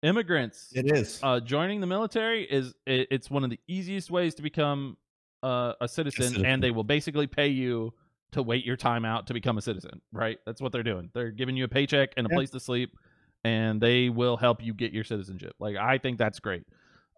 immigrants. 0.02 0.72
It 0.74 0.90
is. 0.92 1.20
Uh, 1.22 1.40
joining 1.42 1.82
the 1.82 1.88
military 1.88 2.44
is 2.44 2.74
it, 2.88 3.08
it's 3.12 3.30
one 3.30 3.44
of 3.44 3.50
the 3.50 3.60
easiest 3.68 4.10
ways 4.10 4.34
to 4.36 4.42
become 4.42 4.98
uh, 5.44 5.74
a 5.82 5.88
citizen, 5.88 6.28
citizen. 6.28 6.46
and 6.46 6.64
they 6.64 6.72
will 6.72 6.84
basically 6.86 7.28
pay 7.28 7.50
you 7.50 7.94
to 8.32 8.42
wait 8.42 8.64
your 8.66 8.78
time 8.78 9.06
out 9.06 9.28
to 9.28 9.34
become 9.34 9.58
a 9.58 9.62
citizen. 9.62 10.02
Right? 10.14 10.38
That's 10.46 10.62
what 10.62 10.72
they're 10.72 10.84
doing. 10.84 11.10
They're 11.14 11.32
giving 11.32 11.58
you 11.58 11.66
a 11.66 11.68
paycheck 11.68 12.14
and 12.16 12.26
a 12.26 12.30
Yeah. 12.30 12.36
place 12.36 12.50
to 12.52 12.60
sleep, 12.60 12.98
and 13.44 13.82
they 13.82 14.10
will 14.10 14.38
help 14.38 14.64
you 14.64 14.74
get 14.74 14.94
your 14.94 15.04
citizenship. 15.04 15.54
Like 15.60 15.76
I 15.76 15.98
think 15.98 16.18
that's 16.18 16.40
great. 16.40 16.64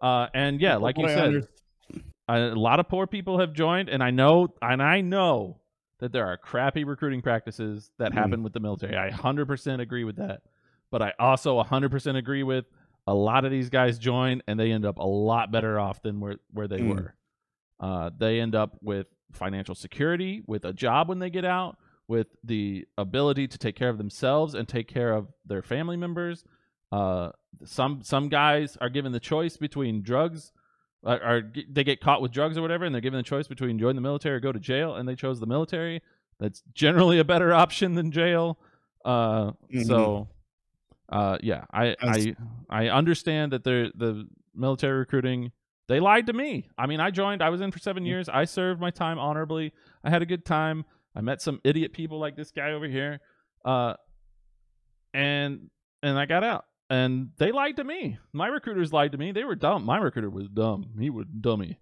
Uh, 0.00 0.26
and 0.34 0.60
yeah, 0.60 0.76
like 0.76 0.98
you 0.98 1.06
said, 1.08 1.46
a 2.28 2.40
lot 2.56 2.80
of 2.80 2.88
poor 2.88 3.06
people 3.06 3.38
have 3.38 3.52
joined, 3.52 3.88
and 3.88 4.02
I 4.02 4.10
know, 4.10 4.48
and 4.60 4.82
I 4.82 5.00
know 5.00 5.60
that 6.02 6.10
there 6.10 6.26
are 6.26 6.36
crappy 6.36 6.82
recruiting 6.82 7.22
practices 7.22 7.92
that 7.98 8.10
Mhm. 8.10 8.14
happen 8.16 8.42
with 8.42 8.52
the 8.52 8.58
military. 8.58 8.96
I 8.96 9.08
100% 9.10 9.80
agree 9.80 10.02
with 10.02 10.16
that, 10.16 10.42
but 10.90 11.00
I 11.00 11.14
also 11.20 11.58
100% 11.60 12.16
agree 12.16 12.42
with 12.42 12.64
a 13.06 13.14
lot 13.14 13.44
of 13.44 13.52
these 13.52 13.70
guys 13.70 14.00
join 14.00 14.42
and 14.48 14.58
they 14.58 14.72
end 14.72 14.84
up 14.84 14.98
a 14.98 15.06
lot 15.06 15.52
better 15.52 15.78
off 15.78 16.02
than 16.02 16.18
where 16.18 16.36
where 16.50 16.66
they 16.66 16.80
Mm. 16.80 16.88
were. 16.94 17.14
Uh, 17.78 18.10
they 18.18 18.40
end 18.40 18.56
up 18.56 18.76
with 18.82 19.06
financial 19.30 19.76
security, 19.76 20.42
with 20.46 20.64
a 20.64 20.72
job 20.72 21.08
when 21.08 21.20
they 21.20 21.30
get 21.30 21.44
out, 21.44 21.78
with 22.08 22.36
the 22.42 22.84
ability 22.98 23.46
to 23.46 23.56
take 23.56 23.76
care 23.76 23.88
of 23.88 23.96
themselves 23.96 24.54
and 24.54 24.68
take 24.68 24.88
care 24.88 25.12
of 25.12 25.32
their 25.46 25.62
family 25.62 25.96
members. 25.96 26.44
Uh, 26.90 27.30
some 27.64 28.02
some 28.02 28.28
guys 28.28 28.76
are 28.78 28.88
given 28.90 29.12
the 29.12 29.20
choice 29.20 29.56
between 29.56 30.02
drugs 30.02 30.52
or 31.04 31.40
g- 31.42 31.66
they 31.70 31.84
get 31.84 32.00
caught 32.00 32.22
with 32.22 32.30
drugs 32.32 32.56
or 32.56 32.62
whatever, 32.62 32.84
and 32.84 32.94
they're 32.94 33.00
given 33.02 33.16
the 33.18 33.22
choice 33.24 33.48
between 33.48 33.78
join 33.78 33.94
the 33.96 34.00
military 34.00 34.36
or 34.36 34.40
go 34.40 34.52
to 34.52 34.60
jail, 34.60 34.94
and 34.96 35.08
they 35.08 35.14
chose 35.16 35.40
the 35.40 35.46
military. 35.46 36.00
That's 36.38 36.62
generally 36.74 37.18
a 37.18 37.24
better 37.24 37.52
option 37.64 37.94
than 37.94 38.10
jail. 38.12 38.58
Uh, 39.04 39.52
So, 39.84 40.28
uh, 41.08 41.38
yeah, 41.42 41.64
I, 41.72 41.96
I 42.00 42.14
I 42.70 42.88
understand 42.88 43.52
that 43.52 43.64
they're 43.64 43.90
the 43.94 44.28
military 44.54 44.98
recruiting. 44.98 45.52
They 45.88 45.98
lied 46.00 46.26
to 46.28 46.32
me. 46.32 46.68
I 46.78 46.86
mean, 46.86 47.00
I 47.00 47.10
joined. 47.10 47.42
I 47.42 47.50
was 47.50 47.60
in 47.60 47.70
for 47.72 47.78
seven 47.80 48.06
years. 48.06 48.28
I 48.28 48.44
served 48.44 48.80
my 48.80 48.90
time 48.90 49.18
honorably. 49.18 49.72
I 50.04 50.10
had 50.10 50.22
a 50.22 50.26
good 50.26 50.44
time. 50.44 50.84
I 51.14 51.20
met 51.20 51.42
some 51.42 51.60
idiot 51.64 51.92
people 51.92 52.18
like 52.20 52.36
this 52.36 52.50
guy 52.52 52.70
over 52.72 52.86
here, 52.86 53.20
uh, 53.64 53.94
and 55.14 55.68
and 56.02 56.18
I 56.18 56.26
got 56.26 56.44
out. 56.44 56.64
And 56.92 57.30
they 57.38 57.52
lied 57.52 57.76
to 57.76 57.84
me. 57.84 58.18
My 58.34 58.48
recruiters 58.48 58.92
lied 58.92 59.12
to 59.12 59.18
me. 59.18 59.32
They 59.32 59.44
were 59.44 59.54
dumb. 59.54 59.82
My 59.84 59.96
recruiter 59.96 60.28
was 60.28 60.46
dumb. 60.48 60.90
He 60.98 61.08
was 61.08 61.26
dummy. 61.40 61.78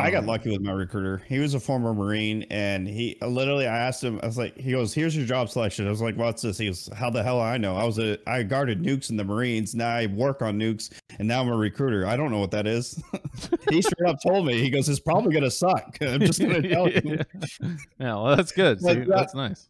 I 0.00 0.10
got 0.10 0.20
Um, 0.20 0.26
lucky 0.26 0.50
with 0.50 0.60
my 0.62 0.70
recruiter. 0.72 1.18
He 1.26 1.38
was 1.40 1.52
a 1.54 1.60
former 1.60 1.92
Marine, 1.92 2.44
and 2.50 2.86
he 2.88 3.18
literally, 3.20 3.66
I 3.66 3.76
asked 3.76 4.02
him, 4.02 4.20
I 4.22 4.26
was 4.26 4.38
like, 4.38 4.56
he 4.56 4.70
goes, 4.70 4.94
"Here's 4.94 5.14
your 5.16 5.26
job 5.26 5.50
selection." 5.50 5.86
I 5.88 5.90
was 5.90 6.00
like, 6.00 6.16
"What's 6.16 6.40
this?" 6.40 6.56
He 6.56 6.66
goes, 6.66 6.88
"How 6.94 7.10
the 7.10 7.20
hell 7.22 7.40
I 7.40 7.58
know? 7.58 7.76
I 7.76 7.84
was 7.84 7.98
a, 7.98 8.16
I 8.30 8.44
guarded 8.44 8.80
nukes 8.80 9.10
in 9.10 9.16
the 9.16 9.24
Marines. 9.24 9.74
Now 9.74 9.88
I 9.88 10.06
work 10.06 10.40
on 10.40 10.56
nukes, 10.58 10.90
and 11.18 11.26
now 11.26 11.40
I'm 11.42 11.48
a 11.48 11.56
recruiter. 11.56 12.06
I 12.06 12.16
don't 12.16 12.30
know 12.30 12.38
what 12.38 12.52
that 12.52 12.66
is." 12.68 13.02
he 13.70 13.82
straight 13.82 14.08
up 14.08 14.18
told 14.24 14.46
me. 14.46 14.60
He 14.62 14.70
goes, 14.70 14.88
"It's 14.88 15.00
probably 15.00 15.34
gonna 15.34 15.50
suck." 15.50 15.98
I'm 16.00 16.20
just 16.20 16.40
gonna 16.40 16.62
tell 16.62 16.88
you. 16.88 17.18
yeah, 17.98 18.14
well, 18.14 18.36
that's 18.36 18.52
good. 18.52 18.80
See, 18.80 18.94
that- 18.94 19.08
that's 19.08 19.34
nice. 19.34 19.68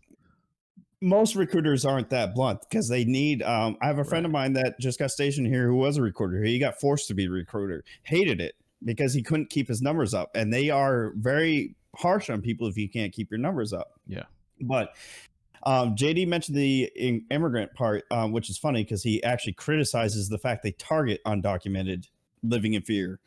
Most 1.00 1.36
recruiters 1.36 1.84
aren't 1.84 2.10
that 2.10 2.34
blunt 2.34 2.60
because 2.68 2.88
they 2.88 3.04
need 3.04 3.42
um 3.42 3.76
i 3.80 3.86
have 3.86 3.98
a 3.98 4.04
friend 4.04 4.26
of 4.26 4.32
mine 4.32 4.52
that 4.54 4.78
just 4.80 4.98
got 4.98 5.10
stationed 5.10 5.46
here 5.46 5.66
who 5.68 5.76
was 5.76 5.96
a 5.96 6.02
recruiter. 6.02 6.42
He 6.42 6.58
got 6.58 6.80
forced 6.80 7.06
to 7.08 7.14
be 7.14 7.26
a 7.26 7.30
recruiter. 7.30 7.84
Hated 8.02 8.40
it 8.40 8.54
because 8.84 9.14
he 9.14 9.22
couldn't 9.22 9.50
keep 9.50 9.68
his 9.68 9.82
numbers 9.82 10.14
up 10.14 10.30
and 10.34 10.52
they 10.52 10.70
are 10.70 11.12
very 11.16 11.74
harsh 11.96 12.30
on 12.30 12.40
people 12.42 12.66
if 12.68 12.76
you 12.76 12.88
can't 12.88 13.12
keep 13.12 13.30
your 13.30 13.38
numbers 13.38 13.72
up. 13.72 13.92
Yeah. 14.06 14.24
but 14.60 14.94
um 15.64 15.94
jd 15.96 16.26
mentioned 16.26 16.56
the 16.56 16.90
in- 16.96 17.24
immigrant 17.30 17.74
part 17.74 18.04
um, 18.10 18.32
which 18.32 18.50
is 18.50 18.58
funny 18.58 18.82
because 18.84 19.02
he 19.02 19.22
actually 19.22 19.52
criticizes 19.52 20.28
the 20.28 20.38
fact 20.38 20.62
they 20.62 20.72
target 20.72 21.20
undocumented 21.26 22.08
living 22.42 22.74
in 22.74 22.82
fear. 22.82 23.20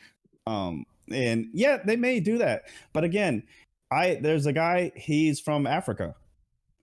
Um 0.45 0.85
and 1.09 1.47
yeah 1.53 1.77
they 1.85 1.95
may 1.95 2.19
do 2.19 2.37
that. 2.39 2.63
But 2.91 3.05
again 3.05 3.43
i 3.89 4.15
there's 4.21 4.45
a 4.45 4.53
guy 4.53 4.91
he's 4.95 5.39
from 5.39 5.67
africa 5.67 6.15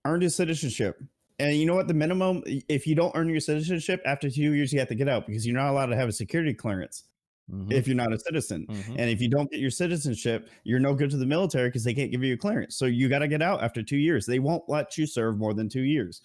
earned 0.09 0.23
his 0.23 0.35
citizenship. 0.35 1.03
And 1.39 1.55
you 1.55 1.67
know 1.67 1.75
what? 1.77 1.87
The 1.87 1.95
minimum, 1.95 2.43
if 2.47 2.87
you 2.87 2.95
don't 2.95 3.15
earn 3.15 3.29
your 3.29 3.41
citizenship 3.41 4.03
after 4.05 4.29
two 4.29 4.41
years, 4.55 4.73
you 4.73 4.79
have 4.81 4.89
to 4.89 4.95
get 4.95 5.09
out 5.09 5.27
because 5.27 5.47
you're 5.47 5.57
not 5.57 5.71
allowed 5.71 5.87
to 5.87 5.97
have 5.97 6.09
a 6.09 6.13
security 6.13 6.53
clearance 6.53 7.05
Mhm, 7.51 7.73
if 7.73 7.87
you're 7.87 7.97
not 7.97 8.13
a 8.13 8.19
citizen. 8.19 8.67
mhm. 8.67 8.89
And 8.99 9.09
if 9.11 9.23
you 9.23 9.29
don't 9.29 9.51
get 9.51 9.61
your 9.61 9.71
citizenship, 9.71 10.51
you're 10.65 10.81
no 10.81 10.95
good 10.95 11.11
to 11.11 11.17
the 11.17 11.25
military 11.27 11.69
because 11.69 11.85
they 11.85 11.95
can't 11.95 12.11
give 12.11 12.23
you 12.23 12.35
a 12.35 12.37
clearance. 12.37 12.77
So 12.77 12.87
you 12.87 13.09
got 13.09 13.21
to 13.21 13.29
get 13.29 13.41
out 13.41 13.63
after 13.63 13.83
two 13.83 13.97
years. 13.97 14.27
They 14.27 14.39
won't 14.39 14.69
let 14.69 14.99
you 14.99 15.07
serve 15.07 15.39
more 15.39 15.55
than 15.55 15.69
two 15.69 15.83
years. 15.83 16.21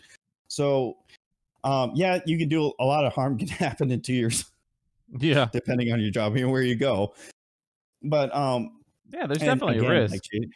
So, 0.47 0.97
um, 1.63 1.91
yeah, 1.95 2.19
you 2.25 2.37
can 2.37 2.49
do 2.49 2.73
a 2.79 2.83
lot 2.85 3.05
of 3.05 3.13
harm 3.13 3.37
can 3.39 3.47
happen 3.47 3.91
in 3.91 4.01
two 4.01 4.13
years, 4.13 4.45
Yeah, 5.19 5.47
depending 5.53 5.93
on 5.93 6.01
your 6.01 6.11
job 6.11 6.35
and 6.35 6.51
where 6.51 6.63
you 6.63 6.75
go. 6.75 7.13
But 8.01 8.35
um, 8.35 8.81
yeah. 9.13 9.27
There's 9.27 9.39
definitely 9.39 9.77
again, 9.77 9.91
a 9.91 9.99
risk. 10.01 10.23
Jade- 10.31 10.51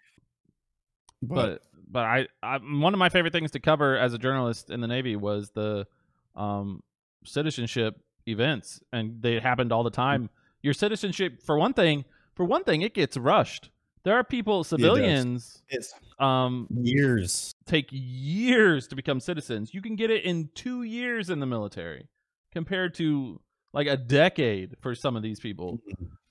but 1.22 1.64
but 1.90 2.04
I, 2.04 2.28
I 2.44 2.58
one 2.58 2.94
of 2.94 3.00
my 3.00 3.10
favorite 3.10 3.34
things 3.34 3.52
to 3.52 3.60
cover 3.60 3.98
as 3.98 4.14
a 4.14 4.18
journalist 4.18 4.70
in 4.70 4.82
the 4.82 4.88
Navy 4.88 5.16
was 5.16 5.52
the 5.52 5.88
um, 6.36 6.84
citizenship 7.24 8.00
events, 8.28 8.82
and 8.92 9.22
they 9.22 9.40
happened 9.40 9.72
all 9.72 9.84
the 9.84 9.90
time. 9.90 10.30
Your 10.62 10.74
citizenship, 10.74 11.42
for 11.44 11.58
one 11.58 11.74
thing, 11.74 12.06
for 12.36 12.46
one 12.46 12.64
thing, 12.64 12.82
it 12.82 12.94
gets 12.94 13.18
rushed. 13.18 13.70
There 14.04 14.16
are 14.16 14.24
people, 14.24 14.64
civilians, 14.64 15.64
it's 15.70 15.94
um, 16.20 16.68
years. 16.70 17.54
take 17.66 17.88
years 17.92 18.88
to 18.88 18.96
become 18.96 19.20
citizens. 19.20 19.74
You 19.74 19.82
can 19.82 19.96
get 19.96 20.10
it 20.10 20.24
in 20.24 20.50
two 20.56 20.84
years 20.84 21.30
in 21.30 21.40
the 21.40 21.46
military, 21.46 22.08
compared 22.52 22.94
to 22.96 23.42
like 23.74 23.88
a 23.88 23.98
decade 23.98 24.78
for 24.80 24.96
some 24.96 25.16
of 25.16 25.24
these 25.24 25.40
people. 25.40 25.80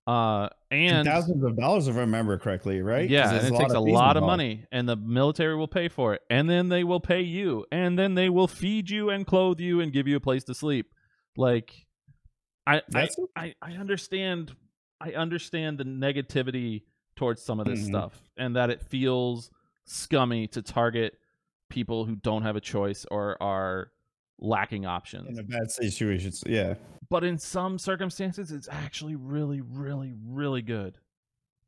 Uh, 0.07 0.49
and 0.71 1.07
thousands 1.07 1.43
of 1.45 1.57
dollars, 1.57 1.89
if 1.89 1.97
I 1.97 2.01
remember 2.01 2.39
correctly, 2.39 2.81
right? 2.83 3.09
yeah, 3.09 3.35
and 3.35 3.55
it 3.55 3.59
takes 3.59 3.75
a 3.75 3.81
lot 3.81 4.17
of 4.17 4.23
involved. 4.23 4.27
money, 4.39 4.67
and 4.71 4.89
the 4.89 4.97
military 4.97 5.57
will 5.57 5.69
pay 5.69 5.89
for 5.89 6.15
it, 6.15 6.23
and 6.31 6.49
then 6.49 6.69
they 6.69 6.85
will 6.85 7.01
pay 7.01 7.23
you, 7.23 7.65
and 7.73 7.99
then 7.99 8.15
they 8.15 8.29
will 8.29 8.49
feed 8.49 8.89
you 8.91 9.11
and 9.11 9.27
clothe 9.27 9.59
you 9.59 9.81
and 9.81 9.93
give 9.93 10.07
you 10.07 10.17
a 10.17 10.21
place 10.21 10.45
to 10.45 10.55
sleep. 10.55 10.93
Like, 11.37 11.87
I 12.67 12.83
I, 12.95 13.09
I, 13.35 13.55
I 13.63 13.73
understand 13.73 14.55
I 15.01 15.13
understand 15.13 15.79
the 15.79 15.85
negativity 15.85 16.83
towards 17.17 17.43
some 17.43 17.59
of 17.61 17.67
this 17.67 17.81
Mhm. 17.81 17.87
stuff, 17.89 18.21
and 18.37 18.55
that 18.57 18.71
it 18.71 18.83
feels 18.83 19.51
scummy 19.85 20.47
to 20.49 20.63
target 20.63 21.15
people 21.69 22.05
who 22.05 22.17
don't 22.17 22.43
have 22.43 22.57
a 22.57 22.61
choice 22.61 23.05
or 23.11 23.41
are 23.43 23.91
lacking 24.39 24.87
options. 24.87 25.29
in 25.29 25.39
a 25.39 25.43
bad 25.43 25.71
situation. 25.71 26.33
Yeah, 26.47 26.75
but 27.09 27.25
in 27.25 27.39
some 27.39 27.79
circumstances 27.79 28.53
it's 28.53 28.69
actually 28.71 29.17
really 29.17 29.61
really 29.61 30.13
really 30.27 30.63
good. 30.63 30.99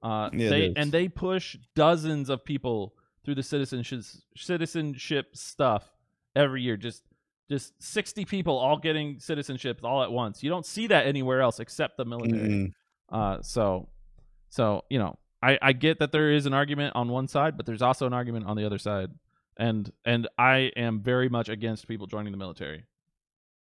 Uh 0.02 0.30
Yeah, 0.32 0.50
they 0.50 0.72
and 0.76 0.92
they 0.92 1.08
push 1.08 1.56
dozens 1.74 2.28
of 2.28 2.44
people 2.44 2.94
through 3.24 3.34
the 3.34 3.42
citizenship 3.42 4.02
citizenship 4.36 5.36
stuff 5.36 5.90
every 6.36 6.62
year 6.62 6.76
just 6.76 7.02
just 7.50 7.72
60 7.82 8.26
people 8.26 8.58
all 8.58 8.78
getting 8.78 9.16
citizenships 9.16 9.82
all 9.82 10.02
at 10.02 10.12
once. 10.12 10.42
You 10.42 10.50
don't 10.50 10.66
see 10.66 10.86
that 10.88 11.06
anywhere 11.06 11.40
else 11.40 11.60
except 11.60 11.96
the 11.96 12.04
military. 12.04 12.48
Mm-mm. 12.48 12.72
uh 13.10 13.40
so 13.42 13.88
so 14.50 14.84
you 14.90 14.98
know 14.98 15.18
i 15.42 15.58
i 15.62 15.72
get 15.72 15.98
that 16.00 16.12
there 16.12 16.30
is 16.30 16.44
an 16.44 16.52
argument 16.52 16.94
on 16.94 17.08
one 17.08 17.26
side 17.26 17.56
but 17.56 17.64
there's 17.64 17.80
also 17.80 18.06
an 18.06 18.12
argument 18.12 18.46
on 18.46 18.56
the 18.56 18.64
other 18.66 18.78
side 18.78 19.10
and 19.58 19.92
and 20.04 20.28
i 20.38 20.70
am 20.76 21.00
very 21.00 21.28
much 21.28 21.48
against 21.48 21.86
people 21.88 22.06
joining 22.06 22.32
the 22.32 22.38
military 22.38 22.84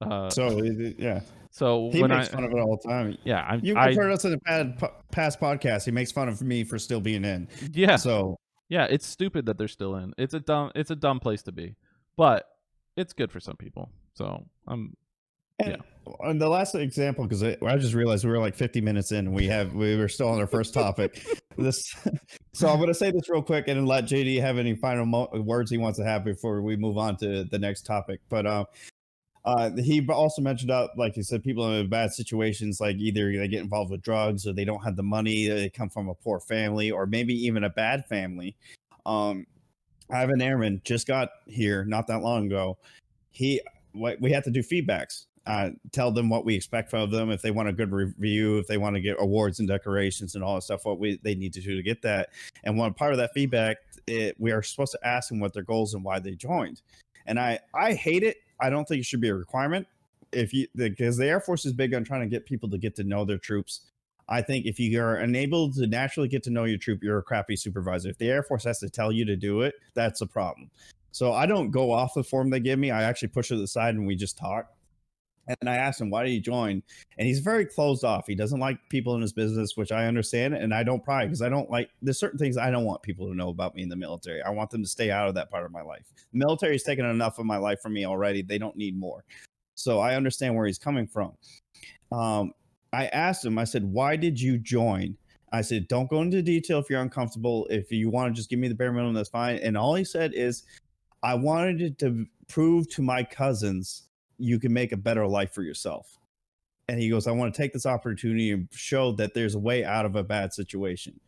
uh 0.03 0.29
so 0.29 0.63
yeah, 0.99 1.21
so 1.51 1.89
he 1.91 2.03
when 2.03 2.11
makes 2.11 2.29
I, 2.29 2.33
fun 2.33 2.45
of 2.45 2.53
it 2.53 2.59
all 2.59 2.79
the 2.83 2.87
time. 2.87 3.17
yeah, 3.25 3.41
I, 3.49 3.55
You've 3.63 3.79
I 3.79 3.95
heard 3.95 4.13
us 4.13 4.27
in 4.27 4.33
the 4.33 4.39
past, 4.41 4.93
past 5.11 5.41
podcast. 5.41 5.87
He 5.87 5.91
makes 5.91 6.13
fun 6.13 6.29
of 6.29 6.43
me 6.43 6.65
for 6.65 6.79
still 6.79 7.01
being 7.01 7.25
in. 7.25 7.49
yeah, 7.73 7.97
So 7.97 8.39
yeah. 8.69 8.85
It's 8.91 9.07
stupid 9.07 9.47
that 9.47 9.57
they're 9.57 9.69
still 9.69 9.97
in. 9.97 10.13
It's 10.19 10.35
a 10.35 10.41
dumb. 10.41 10.71
It's 10.75 10.91
a 10.91 10.97
dumb 10.97 11.19
place 11.19 11.43
to 11.45 11.53
be, 11.53 11.77
but 12.19 12.47
it's 12.99 13.15
good 13.15 13.33
for 13.33 13.41
some 13.41 13.57
people. 13.57 13.89
So 14.13 14.45
um, 14.69 14.93
and, 15.61 15.71
Yeah. 15.71 15.77
On 16.21 16.39
the 16.39 16.49
last 16.49 16.75
example, 16.75 17.25
because 17.25 17.43
I, 17.43 17.57
I 17.65 17.77
just 17.77 17.95
realized 17.95 18.25
we 18.25 18.31
were 18.31 18.39
like 18.39 18.55
50 18.55 18.81
minutes 18.81 19.13
in, 19.13 19.27
and 19.27 19.35
we 19.35 19.47
have 19.47 19.75
we 19.75 19.97
were 19.97 20.09
still 20.09 20.29
on 20.29 20.39
our 20.39 20.47
first 20.47 20.75
topic. 20.75 21.27
this, 21.57 21.95
so 22.55 22.69
I'm 22.69 22.77
going 22.77 22.89
to 22.89 22.95
say 22.95 23.11
this 23.11 23.29
real 23.29 23.43
quick, 23.43 23.69
and 23.69 23.79
then 23.79 23.87
let 23.87 24.05
JD 24.05 24.41
have 24.41 24.59
any 24.59 24.75
final 24.75 25.07
mo- 25.07 25.29
words 25.35 25.71
he 25.71 25.79
wants 25.79 25.99
to 25.99 26.05
have 26.05 26.25
before 26.25 26.63
we 26.63 26.77
move 26.77 26.99
on 26.99 27.17
to 27.19 27.45
the 27.45 27.59
next 27.59 27.83
topic. 27.83 28.21
But 28.29 28.47
um, 28.47 28.67
uh, 29.45 29.71
he 29.77 30.07
also 30.09 30.43
mentioned 30.43 30.71
out, 30.71 30.91
like 30.97 31.17
you 31.17 31.23
said, 31.23 31.43
people 31.43 31.73
in 31.73 31.89
bad 31.89 32.13
situations, 32.13 32.81
like 32.81 32.97
either 32.97 33.31
they 33.33 33.49
get 33.49 33.61
involved 33.61 33.91
with 33.91 34.03
drugs 34.03 34.47
or 34.47 34.53
they 34.53 34.65
don't 34.65 34.83
have 34.83 34.97
the 34.97 35.03
money, 35.03 35.47
they 35.49 35.71
come 35.71 35.89
from 35.89 36.09
a 36.09 36.15
poor 36.15 36.41
family, 36.41 36.91
or 36.91 37.07
maybe 37.07 37.35
even 37.47 37.65
a 37.65 37.71
bad 37.71 38.07
family. 38.07 38.57
Um, 39.05 39.47
I 40.11 40.19
have 40.19 40.31
an 40.31 40.43
airman 40.43 40.83
just 40.85 41.07
got 41.07 41.29
here 41.47 41.85
not 41.85 42.07
that 42.09 42.23
long 42.23 42.47
ago. 42.47 42.79
He 43.31 43.61
we 43.95 44.31
had 44.31 44.45
to 44.45 44.51
do 44.51 44.63
feedbacks. 44.63 45.27
Uh, 45.47 45.71
tell 45.93 46.11
them 46.11 46.29
what 46.29 46.45
we 46.45 46.57
expect 46.57 46.91
from 46.91 47.09
them. 47.11 47.31
If 47.31 47.41
they 47.41 47.53
want 47.53 47.69
a 47.69 47.73
good 47.73 47.93
review, 47.93 48.59
if 48.59 48.67
they 48.67 48.79
want 48.79 48.97
to 48.97 49.01
get 49.01 49.17
awards 49.21 49.61
and 49.61 49.69
decorations 49.69 50.35
and 50.35 50.43
all 50.43 50.57
that 50.57 50.63
stuff, 50.63 50.85
what 50.85 50.99
we 50.99 51.21
they 51.23 51.35
need 51.35 51.53
to 51.53 51.61
do 51.61 51.77
to 51.77 51.83
get 51.83 52.03
that. 52.03 52.31
And 52.65 52.77
one 52.77 52.95
part 52.95 53.13
of 53.13 53.19
that 53.19 53.33
feedback, 53.33 53.77
it, 54.07 54.35
we 54.41 54.51
are 54.51 54.63
supposed 54.63 54.93
to 54.93 55.07
ask 55.07 55.29
them 55.29 55.39
what 55.39 55.53
their 55.53 55.63
goals 55.63 55.95
and 55.95 56.03
why 56.03 56.19
they 56.19 56.33
joined. 56.33 56.83
And 57.27 57.39
I 57.39 57.61
I 57.73 57.95
hate 57.95 58.25
it 58.25 58.39
I 58.61 58.71
don't 58.71 58.87
think 58.87 59.01
it 59.01 59.07
should 59.07 59.21
be 59.21 59.29
a 59.29 59.35
requirement. 59.35 59.87
If 60.33 60.53
you 60.53 60.67
because 60.75 61.17
the 61.17 61.27
Air 61.27 61.41
Force 61.41 61.65
is 61.65 61.73
big 61.73 61.95
on 61.95 62.05
trying 62.05 62.23
to 62.23 62.27
get 62.27 62.47
people 62.47 62.69
to 62.71 62.79
get 62.79 62.97
to 62.97 63.05
know 63.05 63.25
their 63.25 63.39
troops. 63.39 63.83
I 64.29 64.43
think 64.43 64.67
if 64.67 64.81
you 64.81 65.01
are 65.01 65.17
unable 65.17 65.73
to 65.75 65.87
naturally 65.87 66.29
get 66.29 66.43
to 66.45 66.51
know 66.51 66.65
your 66.65 66.79
troop, 66.79 67.01
you're 67.01 67.19
a 67.19 67.23
crappy 67.23 67.55
supervisor. 67.55 68.09
If 68.09 68.19
the 68.19 68.29
Air 68.29 68.43
Force 68.43 68.65
has 68.65 68.81
to 68.81 68.91
tell 68.91 69.13
you 69.13 69.25
to 69.25 69.37
do 69.37 69.63
it, 69.63 69.77
that's 69.95 70.21
a 70.21 70.27
problem. 70.27 70.69
So 71.13 71.33
I 71.33 71.47
don't 71.47 71.71
go 71.71 71.93
off 71.93 72.15
the 72.15 72.25
form 72.25 72.51
they 72.51 72.59
give 72.59 72.79
me. 72.79 72.91
I 72.91 73.05
actually 73.05 73.29
push 73.29 73.53
it 73.53 73.61
aside 73.61 73.95
and 73.95 74.05
we 74.05 74.17
just 74.17 74.37
talk. 74.37 74.76
And 75.49 75.71
I 75.71 75.77
asked 75.77 76.01
him, 76.01 76.11
why 76.11 76.25
did 76.25 76.31
he 76.31 76.41
join? 76.41 76.83
And 77.19 77.27
he's 77.27 77.41
very 77.41 77.65
closed 77.65 78.05
off. 78.05 78.27
He 78.27 78.35
doesn't 78.35 78.59
like 78.59 78.79
people 78.89 79.15
in 79.15 79.21
his 79.21 79.33
business, 79.33 79.77
which 79.77 79.93
I 79.93 80.07
understand. 80.07 80.55
And 80.55 80.75
I 80.75 80.83
don't 80.83 81.05
pry 81.05 81.25
because 81.25 81.43
I 81.43 81.49
don't 81.49 81.71
like, 81.71 81.91
there's 82.03 82.19
certain 82.19 82.39
things 82.39 82.57
I 82.57 82.71
don't 82.71 82.85
want 82.85 83.03
people 83.03 83.29
to 83.29 83.35
know 83.35 83.49
about 83.51 83.75
me 83.75 83.83
in 83.83 83.89
the 83.89 83.97
military. 83.97 84.43
I 84.43 84.51
want 84.51 84.71
them 84.71 84.83
to 84.83 84.89
stay 84.89 85.11
out 85.11 85.29
of 85.29 85.35
that 85.37 85.51
part 85.51 85.65
of 85.65 85.71
my 85.71 85.83
life. 85.83 86.13
The 86.33 86.39
military 86.39 86.73
has 86.73 86.83
taken 86.83 87.05
enough 87.05 87.39
of 87.39 87.47
my 87.47 87.59
life 87.59 87.81
from 87.81 87.93
me 87.93 88.07
already. 88.07 88.43
They 88.43 88.59
don't 88.59 88.77
need 88.77 88.99
more. 88.99 89.25
So 89.77 90.01
I 90.01 90.17
understand 90.17 90.57
where 90.57 90.67
he's 90.67 90.79
coming 90.79 91.07
from. 91.07 91.33
Um, 92.11 92.53
I 92.93 93.07
asked 93.07 93.45
him, 93.45 93.59
I 93.59 93.65
said, 93.65 93.85
why 93.85 94.17
did 94.17 94.41
you 94.41 94.59
join? 94.59 95.17
I 95.53 95.61
said, 95.61 95.87
don't 95.87 96.11
go 96.11 96.23
into 96.23 96.43
detail 96.43 96.81
if 96.81 96.91
you're 96.91 97.01
uncomfortable. 97.01 97.67
If 97.71 97.93
you 97.93 98.11
want 98.11 98.35
to 98.35 98.37
just 98.37 98.51
give 98.51 98.59
me 98.59 98.69
the 98.69 98.75
bare 98.75 98.93
minimum, 98.93 99.15
that's 99.15 99.29
fine. 99.29 99.57
And 99.59 99.77
all 99.77 99.95
he 99.95 100.05
said 100.05 100.33
is, 100.35 100.65
I 101.23 101.35
wanted 101.35 101.99
to 102.01 102.27
prove 102.49 102.89
to 102.91 103.03
my 103.03 103.23
cousins 103.23 104.09
you 104.39 104.59
can 104.59 104.73
make 104.73 104.93
a 104.93 104.97
better 104.97 105.27
life 105.27 105.53
for 105.53 105.63
yourself. 105.63 106.19
And 106.89 107.01
he 107.01 107.09
goes, 107.09 107.27
I 107.27 107.33
want 107.33 107.53
to 107.53 107.61
take 107.61 107.73
this 107.73 107.87
opportunity 107.87 108.53
and 108.53 108.69
show 108.73 109.13
that 109.13 109.35
there's 109.35 109.55
a 109.55 109.59
way 109.59 109.85
out 109.85 110.07
of 110.07 110.15
a 110.15 110.23
bad 110.23 110.53
situation. 110.53 111.19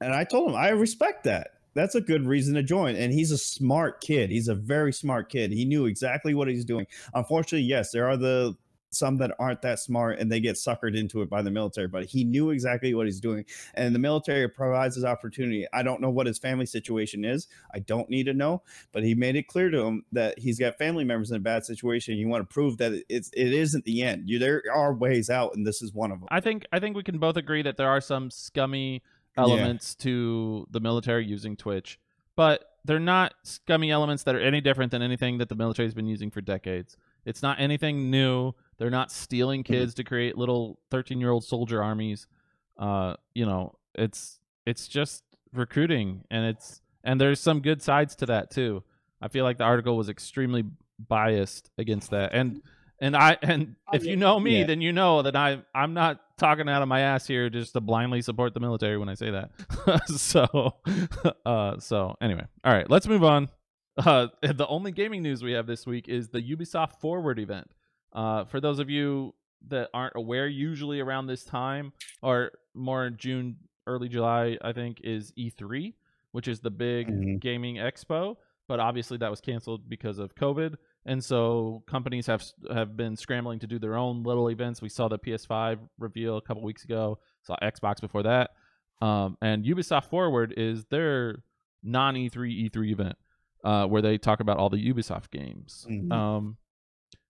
And 0.00 0.14
I 0.14 0.24
told 0.24 0.50
him, 0.50 0.56
I 0.56 0.70
respect 0.70 1.24
that. 1.24 1.48
That's 1.74 1.94
a 1.94 2.00
good 2.00 2.26
reason 2.26 2.54
to 2.54 2.62
join. 2.62 2.96
And 2.96 3.12
he's 3.12 3.32
a 3.32 3.38
smart 3.38 4.00
kid. 4.00 4.30
He's 4.30 4.48
a 4.48 4.54
very 4.54 4.92
smart 4.92 5.28
kid. 5.28 5.52
He 5.52 5.66
knew 5.66 5.84
exactly 5.84 6.34
what 6.34 6.48
he's 6.48 6.64
doing. 6.64 6.86
Unfortunately, 7.12 7.66
yes, 7.66 7.90
there 7.90 8.08
are 8.08 8.16
the 8.16 8.56
some 8.96 9.16
that 9.18 9.34
aren't 9.38 9.62
that 9.62 9.78
smart 9.78 10.18
and 10.18 10.30
they 10.30 10.40
get 10.40 10.56
suckered 10.56 10.96
into 10.96 11.22
it 11.22 11.30
by 11.30 11.42
the 11.42 11.50
military 11.50 11.88
but 11.88 12.04
he 12.04 12.24
knew 12.24 12.50
exactly 12.50 12.94
what 12.94 13.06
he's 13.06 13.20
doing 13.20 13.44
and 13.74 13.94
the 13.94 13.98
military 13.98 14.48
provides 14.48 14.94
his 14.94 15.04
opportunity. 15.04 15.66
I 15.72 15.82
don't 15.82 16.00
know 16.00 16.10
what 16.10 16.26
his 16.26 16.38
family 16.38 16.66
situation 16.66 17.24
is 17.24 17.48
i 17.74 17.78
don't 17.78 18.08
need 18.08 18.24
to 18.24 18.34
know 18.34 18.62
but 18.92 19.02
he 19.02 19.14
made 19.14 19.36
it 19.36 19.46
clear 19.46 19.70
to 19.70 19.82
him 19.82 20.04
that 20.12 20.38
he's 20.38 20.58
got 20.58 20.78
family 20.78 21.04
members 21.04 21.30
in 21.30 21.36
a 21.36 21.40
bad 21.40 21.64
situation 21.64 22.16
you 22.16 22.28
want 22.28 22.48
to 22.48 22.52
prove 22.52 22.78
that 22.78 22.92
it's 23.08 23.30
it 23.32 23.52
isn't 23.52 23.84
the 23.84 24.02
end. 24.02 24.28
You 24.28 24.38
there 24.38 24.62
are 24.72 24.94
ways 24.94 25.30
out 25.30 25.54
and 25.54 25.66
this 25.66 25.82
is 25.82 25.92
one 25.92 26.10
of 26.10 26.20
them 26.20 26.28
i 26.30 26.40
think 26.40 26.66
i 26.72 26.78
think 26.78 26.96
we 26.96 27.02
can 27.02 27.18
both 27.18 27.36
agree 27.36 27.62
that 27.62 27.76
there 27.76 27.88
are 27.88 28.00
some 28.00 28.30
scummy 28.30 29.02
elements 29.36 29.96
yeah. 29.98 30.04
to 30.04 30.66
the 30.70 30.80
military 30.80 31.24
using 31.24 31.56
twitch 31.56 31.98
but 32.36 32.76
they're 32.86 33.00
not 33.00 33.34
scummy 33.42 33.90
elements 33.90 34.22
that 34.22 34.34
are 34.34 34.40
any 34.40 34.60
different 34.60 34.92
than 34.92 35.02
anything 35.02 35.38
that 35.38 35.48
the 35.48 35.56
military 35.56 35.86
has 35.86 35.94
been 35.94 36.06
using 36.06 36.30
for 36.30 36.40
decades. 36.40 36.96
It's 37.24 37.42
not 37.42 37.58
anything 37.58 38.10
new 38.10 38.52
they're 38.78 38.90
not 38.90 39.10
stealing 39.10 39.62
mm-hmm. 39.62 39.72
kids 39.72 39.94
to 39.94 40.04
create 40.04 40.36
little 40.36 40.78
13 40.90 41.20
year 41.20 41.30
old 41.30 41.44
soldier 41.44 41.82
armies. 41.82 42.26
Uh, 42.78 43.14
you 43.34 43.46
know, 43.46 43.74
it's 43.94 44.40
it's 44.66 44.88
just 44.88 45.22
recruiting, 45.52 46.24
and 46.30 46.46
it's 46.46 46.82
and 47.04 47.20
there's 47.20 47.40
some 47.40 47.60
good 47.60 47.82
sides 47.82 48.14
to 48.16 48.26
that 48.26 48.50
too. 48.50 48.82
I 49.20 49.28
feel 49.28 49.44
like 49.44 49.58
the 49.58 49.64
article 49.64 49.96
was 49.96 50.08
extremely 50.08 50.64
biased 51.08 51.70
against 51.78 52.10
that, 52.10 52.30
and 52.32 52.62
and 53.00 53.16
I 53.16 53.38
and 53.42 53.76
if 53.92 54.04
you 54.04 54.16
know 54.16 54.38
me, 54.38 54.60
yeah. 54.60 54.66
then 54.66 54.80
you 54.80 54.92
know 54.92 55.22
that 55.22 55.36
I 55.36 55.62
I'm 55.74 55.94
not 55.94 56.20
talking 56.36 56.68
out 56.68 56.82
of 56.82 56.88
my 56.88 57.00
ass 57.00 57.26
here 57.26 57.48
just 57.48 57.72
to 57.72 57.80
blindly 57.80 58.22
support 58.22 58.54
the 58.54 58.60
military 58.60 58.98
when 58.98 59.08
I 59.08 59.14
say 59.14 59.30
that. 59.30 59.50
so, 60.06 60.74
uh, 61.46 61.78
so 61.78 62.16
anyway, 62.20 62.44
all 62.64 62.72
right, 62.72 62.88
let's 62.90 63.06
move 63.06 63.24
on. 63.24 63.48
Uh, 63.96 64.26
the 64.42 64.66
only 64.66 64.92
gaming 64.92 65.22
news 65.22 65.42
we 65.42 65.52
have 65.52 65.66
this 65.66 65.86
week 65.86 66.08
is 66.08 66.28
the 66.28 66.42
Ubisoft 66.42 67.00
Forward 67.00 67.38
event. 67.38 67.70
Uh, 68.16 68.44
for 68.46 68.60
those 68.60 68.78
of 68.78 68.90
you 68.90 69.34
that 69.68 69.90
aren't 69.92 70.14
aware, 70.16 70.48
usually 70.48 71.00
around 71.00 71.26
this 71.26 71.44
time 71.44 71.92
or 72.22 72.50
more 72.74 73.06
in 73.06 73.16
June, 73.16 73.56
early 73.86 74.08
July, 74.08 74.58
I 74.62 74.72
think, 74.72 75.00
is 75.04 75.32
E3, 75.38 75.94
which 76.32 76.48
is 76.48 76.60
the 76.60 76.70
big 76.70 77.08
mm-hmm. 77.08 77.36
gaming 77.36 77.76
expo. 77.76 78.36
But 78.68 78.80
obviously, 78.80 79.18
that 79.18 79.30
was 79.30 79.40
canceled 79.40 79.88
because 79.88 80.18
of 80.18 80.34
COVID, 80.34 80.74
and 81.04 81.22
so 81.22 81.84
companies 81.86 82.26
have 82.26 82.42
have 82.68 82.96
been 82.96 83.14
scrambling 83.14 83.60
to 83.60 83.66
do 83.68 83.78
their 83.78 83.94
own 83.94 84.24
little 84.24 84.48
events. 84.48 84.82
We 84.82 84.88
saw 84.88 85.06
the 85.06 85.20
PS5 85.20 85.78
reveal 86.00 86.36
a 86.36 86.42
couple 86.42 86.64
weeks 86.64 86.82
ago. 86.82 87.20
Saw 87.42 87.54
Xbox 87.62 88.00
before 88.00 88.24
that, 88.24 88.50
um, 89.00 89.38
and 89.40 89.64
Ubisoft 89.64 90.06
Forward 90.06 90.52
is 90.56 90.84
their 90.86 91.44
non 91.84 92.16
E3 92.16 92.68
E3 92.68 92.90
event 92.90 93.16
uh, 93.66 93.86
where 93.86 94.00
they 94.00 94.16
talk 94.16 94.40
about 94.40 94.58
all 94.58 94.68
the 94.68 94.92
Ubisoft 94.92 95.30
games. 95.30 95.86
Mm-hmm. 95.90 96.12
Um, 96.12 96.56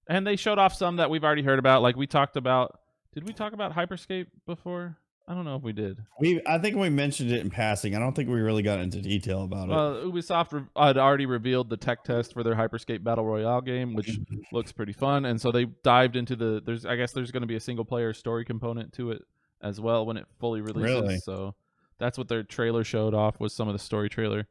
and 0.09 0.26
they 0.26 0.36
showed 0.36 0.59
off 0.59 0.74
some 0.74 0.96
that 0.96 1.11
we've 1.11 1.24
already 1.24 1.42
heard 1.42 1.59
about. 1.59 1.82
Like 1.82 1.96
we 1.96 2.07
talked 2.07 2.36
about. 2.36 2.80
Did 3.12 3.26
we 3.26 3.32
talk 3.32 3.54
about 3.54 3.74
Hyperscape 3.74 4.26
before? 4.44 4.98
I 5.28 5.34
don't 5.34 5.44
know 5.44 5.57
if 5.57 5.62
we 5.62 5.72
did. 5.72 5.98
We 6.20 6.40
I 6.46 6.59
think 6.59 6.76
we 6.76 6.88
mentioned 6.88 7.32
it 7.32 7.40
in 7.40 7.50
passing. 7.50 7.96
I 7.96 7.98
don't 7.98 8.14
think 8.14 8.28
we 8.28 8.40
really 8.40 8.62
got 8.62 8.78
into 8.78 9.00
detail 9.00 9.42
about 9.42 9.68
it. 9.68 10.07
Ubisoft 10.07 10.52
re- 10.52 10.62
had 10.76 10.98
already 10.98 11.26
revealed 11.26 11.68
the 11.68 11.76
tech 11.76 12.04
test 12.04 12.32
for 12.32 12.44
their 12.44 12.54
Hyperscape 12.54 13.02
Battle 13.02 13.24
Royale 13.24 13.61
game, 13.61 13.94
which 13.94 14.18
looks 14.52 14.70
pretty 14.70 14.92
fun. 14.92 15.24
And 15.24 15.40
so 15.40 15.50
they 15.50 15.64
dived 15.64 16.14
into 16.14 16.36
the. 16.36 16.62
There's 16.64 16.86
I 16.86 16.94
guess 16.94 17.12
there's 17.12 17.32
going 17.32 17.40
to 17.40 17.48
be 17.48 17.57
a 17.57 17.61
single 17.61 17.84
player 17.84 18.12
story 18.12 18.44
component 18.44 18.92
to 18.94 19.11
it 19.11 19.22
as 19.61 19.80
well 19.80 20.07
when 20.07 20.16
it 20.16 20.26
fully 20.38 20.61
releases. 20.61 21.02
Really? 21.02 21.18
So 21.18 21.54
that's 21.98 22.18
what 22.18 22.28
their 22.28 22.44
trailer 22.44 22.84
showed 22.84 23.14
off 23.14 23.40
was 23.40 23.52
some 23.52 23.66
of 23.66 23.72
the 23.72 23.80
story 23.80 24.09
trailer. 24.09 24.46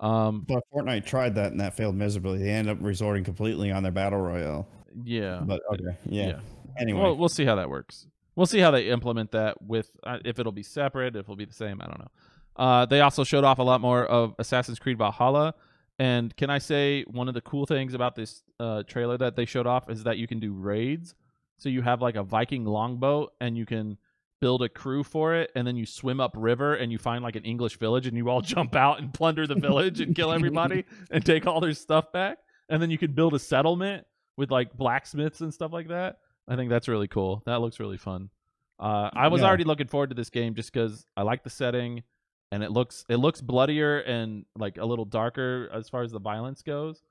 Um, 0.00 0.44
but 0.46 0.62
Fortnite 0.72 1.04
tried 1.04 1.34
that 1.36 1.52
and 1.52 1.60
that 1.60 1.76
failed 1.76 1.94
miserably. 1.94 2.38
They 2.38 2.50
ended 2.50 2.76
up 2.76 2.82
resorting 2.82 3.22
completely 3.24 3.70
on 3.70 3.82
their 3.82 3.92
battle 3.92 4.20
royale. 4.20 4.66
Yeah. 5.04 5.40
But 5.44 5.60
okay. 5.72 5.96
Yeah. 6.06 6.26
yeah. 6.26 6.40
Anyway, 6.78 7.00
well, 7.00 7.16
we'll 7.16 7.28
see 7.28 7.44
how 7.44 7.56
that 7.56 7.68
works. 7.68 8.06
We'll 8.36 8.46
see 8.46 8.60
how 8.60 8.70
they 8.70 8.88
implement 8.88 9.32
that 9.32 9.60
with 9.62 9.90
uh, 10.04 10.18
if 10.24 10.38
it'll 10.38 10.52
be 10.52 10.62
separate, 10.62 11.16
if 11.16 11.20
it'll 11.20 11.36
be 11.36 11.44
the 11.44 11.52
same. 11.52 11.80
I 11.80 11.86
don't 11.86 11.98
know. 11.98 12.10
Uh, 12.56 12.86
they 12.86 13.00
also 13.00 13.24
showed 13.24 13.44
off 13.44 13.58
a 13.58 13.62
lot 13.62 13.80
more 13.80 14.04
of 14.04 14.34
Assassin's 14.38 14.78
Creed 14.78 14.98
Valhalla. 14.98 15.54
And 15.98 16.34
can 16.36 16.48
I 16.48 16.58
say 16.58 17.02
one 17.02 17.28
of 17.28 17.34
the 17.34 17.40
cool 17.40 17.66
things 17.66 17.94
about 17.94 18.14
this 18.14 18.42
uh, 18.58 18.82
trailer 18.84 19.18
that 19.18 19.36
they 19.36 19.44
showed 19.44 19.66
off 19.66 19.90
is 19.90 20.04
that 20.04 20.16
you 20.16 20.26
can 20.26 20.40
do 20.40 20.52
raids. 20.52 21.14
So 21.58 21.68
you 21.68 21.82
have 21.82 22.00
like 22.00 22.16
a 22.16 22.22
Viking 22.22 22.64
longboat 22.64 23.32
and 23.40 23.56
you 23.56 23.66
can 23.66 23.98
build 24.40 24.62
a 24.62 24.68
crew 24.68 25.04
for 25.04 25.34
it 25.34 25.50
and 25.54 25.66
then 25.66 25.76
you 25.76 25.84
swim 25.84 26.18
up 26.18 26.32
river 26.34 26.74
and 26.74 26.90
you 26.90 26.96
find 26.96 27.22
like 27.22 27.36
an 27.36 27.44
English 27.44 27.78
village 27.78 28.06
and 28.06 28.16
you 28.16 28.30
all 28.30 28.40
jump 28.42 28.74
out 28.74 28.98
and 28.98 29.12
plunder 29.12 29.46
the 29.46 29.54
village 29.54 30.00
and 30.00 30.16
kill 30.16 30.32
everybody 30.32 30.84
and 31.10 31.24
take 31.24 31.46
all 31.46 31.60
their 31.60 31.74
stuff 31.74 32.10
back. 32.12 32.38
And 32.70 32.80
then 32.80 32.90
you 32.90 32.96
can 32.96 33.12
build 33.12 33.34
a 33.34 33.38
settlement 33.38 34.06
with 34.40 34.50
like 34.50 34.74
blacksmiths 34.74 35.42
and 35.42 35.52
stuff 35.52 35.70
like 35.70 35.88
that. 35.88 36.16
I 36.48 36.56
think 36.56 36.70
that's 36.70 36.88
really 36.88 37.08
cool. 37.08 37.42
That 37.44 37.60
looks 37.60 37.78
really 37.78 37.98
fun. 37.98 38.30
Uh, 38.78 39.10
I 39.12 39.28
was 39.28 39.42
yeah. 39.42 39.48
already 39.48 39.64
looking 39.64 39.86
forward 39.86 40.08
to 40.08 40.16
this 40.16 40.30
game 40.30 40.54
just 40.54 40.72
because 40.72 41.04
I 41.14 41.22
like 41.22 41.44
the 41.44 41.50
setting, 41.50 42.02
and 42.50 42.64
it 42.64 42.72
looks 42.72 43.04
it 43.10 43.16
looks 43.16 43.42
bloodier 43.42 44.00
and 44.00 44.46
like 44.56 44.78
a 44.78 44.84
little 44.84 45.04
darker 45.04 45.68
as 45.72 45.90
far 45.90 46.02
as 46.02 46.10
the 46.10 46.18
violence 46.18 46.62
goes. 46.62 47.02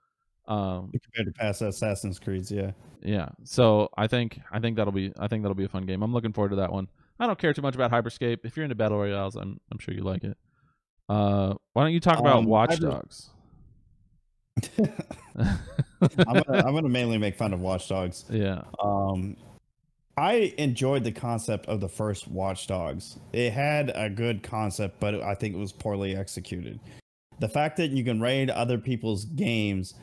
Um, 0.47 0.91
compared 1.03 1.27
to 1.27 1.39
past 1.39 1.61
Assassin's 1.61 2.17
Creeds, 2.17 2.51
yeah, 2.51 2.71
yeah. 3.03 3.29
So 3.43 3.89
I 3.95 4.07
think 4.07 4.39
I 4.51 4.59
think 4.59 4.75
that'll 4.75 4.91
be 4.91 5.13
I 5.19 5.27
think 5.27 5.43
that'll 5.43 5.53
be 5.53 5.65
a 5.65 5.69
fun 5.69 5.85
game. 5.85 6.01
I'm 6.01 6.11
looking 6.11 6.33
forward 6.33 6.49
to 6.49 6.55
that 6.55 6.73
one. 6.73 6.87
I 7.19 7.27
don't 7.27 7.37
care 7.37 7.53
too 7.53 7.61
much 7.61 7.75
about 7.75 7.91
Hyperscape. 7.91 8.39
If 8.43 8.57
you're 8.57 8.63
into 8.63 8.75
battle 8.75 8.97
royales, 8.97 9.35
I'm 9.35 9.59
I'm 9.71 9.77
sure 9.77 9.93
you 9.93 10.01
like 10.01 10.23
it. 10.23 10.37
Uh, 11.07 11.53
why 11.73 11.83
don't 11.83 11.93
you 11.93 11.99
talk 11.99 12.17
about 12.17 12.37
um, 12.37 12.45
Watch 12.45 12.79
Dogs? 12.79 13.29
I'm, 16.01 16.41
gonna, 16.41 16.67
I'm 16.67 16.73
gonna 16.73 16.89
mainly 16.89 17.17
make 17.17 17.35
fun 17.35 17.53
of 17.53 17.61
Watch 17.61 17.89
Dogs. 17.89 18.25
Yeah. 18.29 18.61
Um, 18.81 19.35
I 20.17 20.53
enjoyed 20.57 21.03
the 21.03 21.11
concept 21.11 21.65
of 21.67 21.79
the 21.79 21.87
first 21.87 22.27
Watch 22.27 22.67
Dogs. 22.67 23.17
It 23.31 23.51
had 23.53 23.91
a 23.95 24.09
good 24.09 24.43
concept, 24.43 24.99
but 24.99 25.15
I 25.21 25.33
think 25.33 25.55
it 25.55 25.57
was 25.57 25.71
poorly 25.71 26.15
executed. 26.15 26.79
The 27.39 27.47
fact 27.47 27.77
that 27.77 27.91
you 27.91 28.03
can 28.03 28.19
raid 28.19 28.49
other 28.49 28.77
people's 28.77 29.25
games 29.25 29.93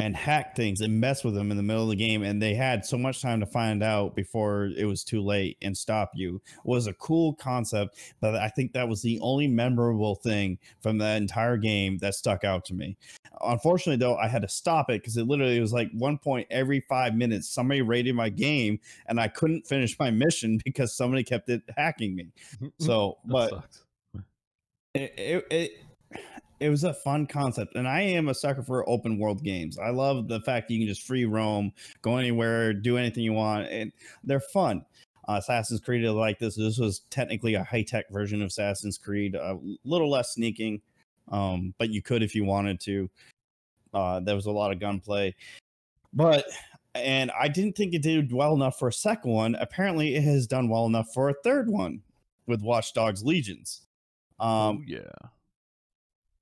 and 0.00 0.16
hack 0.16 0.54
things 0.56 0.80
and 0.80 1.00
mess 1.00 1.24
with 1.24 1.34
them 1.34 1.50
in 1.50 1.56
the 1.56 1.62
middle 1.62 1.82
of 1.82 1.88
the 1.88 1.96
game 1.96 2.22
and 2.22 2.40
they 2.40 2.54
had 2.54 2.84
so 2.84 2.96
much 2.96 3.20
time 3.20 3.40
to 3.40 3.46
find 3.46 3.82
out 3.82 4.14
before 4.14 4.70
it 4.76 4.84
was 4.84 5.04
too 5.04 5.22
late 5.22 5.56
and 5.62 5.76
stop 5.76 6.10
you 6.14 6.40
was 6.64 6.86
a 6.86 6.94
cool 6.94 7.34
concept 7.34 7.98
but 8.20 8.34
i 8.36 8.48
think 8.48 8.72
that 8.72 8.88
was 8.88 9.02
the 9.02 9.18
only 9.20 9.46
memorable 9.46 10.14
thing 10.14 10.58
from 10.80 10.98
that 10.98 11.16
entire 11.16 11.56
game 11.56 11.98
that 11.98 12.14
stuck 12.14 12.44
out 12.44 12.64
to 12.64 12.74
me. 12.74 12.96
Unfortunately 13.40 13.96
though 13.96 14.16
i 14.16 14.28
had 14.28 14.42
to 14.42 14.48
stop 14.48 14.90
it 14.90 15.02
because 15.02 15.16
it 15.16 15.26
literally 15.26 15.60
was 15.60 15.72
like 15.72 15.90
one 15.92 16.18
point 16.18 16.46
every 16.50 16.80
five 16.80 17.14
minutes 17.14 17.48
somebody 17.48 17.82
raided 17.82 18.14
my 18.14 18.28
game 18.28 18.78
and 19.06 19.20
i 19.20 19.28
couldn't 19.28 19.66
finish 19.66 19.98
my 19.98 20.10
mission 20.10 20.60
because 20.64 20.94
somebody 20.94 21.24
kept 21.24 21.48
it 21.48 21.62
hacking 21.76 22.14
me. 22.14 22.28
Mm-hmm. 22.56 22.84
So 22.84 23.18
but 23.24 23.50
sucks. 23.50 23.84
it, 24.94 25.14
it, 25.16 25.46
it 25.50 25.72
it 26.60 26.68
was 26.68 26.84
a 26.84 26.92
fun 26.92 27.26
concept 27.26 27.76
and 27.76 27.86
i 27.86 28.00
am 28.00 28.28
a 28.28 28.34
sucker 28.34 28.62
for 28.62 28.88
open 28.88 29.18
world 29.18 29.44
games. 29.44 29.78
I 29.78 29.90
love 29.90 30.28
the 30.28 30.40
fact 30.40 30.68
that 30.68 30.74
you 30.74 30.80
can 30.80 30.88
just 30.88 31.06
free 31.06 31.24
roam 31.24 31.72
go 32.02 32.16
anywhere 32.16 32.72
do 32.72 32.96
anything 32.96 33.24
you 33.24 33.32
want 33.32 33.68
and 33.68 33.92
they're 34.24 34.40
fun. 34.40 34.84
Uh, 35.28 35.36
assassin's 35.38 35.80
creed 35.80 36.04
is 36.04 36.12
like 36.12 36.38
this. 36.38 36.56
This 36.56 36.78
was 36.78 37.00
technically 37.10 37.54
a 37.54 37.62
high-tech 37.62 38.06
version 38.10 38.40
of 38.40 38.48
assassin's 38.48 38.96
creed 38.96 39.34
a 39.34 39.58
little 39.84 40.10
less 40.10 40.32
sneaking 40.32 40.80
um, 41.30 41.74
but 41.78 41.90
you 41.90 42.02
could 42.02 42.22
if 42.22 42.34
you 42.34 42.44
wanted 42.44 42.80
to. 42.80 43.10
Uh, 43.92 44.20
there 44.20 44.34
was 44.34 44.46
a 44.46 44.50
lot 44.50 44.72
of 44.72 44.80
gunplay. 44.80 45.34
But 46.12 46.44
and 46.94 47.30
i 47.38 47.46
didn't 47.46 47.76
think 47.76 47.92
it 47.94 48.02
did 48.02 48.32
well 48.32 48.54
enough 48.54 48.78
for 48.78 48.88
a 48.88 48.92
second 48.92 49.30
one. 49.30 49.54
Apparently 49.56 50.16
it 50.16 50.22
has 50.22 50.46
done 50.46 50.68
well 50.68 50.86
enough 50.86 51.12
for 51.12 51.28
a 51.28 51.34
third 51.44 51.68
one 51.68 52.00
with 52.46 52.62
watch 52.62 52.92
dogs 52.92 53.22
legions. 53.22 53.82
Um, 54.40 54.48
oh 54.48 54.82
yeah. 54.86 55.28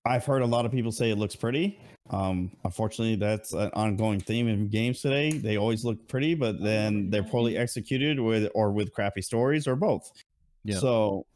I've 0.07 0.24
heard 0.24 0.42
a 0.42 0.46
lot 0.46 0.64
of 0.64 0.72
people 0.72 0.92
say 0.92 1.11
it 1.11 1.18
looks 1.18 1.34
pretty. 1.34 1.78
Um, 2.11 2.52
unfortunately, 2.64 3.16
that's 3.16 3.52
an 3.52 3.70
ongoing 3.74 4.20
theme 4.20 4.46
in 4.46 4.68
games 4.68 5.00
today. 5.00 5.32
They 5.32 5.57
always 5.57 5.84
look 5.84 6.07
pretty, 6.07 6.34
but 6.34 6.62
then 6.62 7.11
they're 7.11 7.24
poorly 7.24 7.57
executed 7.57 8.20
with 8.20 8.48
or 8.54 8.70
with 8.70 8.92
crappy 8.92 9.22
stories 9.22 9.66
or 9.66 9.74
both. 9.74 10.12
Yeah. 10.64 10.78
So, 10.78 11.26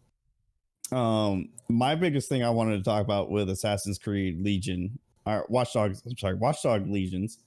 um, 0.92 1.48
my 1.68 1.96
biggest 1.96 2.28
thing 2.28 2.44
I 2.44 2.50
wanted 2.50 2.78
to 2.78 2.84
talk 2.84 3.04
about 3.04 3.30
with 3.30 3.50
Assassin's 3.50 3.98
Creed 3.98 4.40
Legion, 4.40 4.98
or 5.26 5.44
Watch 5.48 5.72
Dogs, 5.72 6.02
I'm 6.06 6.16
sorry, 6.16 6.34
Watchdog 6.34 6.88
Legions, 6.88 7.38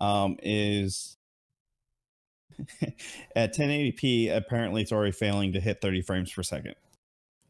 um, 0.00 0.36
is 0.42 1.16
at 3.36 3.54
1080p. 3.54 4.34
Apparently, 4.34 4.82
it's 4.82 4.92
already 4.92 5.12
failing 5.12 5.52
to 5.52 5.60
hit 5.60 5.80
30 5.80 6.02
frames 6.02 6.32
per 6.32 6.42
second. 6.42 6.74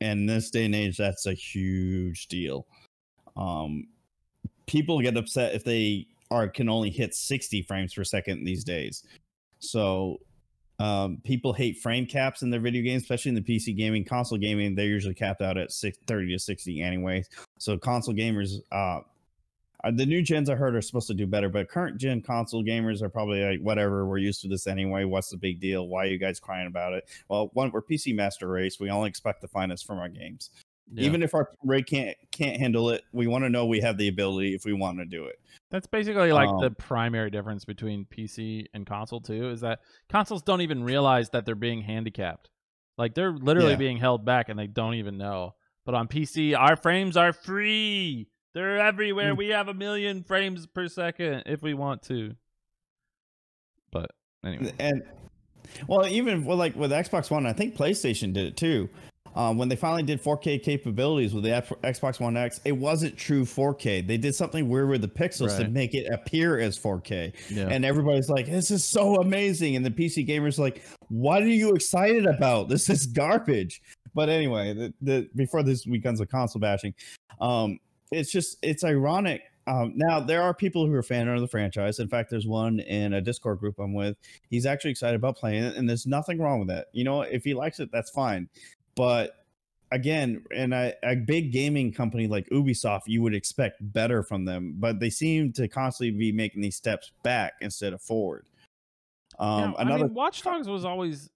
And 0.01 0.21
in 0.21 0.27
this 0.27 0.51
day 0.51 0.67
and 0.67 0.75
age, 0.75 0.99
that's 0.99 1.27
a 1.27 1.33
huge 1.33 2.29
deal 2.29 2.67
um 3.39 3.87
people 4.67 5.01
get 5.01 5.17
upset 5.17 5.55
if 5.55 5.65
they 5.65 6.07
are 6.31 6.49
can 6.49 6.69
only 6.69 6.91
hit 6.91 7.15
60 7.15 7.63
frames 7.63 7.95
per 7.95 8.05
second 8.05 8.45
these 8.45 8.65
days 8.65 9.05
so 9.61 10.19
um 10.79 11.21
people 11.25 11.53
hate 11.53 11.79
frame 11.79 12.05
caps 12.05 12.43
in 12.43 12.51
their 12.51 12.61
video 12.61 12.83
games 12.83 13.03
especially 13.03 13.31
in 13.31 13.35
the 13.35 13.41
pc 13.41 13.75
gaming 13.77 14.05
console 14.05 14.39
gaming 14.39 14.75
they're 14.75 14.87
usually 14.87 15.15
capped 15.15 15.41
out 15.41 15.57
at 15.57 15.73
six, 15.73 15.97
30 16.07 16.33
to 16.33 16.39
60 16.39 16.83
anyway 16.83 17.25
so 17.59 17.79
console 17.79 18.15
gamers 18.15 18.57
uh 18.73 19.01
uh, 19.85 19.93
the 19.95 20.05
new 20.05 20.21
gens 20.23 20.51
I 20.51 20.57
heard 20.57 20.75
are 20.75 20.83
supposed 20.83 21.07
to 21.07 21.15
do 21.15 21.25
better, 21.25 21.49
but 21.49 21.69
current 21.69 21.99
gen 21.99 22.21
console 22.21 22.65
gamers 22.65 23.01
are 23.01 23.09
probably 23.09 23.45
like, 23.45 23.61
whatever, 23.61 24.07
we're 24.07 24.19
used 24.19 24.43
to 24.43 24.49
this 24.49 24.67
anyway. 24.67 25.05
What's 25.05 25.29
the 25.29 25.37
big 25.37 25.61
deal? 25.61 25.87
Why 25.87 26.03
are 26.03 26.09
you 26.09 26.19
guys 26.19 26.41
crying 26.41 26.67
about 26.67 26.95
it? 26.95 27.09
Well, 27.29 27.51
one, 27.53 27.71
we're 27.71 27.83
PC 27.83 28.13
master 28.13 28.49
race. 28.49 28.81
We 28.81 28.91
only 28.91 29.09
expect 29.09 29.41
the 29.41 29.47
finest 29.47 29.87
from 29.87 29.99
our 29.99 30.09
games 30.09 30.51
Yeah. 30.93 31.05
even 31.05 31.23
if 31.23 31.35
our 31.35 31.49
rig 31.65 31.87
can't 31.87 32.17
can't 32.33 32.59
handle 32.59 32.91
it 32.91 33.03
we 33.13 33.27
want 33.27 33.45
to 33.45 33.51
know 33.51 33.67
we 33.67 33.81
have 33.81 33.99
the 33.99 34.09
ability 34.09 34.55
if 34.55 34.65
we 34.65 34.73
want 34.73 34.99
to 34.99 35.05
do 35.05 35.25
it 35.25 35.39
That's 35.71 35.87
basically 35.87 36.33
like 36.33 36.49
the 36.61 36.67
Um, 36.69 36.75
primary 36.77 37.31
difference 37.31 37.65
between 37.67 38.07
PC 38.07 38.67
and 38.73 38.87
console 38.87 39.21
too, 39.21 39.51
is 39.51 39.61
that 39.61 39.81
consoles 40.09 40.43
don't 40.43 40.63
even 40.63 40.83
realize 40.83 41.29
that 41.31 41.45
they're 41.45 41.55
being 41.55 41.83
handicapped. 41.83 42.49
Like 42.97 43.15
they're 43.15 43.33
literally 43.33 43.73
Yeah. 43.73 43.77
being 43.77 43.99
held 43.99 44.25
back 44.25 44.49
and 44.49 44.59
they 44.59 44.67
don't 44.67 44.95
even 44.95 45.19
know. 45.19 45.55
But 45.85 45.95
on 45.95 46.09
PC, 46.09 46.55
our 46.59 46.75
frames 46.75 47.19
are 47.19 47.35
free. 47.35 48.29
They're 48.55 48.79
everywhere. 48.79 49.35
Mm. 49.35 49.37
We 49.37 49.49
have 49.49 49.69
a 49.69 49.75
million 49.75 50.23
frames 50.25 50.67
per 50.67 50.89
second 50.89 51.43
if 51.45 51.61
we 51.61 51.75
want 51.75 52.01
to. 52.05 52.35
But 53.93 54.11
anyway. 54.45 54.73
and 54.79 55.03
well 55.87 56.07
even 56.07 56.45
with 56.47 56.59
like 56.59 56.75
with 56.77 56.91
xbox 56.91 57.31
one 57.31 57.45
i 57.45 57.53
think 57.53 57.77
playstation 57.77 58.33
did 58.33 58.47
it 58.47 58.57
too 58.57 58.89
um, 59.37 59.59
when 59.59 59.69
they 59.69 59.77
finally 59.77 60.03
did 60.03 60.23
4k 60.23 60.63
capabilities 60.63 61.35
with 61.35 61.45
the 61.45 61.51
xbox 61.51 62.21
one 62.21 62.37
x 62.37 62.61
it 62.65 62.73
wasn't 62.73 63.17
true 63.17 63.45
4k 63.45 64.07
they 64.07 64.17
did 64.17 64.35
something 64.35 64.69
weird 64.69 64.89
with 64.89 65.01
the 65.03 65.09
pixels 65.09 65.57
to 65.59 65.69
make 65.69 65.95
it 65.95 66.07
appear 66.13 66.59
as 66.59 66.79
4k 66.79 67.33
Yeah. 67.51 67.69
and 67.71 67.85
everybody's 67.85 68.29
like 68.29 68.47
this 68.47 68.71
is 68.71 68.85
so 68.85 69.17
amazing. 69.17 69.77
And 69.77 69.85
the 69.85 69.91
pc 69.91 70.27
gamers 70.29 70.59
like 70.59 70.83
what 71.09 71.43
are 71.43 71.49
you 71.49 71.73
excited 71.75 72.27
about? 72.27 72.69
This 72.69 72.89
is 72.91 73.07
garbage. 73.07 73.81
But 74.15 74.29
anyway 74.29 74.75
the, 74.75 74.95
the 75.01 75.29
before 75.37 75.63
this 75.63 75.85
becomes 75.85 76.21
a 76.21 76.27
console 76.27 76.61
bashing 76.61 76.95
um 77.41 77.79
it's 78.11 78.31
just 78.31 78.57
it's 78.63 78.85
ironic. 78.85 79.43
Um 79.67 79.93
now 79.97 80.19
there 80.21 80.43
are 80.43 80.55
people 80.55 80.87
who 80.87 80.95
are 80.95 81.03
fan 81.03 81.29
of 81.29 81.41
the 81.41 81.47
franchise. 81.49 81.99
In 81.99 82.09
fact 82.09 82.31
there's 82.31 82.47
one 82.47 82.81
in 82.81 83.13
a 83.13 83.21
discord 83.21 83.59
group 83.61 83.79
i'm 83.79 83.93
with. 83.95 84.17
He's 84.49 84.65
actually 84.67 84.93
excited 84.93 85.17
about 85.17 85.37
playing 85.37 85.63
it 85.65 85.77
and 85.77 85.89
there's 85.89 86.07
nothing 86.07 86.41
wrong 86.41 86.59
with 86.59 86.69
that. 86.69 86.87
You 86.93 87.05
know 87.05 87.23
if 87.23 87.45
he 87.45 87.55
likes 87.55 87.79
it 87.81 87.91
that's 87.93 88.11
fine 88.11 88.49
but 88.99 89.35
again 89.91 90.45
and 90.55 90.75
a, 90.75 90.93
a 91.03 91.17
big 91.17 91.51
gaming 91.51 91.91
company 91.93 92.27
like 92.27 92.47
ubisoft 92.51 93.03
you 93.07 93.23
would 93.23 93.35
expect 93.35 93.77
better 93.81 94.23
from 94.23 94.45
them 94.45 94.75
but 94.79 95.01
they 95.01 95.09
seem 95.09 95.51
to 95.51 95.67
constantly 95.67 96.11
be 96.11 96.31
making 96.31 96.61
these 96.61 96.77
steps 96.77 97.11
back 97.23 97.55
instead 97.63 97.95
of 97.95 98.03
forward 98.03 98.45
um 99.39 99.61
Yeah, 99.61 99.73
another 99.79 100.05
I 100.05 100.07
mean, 100.09 100.15
Watch 100.15 100.43
Dogs 100.43 100.69
was 100.69 100.85
always 100.85 101.31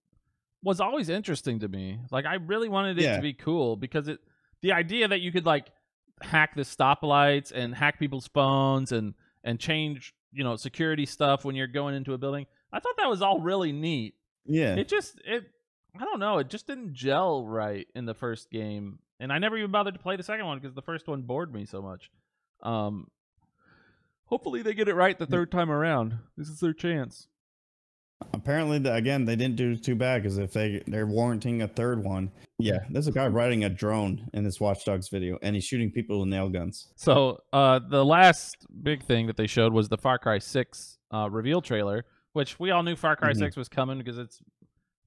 was 0.65 0.81
always 0.81 1.09
interesting 1.09 1.59
to 1.61 1.69
me. 1.69 1.99
Like 2.11 2.25
I 2.25 2.35
really 2.35 2.69
wanted 2.69 2.99
it 2.99 3.03
Yeah. 3.03 3.17
to 3.17 3.23
be 3.23 3.33
cool 3.33 3.77
because 3.77 4.07
it 4.09 4.21
the 4.61 4.73
idea 4.73 5.09
that 5.09 5.21
you 5.21 5.33
could 5.33 5.47
like 5.47 5.69
hack 6.21 6.55
the 6.55 6.63
stoplights 6.63 7.51
and 7.53 7.75
hack 7.75 7.99
people's 7.99 8.29
phones 8.29 8.93
and 8.93 9.15
and 9.45 9.59
change 9.59 10.15
you 10.33 10.45
know 10.45 10.57
security 10.57 11.05
stuff 11.07 11.45
when 11.45 11.55
you're 11.57 11.67
going 11.67 11.95
into 11.95 12.13
a 12.13 12.19
building. 12.19 12.47
I 12.73 12.81
thought 12.81 12.97
that 12.99 13.09
was 13.09 13.23
all 13.23 13.41
really 13.41 13.73
neat. 13.73 14.15
yeah 14.47 14.77
It 14.77 14.89
just 14.89 15.21
it 15.25 15.45
I 15.99 16.05
don't 16.05 16.21
know. 16.21 16.39
It 16.39 16.49
just 16.49 16.67
didn't 16.67 16.95
gel 16.95 17.45
right 17.47 17.87
in 17.95 18.07
the 18.07 18.15
first 18.15 18.51
game, 18.51 18.99
and 19.21 19.33
I 19.33 19.39
never 19.39 19.57
even 19.59 19.71
bothered 19.71 19.95
to 19.95 20.01
play 20.01 20.17
the 20.17 20.23
second 20.23 20.47
one 20.47 20.59
because 20.59 20.75
the 20.75 20.83
first 20.83 21.07
one 21.07 21.23
bored 21.23 21.53
me 21.53 21.65
so 21.67 21.83
much. 21.83 22.11
Um, 22.63 23.09
hopefully 24.27 24.63
they 24.63 24.75
get 24.75 24.89
it 24.89 24.95
right 24.95 25.19
the 25.19 25.27
third 25.27 25.51
time 25.51 25.71
around. 25.71 26.19
This 26.37 26.49
is 26.49 26.61
their 26.61 26.73
chance. 26.73 27.27
apparently 28.33 28.79
the, 28.79 28.95
again 28.95 29.25
they 29.25 29.35
didn't 29.35 29.57
do 29.57 29.77
too 29.77 29.97
bad 29.97 30.23
because 30.23 30.39
if 30.39 30.53
they 30.53 30.81
they're 30.87 31.09
warranting 31.09 31.61
a 31.61 31.67
third 31.67 32.05
one 32.05 32.31
yeah 32.61 32.79
there's 32.91 33.09
a 33.09 33.13
guy 33.13 33.27
riding 33.27 33.65
a 33.65 33.69
drone 33.69 34.31
in 34.33 34.45
this 34.45 34.61
watchdogs 34.61 35.09
video 35.09 35.37
and 35.43 35.57
he's 35.57 35.65
shooting 35.65 35.91
people 35.91 36.21
with 36.21 36.29
nail 36.29 36.49
guns 36.49 36.87
So 36.95 37.41
uh, 37.53 37.81
the 37.91 38.05
last 38.05 38.65
big 38.81 39.03
thing 39.03 39.27
that 39.27 39.37
they 39.37 39.49
showed 39.49 39.73
was 39.73 39.89
the 39.89 39.99
Far 39.99 40.19
Cry 40.19 40.39
Six 40.39 40.99
uh, 41.13 41.29
reveal 41.31 41.61
trailer, 41.61 42.05
which 42.33 42.61
we 42.61 42.71
all 42.71 42.85
knew 42.85 42.95
Far 42.95 43.17
Cry 43.17 43.33
Mhm. 43.33 43.39
Six 43.39 43.57
was 43.57 43.69
coming 43.69 43.99
because 43.99 44.19
it's 44.19 44.41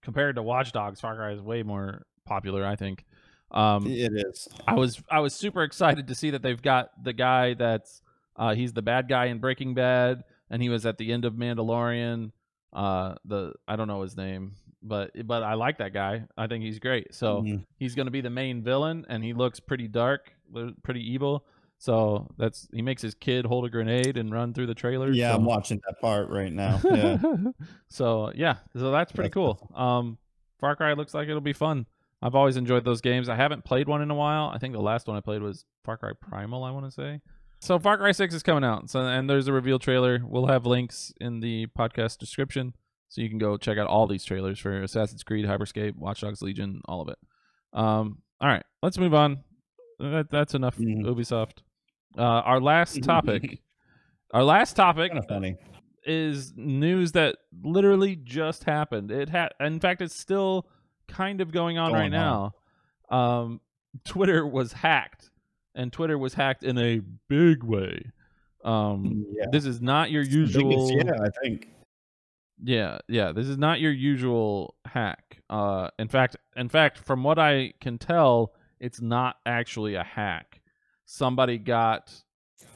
compared 0.06 0.36
to 0.38 0.44
Watch 0.44 0.72
Dogs, 0.72 1.02
Far 1.02 1.16
Cry 1.16 1.32
is 1.34 1.42
way 1.42 1.64
more 1.64 2.06
popular, 2.26 2.66
I 2.66 2.78
think. 2.78 3.04
Um, 3.52 3.88
it 3.88 4.12
is 4.14 4.48
I 4.68 4.74
was 4.76 5.02
I 5.10 5.20
was 5.20 5.34
super 5.34 5.64
excited 5.64 6.08
to 6.08 6.16
see 6.16 6.30
that 6.32 6.42
they've 6.42 6.62
got 6.62 6.92
the 7.04 7.14
guy 7.14 7.54
that's 7.56 8.02
uh, 8.38 8.54
he's 8.56 8.72
the 8.74 8.82
bad 8.82 9.08
guy 9.10 9.26
in 9.26 9.40
Breaking 9.40 9.74
Bad, 9.74 10.24
and 10.50 10.62
he 10.62 10.70
was 10.70 10.86
at 10.86 10.98
the 10.98 11.12
end 11.12 11.26
of 11.26 11.34
Mandalorian. 11.34 12.32
Uh, 12.72 13.16
the 13.26 13.54
I 13.68 13.76
don't 13.76 13.88
know 13.88 14.02
his 14.02 14.16
name, 14.18 14.54
but 14.82 15.12
but 15.28 15.44
I 15.44 15.54
like 15.54 15.78
that 15.80 15.94
guy. 15.94 16.24
I 16.38 16.48
think 16.48 16.64
he's 16.64 16.80
great. 16.80 17.14
So 17.14 17.42
Mhm. 17.42 17.66
he's 17.78 17.96
going 17.96 18.08
to 18.08 18.12
be 18.12 18.22
the 18.22 18.30
main 18.30 18.62
villain, 18.64 19.06
and 19.10 19.24
he 19.24 19.34
looks 19.34 19.60
pretty 19.60 19.88
dark, 19.88 20.34
pretty 20.84 21.02
evil. 21.12 21.46
So 21.78 22.28
that's 22.38 22.68
he 22.74 22.82
makes 22.82 23.02
his 23.02 23.14
kid 23.14 23.46
hold 23.46 23.66
a 23.66 23.70
grenade 23.70 24.18
and 24.18 24.32
run 24.32 24.54
through 24.54 24.68
the 24.68 24.74
trailer. 24.74 25.12
yeah 25.12 25.32
so. 25.32 25.36
i'm 25.36 25.46
watching 25.46 25.82
that 25.86 26.00
part 26.02 26.30
right 26.30 26.52
now 26.52 26.80
yeah 26.92 27.18
so 27.90 28.32
yeah, 28.34 28.56
so 28.76 28.92
that's 28.92 29.12
pretty 29.12 29.28
That's 29.28 29.34
cool. 29.34 29.72
Um, 29.76 30.18
Far 30.60 30.76
Cry 30.76 30.94
looks 30.94 31.14
like 31.14 31.28
it'll 31.28 31.42
be 31.42 31.54
fun. 31.54 31.86
I've 32.22 32.34
always 32.34 32.58
enjoyed 32.58 32.86
those 32.86 33.02
games. 33.02 33.30
I 33.30 33.36
haven't 33.36 33.66
played 33.66 33.88
one 33.88 34.02
in 34.02 34.10
a 34.10 34.16
while. 34.16 34.52
I 34.54 34.58
think 34.58 34.74
the 34.74 34.82
last 34.82 35.08
one 35.08 35.18
I 35.18 35.22
played 35.22 35.42
was 35.42 35.66
Far 35.84 35.98
Cry 35.98 36.12
Primal. 36.20 36.64
I 36.64 36.72
want 36.72 36.86
to 36.86 36.92
say. 36.92 37.22
So 37.60 37.78
Far 37.78 37.98
Cry 37.98 38.14
Six 38.14 38.34
is 38.34 38.42
coming 38.42 38.64
out. 38.64 38.90
So 38.90 39.02
and 39.02 39.30
there's 39.30 39.48
a 39.48 39.54
reveal 39.54 39.78
trailer. 39.78 40.22
We'll 40.26 40.48
have 40.48 40.66
links 40.66 41.14
in 41.20 41.40
the 41.42 41.68
podcast 41.78 42.18
description, 42.18 42.74
so 43.10 43.22
you 43.22 43.30
can 43.30 43.38
go 43.38 43.58
check 43.58 43.78
out 43.78 43.88
all 43.88 44.08
these 44.08 44.24
trailers 44.24 44.60
for 44.60 44.82
Assassin's 44.82 45.24
Creed, 45.24 45.46
Hyperscape, 45.46 45.96
Watch 45.98 46.22
Dogs 46.22 46.42
Legion, 46.42 46.82
all 46.86 47.02
of 47.02 47.10
it. 47.10 47.18
Um, 47.74 48.20
all 48.42 48.48
right, 48.48 48.64
let's 48.82 48.98
move 48.98 49.14
on. 49.14 49.44
That, 50.00 50.30
that's 50.30 50.54
enough 50.54 50.78
Mhm. 50.78 51.04
Ubisoft. 51.06 51.60
Uh, 52.18 52.22
our 52.22 52.60
last 52.60 53.04
topic. 53.04 53.62
our 54.34 54.44
last 54.44 54.76
topic 54.76 55.12
kind 55.12 55.20
of 55.20 55.28
funny 55.28 55.56
is 56.06 56.54
news 56.56 57.14
that 57.14 57.36
literally 57.64 58.16
just 58.16 58.64
happened. 58.66 59.12
It 59.12 59.30
had, 59.30 59.50
in 59.60 59.80
fact, 59.80 60.02
it's 60.02 60.16
still 60.16 60.68
kind 61.08 61.42
of 61.42 61.52
going 61.52 61.78
on 61.78 61.94
right 61.94 62.06
on. 62.06 62.12
now. 62.12 62.54
Um, 63.10 63.62
Twitter 64.06 64.46
was 64.46 64.74
hacked, 64.74 65.30
and 65.74 65.92
Twitter 65.92 66.18
was 66.18 66.34
hacked 66.34 66.64
in 66.64 66.78
a 66.78 67.02
big 67.28 67.64
way. 67.64 68.12
Um, 68.64 69.26
Yeah. 69.32 69.46
this 69.52 69.66
is 69.66 69.82
not 69.82 70.12
your 70.12 70.24
usual. 70.24 70.92
yeah, 70.92 71.14
I 71.22 71.30
think. 71.44 71.70
Yeah, 72.64 73.00
yeah. 73.08 73.32
This 73.32 73.48
is 73.48 73.58
not 73.58 73.80
your 73.80 73.92
usual 73.92 74.76
hack. 74.86 75.42
Uh, 75.50 75.90
in 76.00 76.08
fact, 76.08 76.38
in 76.56 76.70
fact, 76.70 76.98
from 76.98 77.24
what 77.24 77.38
I 77.38 77.74
can 77.82 77.98
tell, 77.98 78.54
it's 78.80 79.02
not 79.02 79.38
actually 79.46 79.96
a 79.96 80.04
hack. 80.04 80.62
Somebody 81.06 81.58
got 81.58 82.14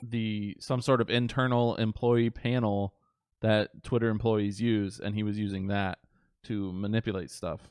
the 0.03 0.55
some 0.59 0.81
sort 0.81 1.01
of 1.01 1.09
internal 1.09 1.75
employee 1.75 2.29
panel 2.29 2.93
that 3.41 3.83
Twitter 3.83 4.09
employees 4.09 4.61
use, 4.61 4.99
and 4.99 5.15
he 5.15 5.23
was 5.23 5.37
using 5.37 5.67
that 5.67 5.99
to 6.43 6.71
manipulate 6.73 7.31
stuff. 7.31 7.61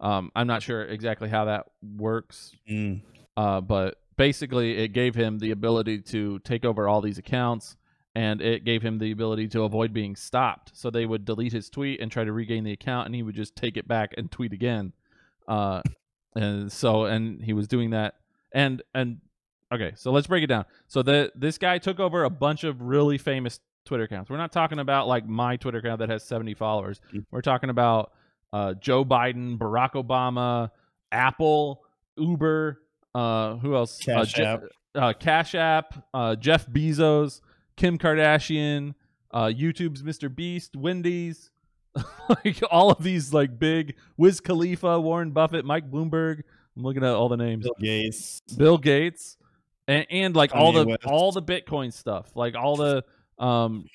Um, 0.00 0.30
I'm 0.34 0.46
not 0.46 0.62
sure 0.62 0.82
exactly 0.82 1.28
how 1.28 1.44
that 1.46 1.66
works, 1.96 2.52
Mm. 2.68 3.02
uh, 3.36 3.60
but 3.60 3.98
basically, 4.16 4.78
it 4.78 4.88
gave 4.88 5.14
him 5.14 5.38
the 5.38 5.52
ability 5.52 6.02
to 6.02 6.40
take 6.40 6.64
over 6.64 6.88
all 6.88 7.00
these 7.00 7.18
accounts, 7.18 7.76
and 8.14 8.40
it 8.42 8.64
gave 8.64 8.82
him 8.82 8.98
the 8.98 9.12
ability 9.12 9.48
to 9.48 9.62
avoid 9.62 9.92
being 9.92 10.16
stopped. 10.16 10.76
So 10.76 10.90
they 10.90 11.06
would 11.06 11.24
delete 11.24 11.52
his 11.52 11.70
tweet 11.70 12.00
and 12.00 12.10
try 12.10 12.24
to 12.24 12.32
regain 12.32 12.64
the 12.64 12.72
account, 12.72 13.06
and 13.06 13.14
he 13.14 13.22
would 13.22 13.36
just 13.36 13.54
take 13.54 13.76
it 13.76 13.86
back 13.86 14.12
and 14.16 14.30
tweet 14.30 14.52
again. 14.52 14.92
Uh, 15.46 15.82
and 16.34 16.70
so, 16.70 17.04
and 17.04 17.42
he 17.42 17.52
was 17.52 17.68
doing 17.68 17.90
that, 17.90 18.14
and 18.52 18.82
and 18.94 19.18
okay, 19.72 19.92
so 19.96 20.12
let's 20.12 20.26
break 20.26 20.44
it 20.44 20.48
down. 20.48 20.64
So 20.88 21.02
the 21.02 21.32
this 21.34 21.58
guy 21.58 21.78
took 21.78 22.00
over 22.00 22.24
a 22.24 22.30
bunch 22.30 22.64
of 22.64 22.80
really 22.82 23.18
famous 23.18 23.60
Twitter 23.84 24.04
accounts. 24.04 24.30
We're 24.30 24.36
not 24.36 24.52
talking 24.52 24.78
about 24.78 25.08
like 25.08 25.26
my 25.26 25.56
Twitter 25.56 25.78
account 25.78 26.00
that 26.00 26.08
has 26.08 26.22
70 26.24 26.54
followers. 26.54 27.00
Mm. 27.12 27.24
We're 27.30 27.40
talking 27.42 27.70
about 27.70 28.12
uh, 28.52 28.74
Joe 28.74 29.04
Biden, 29.04 29.58
Barack 29.58 29.92
Obama, 29.92 30.70
Apple, 31.10 31.82
Uber, 32.16 32.80
uh, 33.14 33.56
who 33.56 33.74
else? 33.74 33.98
Cash 33.98 34.38
uh, 34.38 34.42
App. 34.42 34.62
uh, 34.94 35.12
Cash 35.18 35.54
App, 35.54 36.06
uh, 36.14 36.36
Jeff 36.36 36.66
Bezos, 36.66 37.40
Kim 37.76 37.98
Kardashian, 37.98 38.94
uh, 39.32 39.46
YouTube's 39.46 40.02
Mr. 40.02 40.34
Beast, 40.34 40.76
Wendy's, 40.76 41.50
like 42.28 42.62
all 42.70 42.90
of 42.90 43.02
these 43.02 43.32
like 43.32 43.58
big 43.58 43.96
Wiz 44.16 44.40
Khalifa, 44.40 45.00
Warren 45.00 45.30
Buffett, 45.30 45.64
Mike 45.64 45.90
Bloomberg. 45.90 46.42
I'm 46.76 46.82
looking 46.82 47.04
at 47.04 47.10
all 47.10 47.28
the 47.28 47.36
names. 47.36 47.64
Bill 47.64 47.76
Gates. 47.78 48.42
Bill 48.56 48.78
Gates, 48.78 49.36
and, 49.86 50.06
and 50.10 50.36
like 50.36 50.54
all 50.54 50.72
the 50.72 50.86
West. 50.86 51.04
all 51.04 51.32
the 51.32 51.42
Bitcoin 51.42 51.92
stuff, 51.92 52.34
like 52.34 52.54
all 52.54 52.76
the 52.76 53.04
um 53.38 53.86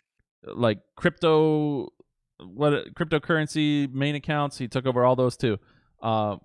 like 0.43 0.79
crypto 0.95 1.91
what 2.39 2.93
cryptocurrency 2.93 3.91
main 3.91 4.15
accounts. 4.15 4.57
He 4.57 4.67
took 4.67 4.85
over 4.85 5.03
all 5.03 5.15
those 5.15 5.37
too, 5.37 5.57
uh, 6.01 6.37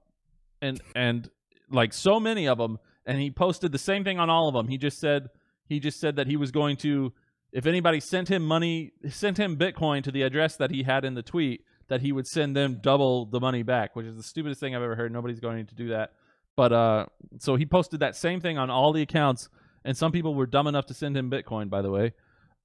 and 0.61 0.81
and 0.95 1.29
like 1.71 1.93
so 1.93 2.19
many 2.19 2.49
of 2.49 2.59
them. 2.59 2.79
And 3.05 3.21
he 3.21 3.33
posted 3.33 3.73
the 3.73 3.79
same 3.79 4.05
thing 4.05 4.21
on 4.21 4.31
all 4.31 4.47
of 4.47 4.55
them. 4.55 4.69
He 4.69 4.79
just 4.79 5.01
said 5.01 5.29
he 5.69 5.81
just 5.81 6.01
said 6.01 6.17
that 6.17 6.29
he 6.29 6.37
was 6.37 6.51
going 6.51 6.77
to 6.79 7.13
if 7.53 7.67
anybody 7.67 8.01
sent 8.01 8.29
him 8.29 8.45
money, 8.45 8.93
sent 9.09 9.39
him 9.39 9.57
Bitcoin 9.57 10.03
to 10.05 10.11
the 10.11 10.23
address 10.23 10.57
that 10.57 10.71
he 10.71 10.83
had 10.83 11.05
in 11.05 11.15
the 11.15 11.23
tweet, 11.23 11.65
that 11.89 12.01
he 12.01 12.13
would 12.13 12.27
send 12.27 12.57
them 12.57 12.79
double 12.81 13.27
the 13.27 13.41
money 13.41 13.63
back, 13.63 13.95
which 13.95 14.07
is 14.07 14.17
the 14.17 14.23
stupidest 14.23 14.61
thing 14.61 14.75
I've 14.75 14.83
ever 14.83 14.97
heard. 14.97 15.13
Nobody's 15.13 15.41
going 15.41 15.67
to 15.67 15.75
do 15.75 15.89
that. 15.89 16.13
But 16.57 16.73
uh, 16.73 17.07
so 17.39 17.57
he 17.57 17.67
posted 17.67 18.01
that 18.01 18.17
same 18.17 18.41
thing 18.41 18.59
on 18.59 18.71
all 18.71 18.93
the 18.93 19.03
accounts, 19.03 19.49
and 19.85 19.97
some 19.97 20.13
people 20.13 20.35
were 20.35 20.47
dumb 20.47 20.67
enough 20.67 20.87
to 20.87 20.95
send 20.95 21.17
him 21.17 21.31
Bitcoin, 21.31 21.69
by 21.71 21.83
the 21.83 21.91
way. 21.91 22.13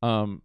Um, 0.01 0.41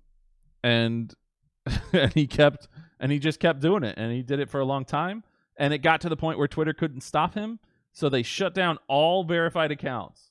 and 0.62 1.12
and 1.93 2.12
he 2.12 2.26
kept 2.26 2.68
and 2.99 3.11
he 3.11 3.18
just 3.18 3.40
kept 3.40 3.61
doing 3.61 3.82
it, 3.82 3.97
and 3.99 4.12
he 4.12 4.22
did 4.22 4.40
it 4.40 4.51
for 4.51 4.61
a 4.61 4.64
long 4.64 4.84
time, 4.84 5.24
and 5.57 5.72
it 5.72 5.78
got 5.78 6.01
to 6.03 6.09
the 6.09 6.16
point 6.16 6.38
where 6.38 6.49
Twitter 6.49 6.72
couldn't 6.72 7.03
stop 7.03 7.34
him, 7.34 7.59
so 7.93 8.09
they 8.09 8.22
shut 8.22 8.55
down 8.55 8.78
all 8.88 9.24
verified 9.24 9.70
accounts, 9.70 10.30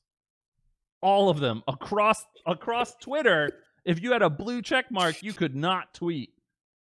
all 1.02 1.30
of 1.30 1.40
them 1.40 1.64
across 1.68 2.26
across 2.46 2.96
Twitter. 2.96 3.52
If 3.86 4.02
you 4.02 4.12
had 4.12 4.22
a 4.22 4.30
blue 4.30 4.62
check 4.62 4.92
mark, 4.92 5.24
you 5.24 5.34
could 5.34 5.56
not 5.56 5.94
tweet, 5.94 6.34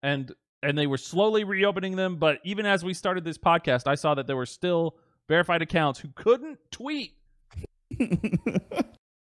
and 0.03 0.33
and 0.63 0.77
they 0.77 0.87
were 0.87 0.99
slowly 0.99 1.45
reopening 1.45 1.97
them. 1.97 2.17
But 2.17 2.39
even 2.45 2.67
as 2.67 2.85
we 2.85 2.95
started 2.95 3.25
this 3.25 3.39
podcast, 3.39 3.87
I 3.87 3.95
saw 3.95 4.15
that 4.15 4.27
there 4.27 4.37
were 4.37 4.47
still 4.47 4.97
verified 5.29 5.63
accounts 5.63 6.01
who 6.01 6.09
couldn't 6.15 6.59
tweet. 6.71 7.15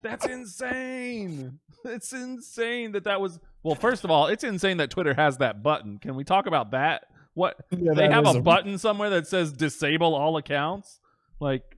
That's 0.01 0.25
insane. 0.25 1.59
It's 1.85 2.13
insane 2.13 2.93
that 2.93 3.03
that 3.05 3.21
was. 3.21 3.39
Well, 3.63 3.75
first 3.75 4.03
of 4.03 4.11
all, 4.11 4.27
it's 4.27 4.43
insane 4.43 4.77
that 4.77 4.89
Twitter 4.89 5.13
has 5.13 5.37
that 5.37 5.61
button. 5.61 5.97
Can 5.99 6.15
we 6.15 6.23
talk 6.23 6.47
about 6.47 6.71
that? 6.71 7.05
What 7.33 7.57
Yeah, 7.71 7.93
they 7.93 8.07
that 8.07 8.11
have 8.11 8.27
is 8.27 8.35
a 8.35 8.41
button 8.41 8.77
somewhere 8.77 9.09
that 9.11 9.27
says 9.27 9.51
disable 9.53 10.15
all 10.15 10.37
accounts? 10.37 10.99
Like, 11.39 11.77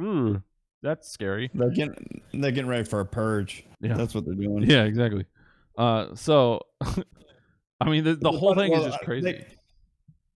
ooh, 0.00 0.42
that's 0.82 1.08
scary. 1.10 1.50
They're 1.54 1.70
getting 1.70 2.20
they're 2.34 2.50
getting 2.52 2.68
ready 2.70 2.84
for 2.84 3.00
a 3.00 3.06
purge. 3.06 3.64
Yeah. 3.80 3.94
That's 3.94 4.14
what 4.14 4.24
they're 4.24 4.34
doing. 4.34 4.62
Yeah, 4.68 4.84
exactly. 4.84 5.24
Uh, 5.78 6.14
so, 6.14 6.60
I 7.80 7.88
mean, 7.88 8.04
the, 8.04 8.14
the 8.14 8.30
whole 8.30 8.54
thing 8.54 8.72
is 8.72 8.84
just 8.84 9.00
crazy. 9.00 9.32
they- 9.32 9.46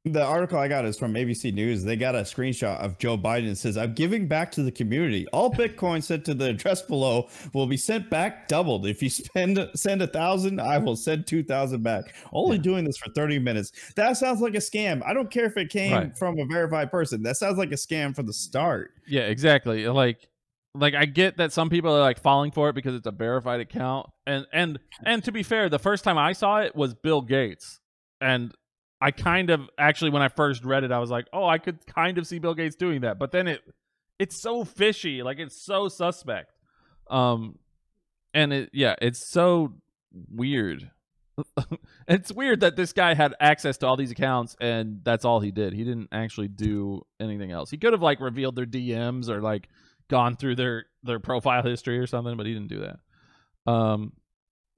the 0.08 0.22
article 0.22 0.56
I 0.56 0.68
got 0.68 0.84
is 0.84 0.96
from 0.96 1.14
ABC 1.14 1.52
News. 1.52 1.82
They 1.82 1.96
got 1.96 2.14
a 2.14 2.20
screenshot 2.20 2.78
of 2.78 2.96
Joe 2.96 3.18
Biden. 3.18 3.56
Says, 3.56 3.76
I'm 3.76 3.92
giving 3.92 4.28
back 4.28 4.52
to 4.52 4.62
the 4.62 4.70
community. 4.70 5.26
All 5.32 5.52
Bitcoin 5.52 6.00
sent 6.00 6.24
to 6.26 6.34
the 6.34 6.50
address 6.50 6.80
below 6.80 7.28
will 7.52 7.66
be 7.66 7.76
sent 7.76 8.08
back 8.08 8.46
doubled. 8.46 8.86
If 8.86 9.02
you 9.02 9.10
spend 9.10 9.58
send 9.74 10.02
a 10.02 10.06
thousand, 10.06 10.60
I 10.60 10.78
will 10.78 10.94
send 10.94 11.26
two 11.26 11.42
thousand 11.42 11.82
back. 11.82 12.14
Only 12.32 12.54
Yeah. 12.56 12.62
doing 12.62 12.84
this 12.84 12.96
for 12.98 13.10
30 13.14 13.40
minutes. 13.40 13.72
That 13.96 14.16
sounds 14.16 14.40
like 14.40 14.54
a 14.54 14.58
scam. 14.58 15.02
I 15.04 15.12
don't 15.12 15.28
care 15.28 15.46
if 15.46 15.56
it 15.56 15.70
came 15.70 15.92
Right. 15.92 16.16
from 16.16 16.38
a 16.38 16.44
verified 16.46 16.92
person. 16.92 17.24
That 17.24 17.36
sounds 17.36 17.58
like 17.58 17.72
a 17.72 17.74
scam 17.74 18.14
from 18.14 18.26
the 18.26 18.32
start. 18.32 18.92
Yeah, 19.08 19.22
exactly. 19.22 19.88
Like 19.88 20.28
like 20.78 20.94
I 20.94 21.04
get 21.04 21.38
that 21.38 21.52
some 21.52 21.70
people 21.70 21.94
are 21.94 22.00
like 22.00 22.20
falling 22.20 22.50
for 22.50 22.68
it 22.68 22.74
because 22.74 22.94
it's 22.94 23.06
a 23.06 23.12
verified 23.12 23.60
account. 23.60 24.08
And 24.26 24.46
and 24.52 24.78
and 25.04 25.22
to 25.24 25.32
be 25.32 25.42
fair, 25.42 25.68
the 25.68 25.78
first 25.78 26.04
time 26.04 26.18
I 26.18 26.32
saw 26.32 26.60
it 26.60 26.74
was 26.74 26.94
Bill 26.94 27.22
Gates. 27.22 27.80
And 28.20 28.54
I 29.00 29.10
kind 29.10 29.50
of 29.50 29.68
actually 29.78 30.10
when 30.10 30.22
I 30.22 30.28
first 30.28 30.64
read 30.64 30.84
it 30.84 30.92
I 30.92 30.98
was 30.98 31.10
like, 31.10 31.26
"Oh, 31.32 31.46
I 31.46 31.58
could 31.58 31.84
kind 31.86 32.18
of 32.18 32.26
see 32.26 32.38
Bill 32.38 32.54
Gates 32.54 32.76
doing 32.76 33.02
that." 33.02 33.18
But 33.18 33.32
then 33.32 33.48
it 33.48 33.62
it's 34.18 34.40
so 34.40 34.64
fishy, 34.64 35.22
like 35.22 35.38
it's 35.38 35.60
so 35.60 35.88
suspect. 35.88 36.52
Um 37.08 37.58
and 38.34 38.52
it 38.52 38.70
yeah, 38.72 38.94
it's 39.00 39.26
so 39.26 39.74
weird. 40.30 40.90
it's 42.08 42.32
weird 42.32 42.60
that 42.60 42.76
this 42.76 42.94
guy 42.94 43.12
had 43.14 43.34
access 43.40 43.76
to 43.78 43.86
all 43.86 43.96
these 43.96 44.10
accounts 44.10 44.56
and 44.60 45.00
that's 45.04 45.24
all 45.24 45.40
he 45.40 45.50
did. 45.50 45.74
He 45.74 45.84
didn't 45.84 46.08
actually 46.12 46.48
do 46.48 47.04
anything 47.20 47.52
else. 47.52 47.70
He 47.70 47.76
could 47.76 47.92
have 47.92 48.02
like 48.02 48.20
revealed 48.20 48.56
their 48.56 48.66
DMs 48.66 49.28
or 49.28 49.42
like 49.42 49.68
gone 50.08 50.36
through 50.36 50.56
their 50.56 50.86
their 51.02 51.20
profile 51.20 51.62
history 51.62 51.98
or 51.98 52.06
something, 52.06 52.36
but 52.36 52.46
he 52.46 52.52
didn't 52.52 52.68
do 52.68 52.80
that. 52.80 53.70
Um 53.70 54.12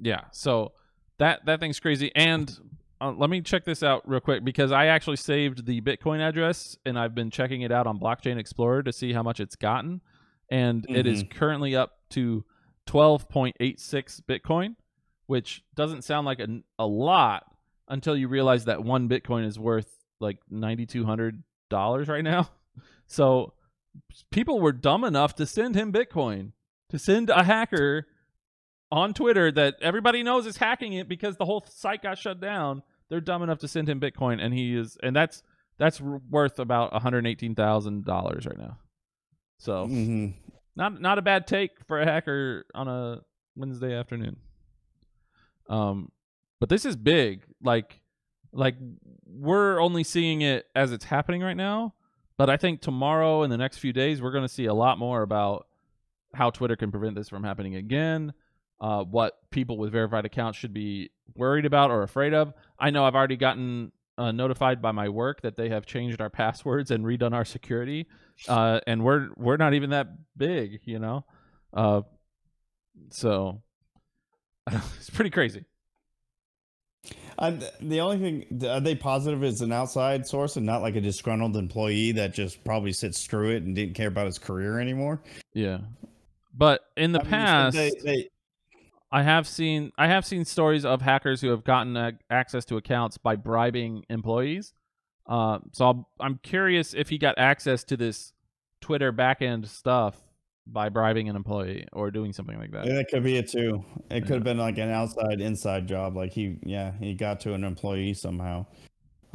yeah, 0.01 0.23
so 0.33 0.73
that 1.19 1.45
that 1.47 1.61
thing's 1.61 1.81
crazy 1.81 2.13
and 2.15 2.57
uh, 3.01 3.13
let 3.13 3.31
me 3.31 3.41
check 3.41 3.65
this 3.65 3.83
out 3.83 4.09
real 4.09 4.21
quick 4.21 4.45
because 4.45 4.73
I 4.73 4.87
actually 4.87 5.17
saved 5.17 5.67
the 5.67 5.81
Bitcoin 5.81 6.21
address 6.27 6.77
and 6.85 6.99
I've 6.99 7.15
been 7.15 7.31
checking 7.31 7.63
it 7.63 7.71
out 7.71 7.87
on 7.87 7.99
Blockchain 8.01 8.39
Explorer 8.39 8.83
to 8.83 8.93
see 8.93 9.13
how 9.13 9.23
much 9.23 9.39
it's 9.39 9.55
gotten 9.55 10.01
and 10.51 10.87
it 10.89 11.07
is 11.07 11.25
currently 11.31 11.77
up 11.77 11.99
to 12.11 12.45
12.86 12.87 14.23
Bitcoin, 14.23 14.77
which 15.27 15.63
doesn't 15.75 16.03
sound 16.03 16.27
like 16.27 16.41
a, 16.41 16.49
a 16.79 16.87
lot 16.87 17.45
until 17.87 18.17
you 18.17 18.29
realize 18.29 18.65
that 18.65 18.83
one 18.83 19.09
Bitcoin 19.09 19.47
is 19.47 19.59
worth 19.59 19.91
like 20.21 20.39
$9,200 20.53 22.09
right 22.09 22.25
now. 22.25 22.51
So 23.11 23.55
people 24.31 24.61
were 24.61 24.73
dumb 24.73 25.05
enough 25.05 25.35
to 25.37 25.47
send 25.47 25.75
him 25.75 25.93
Bitcoin, 25.93 26.53
to 26.91 26.99
send 26.99 27.31
a 27.31 27.43
hacker 27.45 28.07
on 28.91 29.13
Twitter 29.15 29.53
that 29.53 29.77
everybody 29.81 30.23
knows 30.23 30.47
is 30.47 30.57
hacking 30.57 30.95
it 30.95 31.09
because 31.09 31.37
the 31.37 31.45
whole 31.45 31.65
site 31.69 32.03
got 32.03 32.19
shut 32.19 32.41
down. 32.41 32.83
They're 33.11 33.21
dumb 33.21 33.43
enough 33.43 33.59
to 33.61 33.69
send 33.69 33.89
him 33.89 34.01
Bitcoin, 34.01 34.43
and 34.43 34.53
he 34.55 34.77
is, 34.77 34.97
and 35.03 35.15
that's 35.15 35.43
that's 35.79 36.01
worth 36.01 36.59
about 36.59 36.93
one 36.93 37.01
hundred 37.03 37.27
eighteen 37.27 37.55
thousand 37.55 38.05
dollars 38.05 38.47
right 38.47 38.59
now. 38.59 38.79
So 39.59 39.87
Mhm. 39.87 40.35
not 40.77 41.01
not 41.01 41.19
a 41.19 41.23
bad 41.23 41.47
take 41.47 41.71
for 41.87 42.01
a 42.01 42.05
hacker 42.05 42.67
on 42.75 42.89
a 42.89 43.21
Wednesday 43.57 43.95
afternoon. 43.95 44.37
Um, 45.69 46.11
but 46.61 46.69
this 46.69 46.85
is 46.85 46.97
big. 46.97 47.45
Like, 47.63 48.01
like 48.53 48.77
we're 49.27 49.81
only 49.81 50.05
seeing 50.05 50.41
it 50.43 50.67
as 50.75 50.93
it's 50.93 51.05
happening 51.05 51.43
right 51.43 51.57
now. 51.57 51.95
But 52.39 52.49
I 52.49 52.57
think 52.57 52.81
tomorrow 52.81 53.43
and 53.43 53.53
the 53.53 53.59
next 53.59 53.79
few 53.79 53.93
days 53.93 54.23
we're 54.23 54.33
going 54.33 54.47
to 54.47 54.53
see 54.53 54.65
a 54.65 54.75
lot 54.75 54.99
more 54.99 55.23
about 55.23 55.67
how 56.33 56.51
Twitter 56.51 56.77
can 56.77 56.91
prevent 56.91 57.15
this 57.15 57.29
from 57.29 57.45
happening 57.45 57.75
again. 57.75 58.33
Uh, 58.81 59.03
what 59.03 59.39
people 59.51 59.77
with 59.77 59.93
verified 59.93 60.25
accounts 60.25 60.57
should 60.57 60.73
be 60.73 61.11
worried 61.35 61.67
about 61.67 61.91
or 61.91 62.03
afraid 62.03 62.33
of. 62.33 62.55
I 62.79 62.91
know 62.91 63.05
I've 63.05 63.17
already 63.17 63.37
gotten 63.37 63.93
uh, 64.17 64.31
notified 64.33 64.81
by 64.81 64.93
my 64.93 65.09
work 65.09 65.43
that 65.43 65.57
they 65.57 65.69
have 65.69 65.85
changed 65.85 66.21
our 66.21 66.31
passwords 66.31 66.91
and 66.91 67.05
redone 67.05 67.35
our 67.35 67.45
security 67.45 68.07
uh, 68.47 68.81
and 68.87 69.03
we're 69.03 69.29
we're 69.37 69.57
not 69.57 69.75
even 69.75 69.91
that 69.91 70.09
big, 70.37 70.81
you 70.85 70.99
know. 70.99 71.25
Uh, 71.73 72.03
so 73.11 73.63
it's 74.71 75.11
pretty 75.11 75.31
crazy. 75.31 75.65
And 77.39 77.71
the 77.81 78.01
only 78.01 78.19
thing 78.19 78.67
are 78.67 78.81
they 78.81 78.97
positive 78.97 79.45
is 79.45 79.61
an 79.61 79.71
outside 79.71 80.27
source 80.27 80.57
and 80.57 80.67
not 80.67 80.83
like 80.83 80.97
a 80.97 81.01
disgruntled 81.01 81.57
employee 81.57 82.11
that 82.13 82.35
just 82.35 82.65
probably 82.65 82.93
sits 82.93 83.27
through 83.27 83.51
it 83.51 83.63
and 83.63 83.77
didn't 83.77 83.95
care 83.95 84.09
about 84.09 84.27
his 84.27 84.39
career 84.39 84.81
anymore. 84.81 85.21
Yeah, 85.55 85.79
but 86.53 86.83
in 86.97 87.13
the 87.13 87.21
I 87.21 87.23
mean, 87.23 87.31
past, 87.31 87.77
they, 87.77 87.93
they 88.03 88.29
I 89.13 89.23
have 89.23 89.47
seen 89.47 89.93
I 89.97 90.09
have 90.09 90.27
seen 90.27 90.45
stories 90.45 90.85
of 90.85 91.01
hackers 91.01 91.41
who 91.41 91.51
have 91.51 91.65
gotten 91.65 91.97
uh, 91.97 92.13
access 92.29 92.65
to 92.67 92.77
accounts 92.77 93.19
by 93.19 93.37
bribing 93.37 94.05
employees. 94.11 94.75
Uh, 95.27 95.59
so 95.73 96.07
i 96.19 96.27
am 96.27 96.41
curious 96.43 96.95
if 96.95 97.11
he 97.11 97.19
got 97.19 97.39
access 97.39 97.85
to 97.85 97.97
this 97.97 98.33
Twitter 98.81 99.13
backend 99.13 99.69
stuff 99.69 100.17
by 100.73 100.89
bribing 100.89 101.29
an 101.29 101.37
employee 101.37 101.87
or 101.93 102.11
doing 102.11 102.33
something 102.33 102.59
like 102.59 102.71
that. 102.73 102.87
Yeah, 102.87 102.95
that 102.95 103.09
could 103.09 103.23
be 103.23 103.37
it 103.37 103.49
too. 103.49 103.85
It 104.11 104.23
could 104.23 104.35
have 104.35 104.45
been 104.45 104.59
like 104.59 104.79
an 104.79 104.91
outside 104.91 105.41
inside 105.41 105.87
job. 105.87 106.17
Like 106.17 106.33
he, 106.33 106.59
yeah, 106.63 106.93
he 107.01 107.15
got 107.15 107.41
to 107.41 107.55
an 107.55 107.65
employee 107.65 108.15
somehow. 108.15 108.67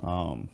Um, 0.01 0.49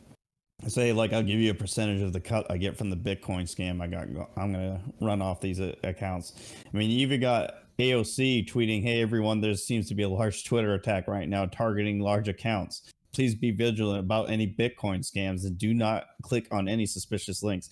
say 0.68 0.92
like 0.92 1.12
I'll 1.12 1.22
give 1.22 1.40
you 1.40 1.50
a 1.50 1.54
percentage 1.54 2.02
of 2.02 2.12
the 2.12 2.20
cut 2.20 2.46
I 2.50 2.56
get 2.56 2.76
from 2.76 2.90
the 2.90 2.96
Bitcoin 2.96 3.42
scam 3.42 3.80
I 3.80 3.86
got. 3.86 4.08
I'm 4.36 4.52
gonna 4.52 4.80
run 5.00 5.22
off 5.22 5.40
these 5.40 5.60
uh, 5.60 5.74
accounts. 5.82 6.54
I 6.72 6.76
mean, 6.76 6.90
you 6.90 6.98
even 6.98 7.20
got 7.20 7.54
AOC 7.78 8.48
tweeting, 8.48 8.82
"Hey 8.82 9.02
everyone, 9.02 9.40
there 9.40 9.54
seems 9.54 9.88
to 9.88 9.94
be 9.94 10.02
a 10.02 10.08
large 10.08 10.44
Twitter 10.44 10.74
attack 10.74 11.08
right 11.08 11.28
now 11.28 11.46
targeting 11.46 12.00
large 12.00 12.28
accounts. 12.28 12.90
Please 13.12 13.34
be 13.34 13.50
vigilant 13.50 14.00
about 14.00 14.30
any 14.30 14.46
Bitcoin 14.46 15.00
scams 15.00 15.44
and 15.44 15.58
do 15.58 15.74
not 15.74 16.06
click 16.22 16.46
on 16.50 16.68
any 16.68 16.86
suspicious 16.86 17.42
links." 17.42 17.70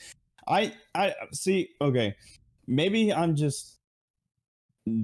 I 0.49 0.73
I 0.95 1.15
see. 1.33 1.71
Okay, 1.81 2.15
maybe 2.69 3.13
I'm 3.13 3.35
just 3.35 3.79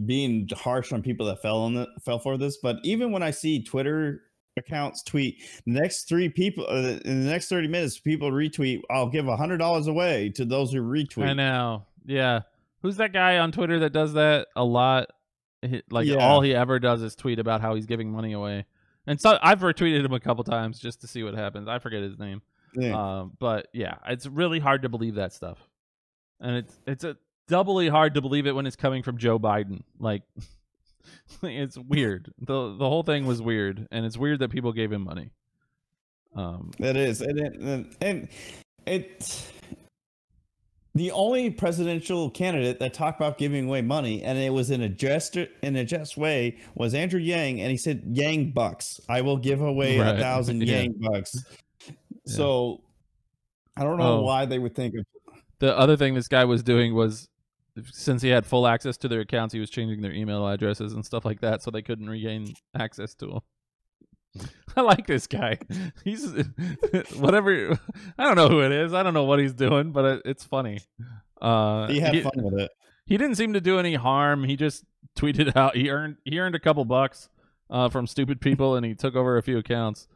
being 0.07 0.49
harsh 0.53 0.93
on 0.93 1.03
people 1.03 1.27
that 1.27 1.43
fell 1.43 1.63
on 1.63 1.75
the 1.75 1.89
fell 2.05 2.19
for 2.19 2.37
this, 2.37 2.59
but 2.63 2.77
even 2.85 3.11
when 3.11 3.23
I 3.23 3.31
see 3.31 3.63
Twitter 3.63 4.23
accounts 4.57 5.03
tweet 5.03 5.43
the 5.67 5.73
next 5.73 6.09
three 6.09 6.29
people 6.29 6.65
uh, 6.69 6.99
in 7.05 7.25
the 7.25 7.31
next 7.31 7.49
30 7.49 7.69
minutes 7.69 7.99
people 7.99 8.31
retweet 8.31 8.81
i'll 8.91 9.09
give 9.09 9.27
a 9.27 9.37
hundred 9.37 9.59
dollars 9.59 9.87
away 9.87 10.29
to 10.31 10.45
those 10.45 10.73
who 10.73 10.81
retweet. 10.81 11.27
i 11.27 11.33
know. 11.33 11.85
Yeah. 12.05 12.43
Who's 12.83 12.97
that 12.99 13.13
guy 13.13 13.39
on 13.39 13.51
twitter 13.51 13.81
that 13.81 13.93
does 13.93 14.13
that 14.15 14.49
a 14.57 14.65
lot? 14.65 15.09
Like 15.91 16.07
yeah. 16.07 16.17
all 16.17 16.43
he 16.43 16.55
ever 16.55 16.79
does 16.79 17.03
is 17.03 17.17
tweet 17.17 17.39
about 17.39 17.63
how 17.63 17.75
he's 17.75 17.87
giving 17.87 18.13
money 18.13 18.33
away. 18.33 18.67
And 19.07 19.21
so 19.21 19.39
i've 19.43 19.61
retweeted 19.61 20.05
him 20.05 20.13
a 20.13 20.21
couple 20.21 20.45
times 20.45 20.79
just 20.79 21.01
to 21.01 21.07
see 21.07 21.23
what 21.23 21.35
happens. 21.35 21.69
I 21.69 21.79
forget 21.79 22.03
his 22.03 22.19
name. 22.19 22.43
Yeah. 22.75 23.21
Um, 23.21 23.33
but 23.39 23.69
yeah 23.73 23.95
it's 24.07 24.27
really 24.27 24.61
hard 24.61 24.83
to 24.83 24.89
believe 24.89 25.17
that 25.17 25.33
stuff. 25.33 25.59
And 26.41 26.57
it's 26.57 26.79
it's 26.87 27.05
a 27.05 27.17
doubly 27.49 27.89
hard 27.89 28.15
to 28.15 28.21
believe 28.21 28.47
it 28.47 28.53
when 28.53 28.67
it's 28.67 28.77
coming 28.77 29.03
from 29.03 29.19
joe 29.19 29.39
biden 29.39 29.83
like 29.99 30.23
it's 31.43 31.79
weird. 31.79 32.33
the 32.39 32.77
The 32.77 32.89
whole 32.89 33.03
thing 33.03 33.27
was 33.27 33.41
weird, 33.41 33.87
and 33.91 34.07
it's 34.07 34.17
weird 34.17 34.41
that 34.41 34.51
people 34.51 34.73
gave 34.73 34.93
him 34.93 35.05
money. 35.05 35.31
Um, 36.35 36.73
it 36.79 36.97
is, 36.97 37.21
and 37.21 37.39
it, 37.39 37.97
and, 38.01 38.29
it's 38.87 39.51
the 40.95 41.11
only 41.13 41.49
presidential 41.49 42.29
candidate 42.29 42.79
that 42.81 42.93
talked 42.93 43.19
about 43.19 43.39
giving 43.39 43.67
away 43.67 43.83
money, 43.83 44.23
and 44.23 44.37
it 44.37 44.53
was 44.53 44.71
in 44.71 44.83
a 44.83 44.89
just 44.89 45.37
in 45.37 45.77
a 45.77 45.85
just 45.85 46.17
way, 46.17 46.59
was 46.75 46.93
Andrew 46.93 47.21
Yang, 47.21 47.61
and 47.63 47.71
he 47.71 47.79
said 47.79 48.03
Yang 48.07 48.51
bucks. 48.51 49.01
I 49.09 49.23
will 49.23 49.39
give 49.39 49.63
away 49.63 49.99
right. 49.99 50.17
a 50.17 50.19
thousand 50.19 50.63
yeah. 50.67 50.83
Yang 50.83 50.95
bucks. 50.99 51.35
Yeah. 51.87 51.93
So 52.27 52.83
I 53.77 53.85
don't 53.85 53.97
know 53.97 54.19
oh. 54.19 54.23
why 54.23 54.45
they 54.45 54.59
would 54.59 54.75
think 54.75 54.95
of. 54.99 55.07
The 55.61 55.79
other 55.79 55.97
thing 55.97 56.15
this 56.15 56.29
guy 56.29 56.45
was 56.45 56.63
doing 56.63 56.95
was 56.95 57.29
since 57.91 58.23
he 58.23 58.29
had 58.29 58.47
full 58.47 58.67
access 58.67 58.97
to 58.99 59.09
their 59.09 59.21
accounts, 59.21 59.53
he 59.53 59.61
was 59.61 59.71
changing 59.71 60.01
their 60.01 60.13
email 60.13 60.47
addresses 60.47 60.93
and 60.93 61.05
stuff 61.05 61.25
like 61.25 61.41
that, 61.41 61.63
so 61.63 61.71
they 61.71 61.83
couldn't 61.83 62.09
regain 62.09 62.55
access 62.75 63.15
to 63.17 63.31
him. 63.33 63.41
I 64.77 64.81
like 64.81 65.07
this 65.07 65.27
guy. 65.27 65.59
He's 66.05 66.27
whatever. 67.17 67.79
I 68.19 68.25
don't 68.25 68.37
know 68.37 68.49
who 68.49 68.63
it 68.63 68.73
is. 68.73 68.95
I 68.95 69.03
don't 69.03 69.15
know 69.15 69.25
what 69.25 69.39
he's 69.39 69.53
doing, 69.53 69.93
but 69.93 70.23
it's 70.25 70.45
funny. 70.45 70.81
Uh, 71.41 71.89
he 71.89 72.01
had 72.01 72.15
he, 72.15 72.21
fun 72.23 72.33
with 72.37 72.61
it. 72.61 72.71
He 73.07 73.17
didn't 73.17 73.37
seem 73.37 73.53
to 73.53 73.61
do 73.61 73.79
any 73.79 73.95
harm. 73.95 74.45
He 74.45 74.57
just 74.57 74.85
tweeted 75.17 75.55
out. 75.57 75.77
He 75.77 75.91
earned 75.91 76.17
he 76.25 76.39
earned 76.39 76.55
a 76.55 76.61
couple 76.61 76.85
bucks 76.85 77.29
uh, 77.71 77.89
from 77.89 78.07
stupid 78.07 78.41
people, 78.41 78.77
and 78.77 78.85
he 78.85 78.95
took 78.95 79.15
over 79.15 79.37
a 79.37 79.43
few 79.43 79.59
accounts. 79.59 80.09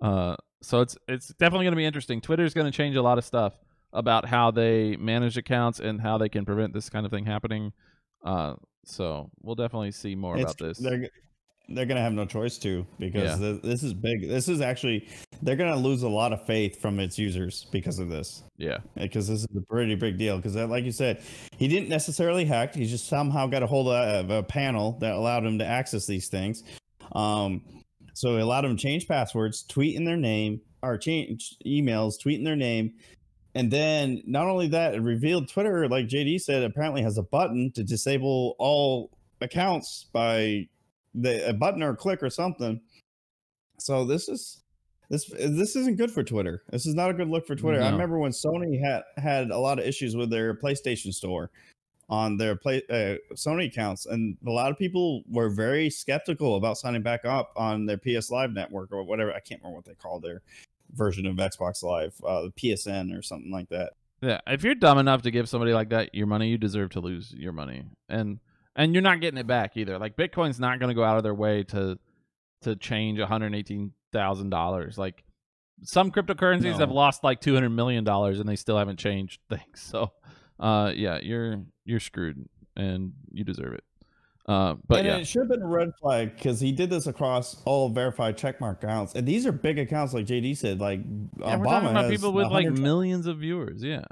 Uh, 0.00 0.36
so 0.62 0.80
it's 0.80 0.96
it's 1.06 1.28
definitely 1.28 1.66
going 1.66 1.72
to 1.72 1.76
be 1.76 1.84
interesting. 1.84 2.20
Twitter's 2.20 2.54
going 2.54 2.70
to 2.70 2.76
change 2.76 2.96
a 2.96 3.02
lot 3.02 3.18
of 3.18 3.24
stuff 3.24 3.54
about 3.92 4.26
how 4.26 4.50
they 4.50 4.96
manage 4.96 5.36
accounts 5.36 5.80
and 5.80 6.00
how 6.00 6.18
they 6.18 6.28
can 6.28 6.44
prevent 6.44 6.72
this 6.72 6.88
kind 6.88 7.04
of 7.04 7.12
thing 7.12 7.24
happening. 7.26 7.72
Uh, 8.24 8.54
so 8.84 9.30
we'll 9.42 9.54
definitely 9.54 9.92
see 9.92 10.14
more 10.14 10.36
it's, 10.36 10.44
about 10.44 10.58
this. 10.58 10.78
They're 10.78 11.08
they're 11.72 11.86
gonna 11.86 12.00
have 12.00 12.12
no 12.12 12.26
choice 12.26 12.58
to 12.58 12.84
because 12.98 13.40
yeah. 13.40 13.56
this 13.62 13.82
is 13.82 13.94
big. 13.94 14.28
This 14.28 14.48
is 14.48 14.60
actually 14.60 15.08
they're 15.42 15.56
gonna 15.56 15.76
lose 15.76 16.02
a 16.02 16.08
lot 16.08 16.32
of 16.32 16.44
faith 16.44 16.80
from 16.80 16.98
its 16.98 17.18
users 17.18 17.66
because 17.70 17.98
of 17.98 18.08
this. 18.08 18.42
Yeah, 18.56 18.78
because 18.96 19.28
this 19.28 19.40
is 19.40 19.56
a 19.56 19.60
pretty 19.68 19.94
big 19.94 20.18
deal. 20.18 20.36
Because 20.36 20.56
like 20.56 20.84
you 20.84 20.92
said, 20.92 21.22
he 21.56 21.68
didn't 21.68 21.88
necessarily 21.88 22.44
hack. 22.44 22.74
He 22.74 22.86
just 22.86 23.08
somehow 23.08 23.46
got 23.46 23.62
a 23.62 23.66
hold 23.66 23.88
of 23.88 24.30
a 24.30 24.42
panel 24.42 24.98
that 25.00 25.14
allowed 25.14 25.44
him 25.44 25.58
to 25.58 25.64
access 25.64 26.06
these 26.06 26.28
things. 26.28 26.64
Um, 27.12 27.62
so 28.14 28.36
it 28.36 28.40
allowed 28.40 28.64
him 28.64 28.76
to 28.76 28.82
change 28.82 29.06
passwords, 29.06 29.62
tweet 29.62 29.96
in 29.96 30.04
their 30.04 30.16
name, 30.16 30.60
or 30.82 30.98
change 30.98 31.56
emails, 31.64 32.20
tweet 32.20 32.38
in 32.38 32.44
their 32.44 32.56
name, 32.56 32.94
and 33.54 33.70
then 33.70 34.22
not 34.26 34.46
only 34.46 34.68
that, 34.68 34.94
it 34.94 35.02
revealed 35.02 35.48
Twitter, 35.48 35.88
like 35.88 36.06
JD 36.06 36.40
said, 36.40 36.62
apparently 36.62 37.02
has 37.02 37.18
a 37.18 37.22
button 37.22 37.72
to 37.72 37.82
disable 37.82 38.54
all 38.58 39.10
accounts 39.40 40.06
by 40.12 40.68
the 41.14 41.48
a 41.48 41.52
button 41.52 41.82
or 41.82 41.90
a 41.90 41.96
click 41.96 42.22
or 42.22 42.30
something. 42.30 42.80
So 43.78 44.04
this 44.04 44.28
is 44.28 44.62
this 45.08 45.26
this 45.26 45.74
isn't 45.74 45.96
good 45.96 46.10
for 46.10 46.22
Twitter. 46.22 46.62
This 46.70 46.86
is 46.86 46.94
not 46.94 47.10
a 47.10 47.14
good 47.14 47.28
look 47.28 47.46
for 47.46 47.56
Twitter. 47.56 47.80
No. 47.80 47.86
I 47.86 47.90
remember 47.90 48.18
when 48.18 48.30
Sony 48.30 48.80
had 48.80 49.02
had 49.16 49.50
a 49.50 49.58
lot 49.58 49.80
of 49.80 49.84
issues 49.84 50.14
with 50.14 50.30
their 50.30 50.54
PlayStation 50.54 51.12
Store 51.12 51.50
on 52.08 52.36
their 52.36 52.54
play 52.54 52.82
uh, 52.90 53.16
Sony 53.34 53.66
accounts, 53.66 54.06
and 54.06 54.36
a 54.46 54.50
lot 54.50 54.70
of 54.70 54.78
people 54.78 55.22
were 55.28 55.48
very 55.48 55.90
skeptical 55.90 56.56
about 56.56 56.78
signing 56.78 57.02
back 57.02 57.24
up 57.24 57.52
on 57.56 57.86
their 57.86 57.98
PS 57.98 58.30
Live 58.30 58.52
network 58.52 58.92
or 58.92 59.02
whatever. 59.02 59.32
I 59.32 59.40
can't 59.40 59.60
remember 59.60 59.76
what 59.76 59.84
they 59.84 59.94
call 59.94 60.20
their 60.20 60.42
version 60.92 61.26
of 61.26 61.36
Xbox 61.36 61.82
Live, 61.82 62.14
uh, 62.26 62.48
PSN 62.56 63.16
or 63.16 63.22
something 63.22 63.50
like 63.50 63.68
that. 63.68 63.92
Yeah, 64.22 64.40
if 64.46 64.62
you're 64.62 64.74
dumb 64.74 64.98
enough 64.98 65.22
to 65.22 65.30
give 65.30 65.48
somebody 65.48 65.72
like 65.72 65.90
that 65.90 66.14
your 66.14 66.26
money, 66.26 66.48
you 66.48 66.58
deserve 66.58 66.90
to 66.90 67.00
lose 67.00 67.32
your 67.36 67.52
money, 67.52 67.84
and 68.08 68.38
and 68.76 68.94
you're 68.94 69.02
not 69.02 69.20
getting 69.20 69.38
it 69.38 69.46
back 69.46 69.76
either. 69.76 69.98
Like 69.98 70.16
Bitcoin's 70.16 70.60
not 70.60 70.78
going 70.78 70.88
to 70.88 70.94
go 70.94 71.04
out 71.04 71.16
of 71.16 71.22
their 71.22 71.34
way 71.34 71.64
to 71.64 71.98
to 72.62 72.76
change 72.76 73.18
one 73.18 73.28
hundred 73.28 73.54
eighteen 73.54 73.92
thousand 74.12 74.50
dollars. 74.50 74.98
Like 74.98 75.24
some 75.82 76.10
cryptocurrencies 76.10 76.72
no. 76.72 76.78
have 76.78 76.90
lost 76.90 77.24
like 77.24 77.40
two 77.40 77.54
hundred 77.54 77.70
million 77.70 78.04
dollars 78.04 78.40
and 78.40 78.48
they 78.48 78.56
still 78.56 78.78
haven't 78.78 78.98
changed 78.98 79.40
things. 79.48 79.80
So, 79.80 80.12
uh, 80.58 80.92
yeah, 80.94 81.18
you're 81.22 81.62
you're 81.84 82.00
screwed 82.00 82.48
and 82.76 83.12
you 83.32 83.44
deserve 83.44 83.74
it. 83.74 83.84
Uh, 84.46 84.74
but 84.88 85.00
and 85.00 85.06
yeah. 85.06 85.16
it 85.18 85.26
should 85.26 85.42
have 85.42 85.48
been 85.48 85.62
a 85.62 85.68
red 85.68 85.90
flag 86.00 86.34
because 86.34 86.60
he 86.60 86.72
did 86.72 86.90
this 86.90 87.06
across 87.06 87.62
all 87.64 87.88
verified 87.88 88.36
checkmark 88.36 88.82
accounts, 88.82 89.14
and 89.14 89.26
these 89.26 89.46
are 89.46 89.52
big 89.52 89.78
accounts, 89.78 90.12
like 90.12 90.26
JD 90.26 90.56
said. 90.56 90.80
Like 90.80 91.00
yeah, 91.38 91.56
Obama 91.56 91.58
we're 91.58 91.64
talking 91.66 91.88
about 91.90 92.10
people 92.10 92.32
with 92.32 92.48
like 92.48 92.70
millions 92.70 93.26
of 93.26 93.38
viewers. 93.38 93.82
Yeah, 93.82 94.04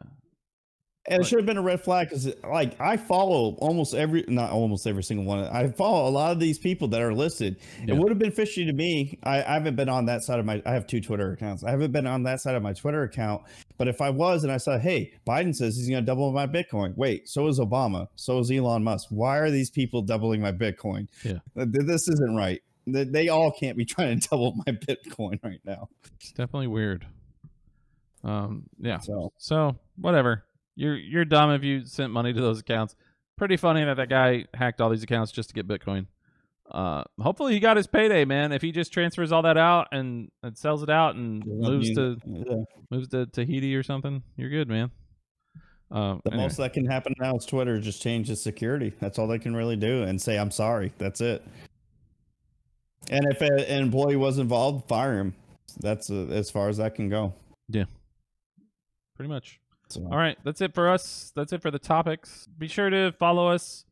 and 1.08 1.22
it 1.22 1.26
should 1.26 1.38
have 1.38 1.46
been 1.46 1.56
a 1.56 1.62
red 1.62 1.80
flag 1.80 2.10
because, 2.10 2.30
like, 2.44 2.78
I 2.80 2.98
follow 2.98 3.56
almost 3.60 3.94
every, 3.94 4.24
not 4.28 4.50
almost 4.50 4.86
every 4.86 5.02
single 5.02 5.24
one. 5.24 5.44
I 5.44 5.68
follow 5.68 6.06
a 6.06 6.10
lot 6.10 6.32
of 6.32 6.40
these 6.40 6.58
people 6.58 6.88
that 6.88 7.00
are 7.00 7.14
listed. 7.14 7.56
Yeah. 7.82 7.94
It 7.94 7.98
would 7.98 8.10
have 8.10 8.18
been 8.18 8.30
fishy 8.30 8.66
to 8.66 8.72
me. 8.72 9.18
I, 9.22 9.38
I, 9.42 9.54
haven't 9.54 9.76
been 9.76 9.88
on 9.88 10.04
that 10.06 10.22
side 10.22 10.38
of 10.38 10.44
my. 10.44 10.62
I 10.66 10.72
have 10.72 10.86
two 10.86 11.00
Twitter 11.00 11.32
accounts. 11.32 11.64
I 11.64 11.70
haven't 11.70 11.92
been 11.92 12.06
on 12.06 12.24
that 12.24 12.40
side 12.40 12.54
of 12.56 12.62
my 12.62 12.74
Twitter 12.74 13.04
account. 13.04 13.42
But 13.78 13.88
if 13.88 14.00
I 14.00 14.10
was, 14.10 14.42
and 14.44 14.52
I 14.52 14.56
said, 14.56 14.80
"Hey, 14.80 15.12
Biden 15.26 15.54
says 15.54 15.76
he's 15.76 15.88
going 15.88 16.02
to 16.02 16.06
double 16.06 16.32
my 16.32 16.46
Bitcoin," 16.46 16.96
wait, 16.96 17.28
so 17.28 17.46
is 17.46 17.58
Obama, 17.58 18.08
so 18.16 18.38
is 18.40 18.50
Elon 18.50 18.84
Musk. 18.84 19.08
Why 19.10 19.38
are 19.38 19.50
these 19.50 19.70
people 19.70 20.02
doubling 20.02 20.40
my 20.40 20.52
Bitcoin? 20.52 21.08
Yeah, 21.24 21.38
this 21.54 22.08
isn't 22.08 22.36
right. 22.36 22.60
They 22.86 23.28
all 23.28 23.52
can't 23.52 23.76
be 23.76 23.84
trying 23.86 24.18
to 24.18 24.28
double 24.28 24.54
my 24.66 24.72
Bitcoin 24.72 25.42
right 25.44 25.60
now. 25.64 25.88
It's 26.16 26.32
definitely 26.32 26.66
weird. 26.66 27.06
Um, 28.24 28.64
yeah. 28.80 28.98
So, 28.98 29.32
so 29.38 29.76
whatever 29.96 30.44
you're 30.78 30.96
you're 30.96 31.24
dumb 31.24 31.50
if 31.50 31.64
you 31.64 31.84
sent 31.84 32.12
money 32.12 32.32
to 32.32 32.40
those 32.40 32.60
accounts. 32.60 32.94
Pretty 33.36 33.56
funny 33.56 33.84
that 33.84 33.96
that 33.96 34.08
guy 34.08 34.46
hacked 34.54 34.80
all 34.80 34.90
these 34.90 35.02
accounts 35.02 35.32
just 35.32 35.50
to 35.50 35.54
get 35.54 35.66
Bitcoin. 35.66 36.06
Uh, 36.70 37.02
hopefully 37.18 37.54
he 37.54 37.60
got 37.60 37.76
his 37.76 37.86
payday, 37.86 38.24
man. 38.24 38.52
If 38.52 38.60
he 38.60 38.72
just 38.72 38.92
transfers 38.92 39.32
all 39.32 39.42
that 39.42 39.56
out 39.56 39.88
and, 39.92 40.30
and 40.42 40.56
sells 40.56 40.82
it 40.82 40.90
out 40.90 41.14
and 41.14 41.42
moves 41.46 41.94
to 41.94 42.18
yeah. 42.26 42.64
moves 42.90 43.08
to 43.08 43.26
Tahiti 43.26 43.74
or 43.74 43.82
something, 43.82 44.22
you're 44.36 44.50
good, 44.50 44.68
man. 44.68 44.90
Uh, 45.90 46.18
the 46.24 46.32
anyway. 46.32 46.44
most 46.44 46.58
that 46.58 46.74
can 46.74 46.84
happen 46.84 47.14
now 47.18 47.34
is 47.34 47.46
Twitter 47.46 47.80
just 47.80 48.02
changes 48.02 48.42
security. 48.42 48.92
That's 49.00 49.18
all 49.18 49.26
they 49.26 49.38
can 49.38 49.56
really 49.56 49.76
do 49.76 50.02
and 50.02 50.20
say 50.20 50.38
I'm 50.38 50.50
sorry. 50.50 50.92
That's 50.98 51.22
it. 51.22 51.42
And 53.10 53.24
if 53.30 53.40
an 53.40 53.60
employee 53.60 54.16
was 54.16 54.38
involved, 54.38 54.86
fire 54.86 55.18
him. 55.18 55.34
That's 55.80 56.10
uh, 56.10 56.26
as 56.30 56.50
far 56.50 56.68
as 56.68 56.76
that 56.76 56.94
can 56.94 57.08
go. 57.08 57.32
Yeah, 57.68 57.84
pretty 59.16 59.30
much. 59.30 59.60
So. 59.88 60.02
All 60.10 60.18
right, 60.18 60.36
that's 60.44 60.60
it 60.60 60.74
for 60.74 60.90
us. 60.90 61.32
That's 61.34 61.54
it 61.54 61.62
for 61.62 61.70
the 61.70 61.78
topics. 61.78 62.46
Be 62.58 62.68
sure 62.68 62.90
to 62.90 63.12
follow 63.12 63.48
us 63.48 63.86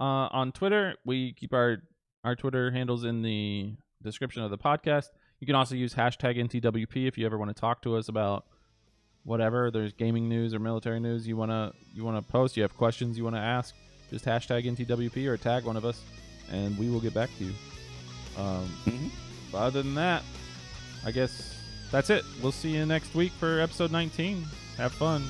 uh, 0.00 0.28
on 0.32 0.52
Twitter. 0.52 0.94
We 1.04 1.34
keep 1.34 1.52
our 1.52 1.82
our 2.26 2.34
Twitter 2.34 2.72
handles 2.72 3.04
in 3.04 3.22
the 3.22 3.70
description 4.02 4.42
of 4.42 4.50
the 4.50 4.58
podcast. 4.58 5.06
You 5.38 5.46
can 5.46 5.54
also 5.54 5.76
use 5.76 5.94
hashtag 5.94 6.36
NTWP 6.38 7.06
if 7.06 7.16
you 7.16 7.24
ever 7.24 7.38
want 7.38 7.54
to 7.54 7.60
talk 7.60 7.82
to 7.82 7.94
us 7.96 8.08
about 8.08 8.44
whatever. 9.22 9.70
There's 9.70 9.92
gaming 9.92 10.28
news 10.28 10.52
or 10.52 10.58
military 10.58 10.98
news 10.98 11.26
you 11.28 11.36
wanna 11.36 11.72
you 11.94 12.04
wanna 12.04 12.22
post. 12.22 12.56
You 12.56 12.62
have 12.64 12.76
questions 12.76 13.16
you 13.16 13.22
wanna 13.22 13.38
ask. 13.38 13.74
Just 14.10 14.24
hashtag 14.24 14.64
NTWP 14.66 15.26
or 15.28 15.36
tag 15.36 15.64
one 15.64 15.76
of 15.76 15.84
us. 15.84 16.02
and 16.52 16.78
we 16.78 16.88
will 16.88 17.00
get 17.00 17.12
back 17.12 17.28
to 17.38 17.44
you. 17.44 17.52
Um, 18.38 18.68
Mhm. 18.84 19.10
but 19.50 19.58
other 19.58 19.82
than 19.82 19.96
that, 19.96 20.22
I 21.04 21.10
guess 21.10 21.58
that's 21.90 22.08
it. 22.08 22.24
We'll 22.40 22.52
see 22.52 22.70
you 22.72 22.86
next 22.86 23.16
week 23.16 23.32
for 23.32 23.58
episode 23.60 23.90
19. 23.90 24.44
Have 24.76 24.92
fun. 24.92 25.24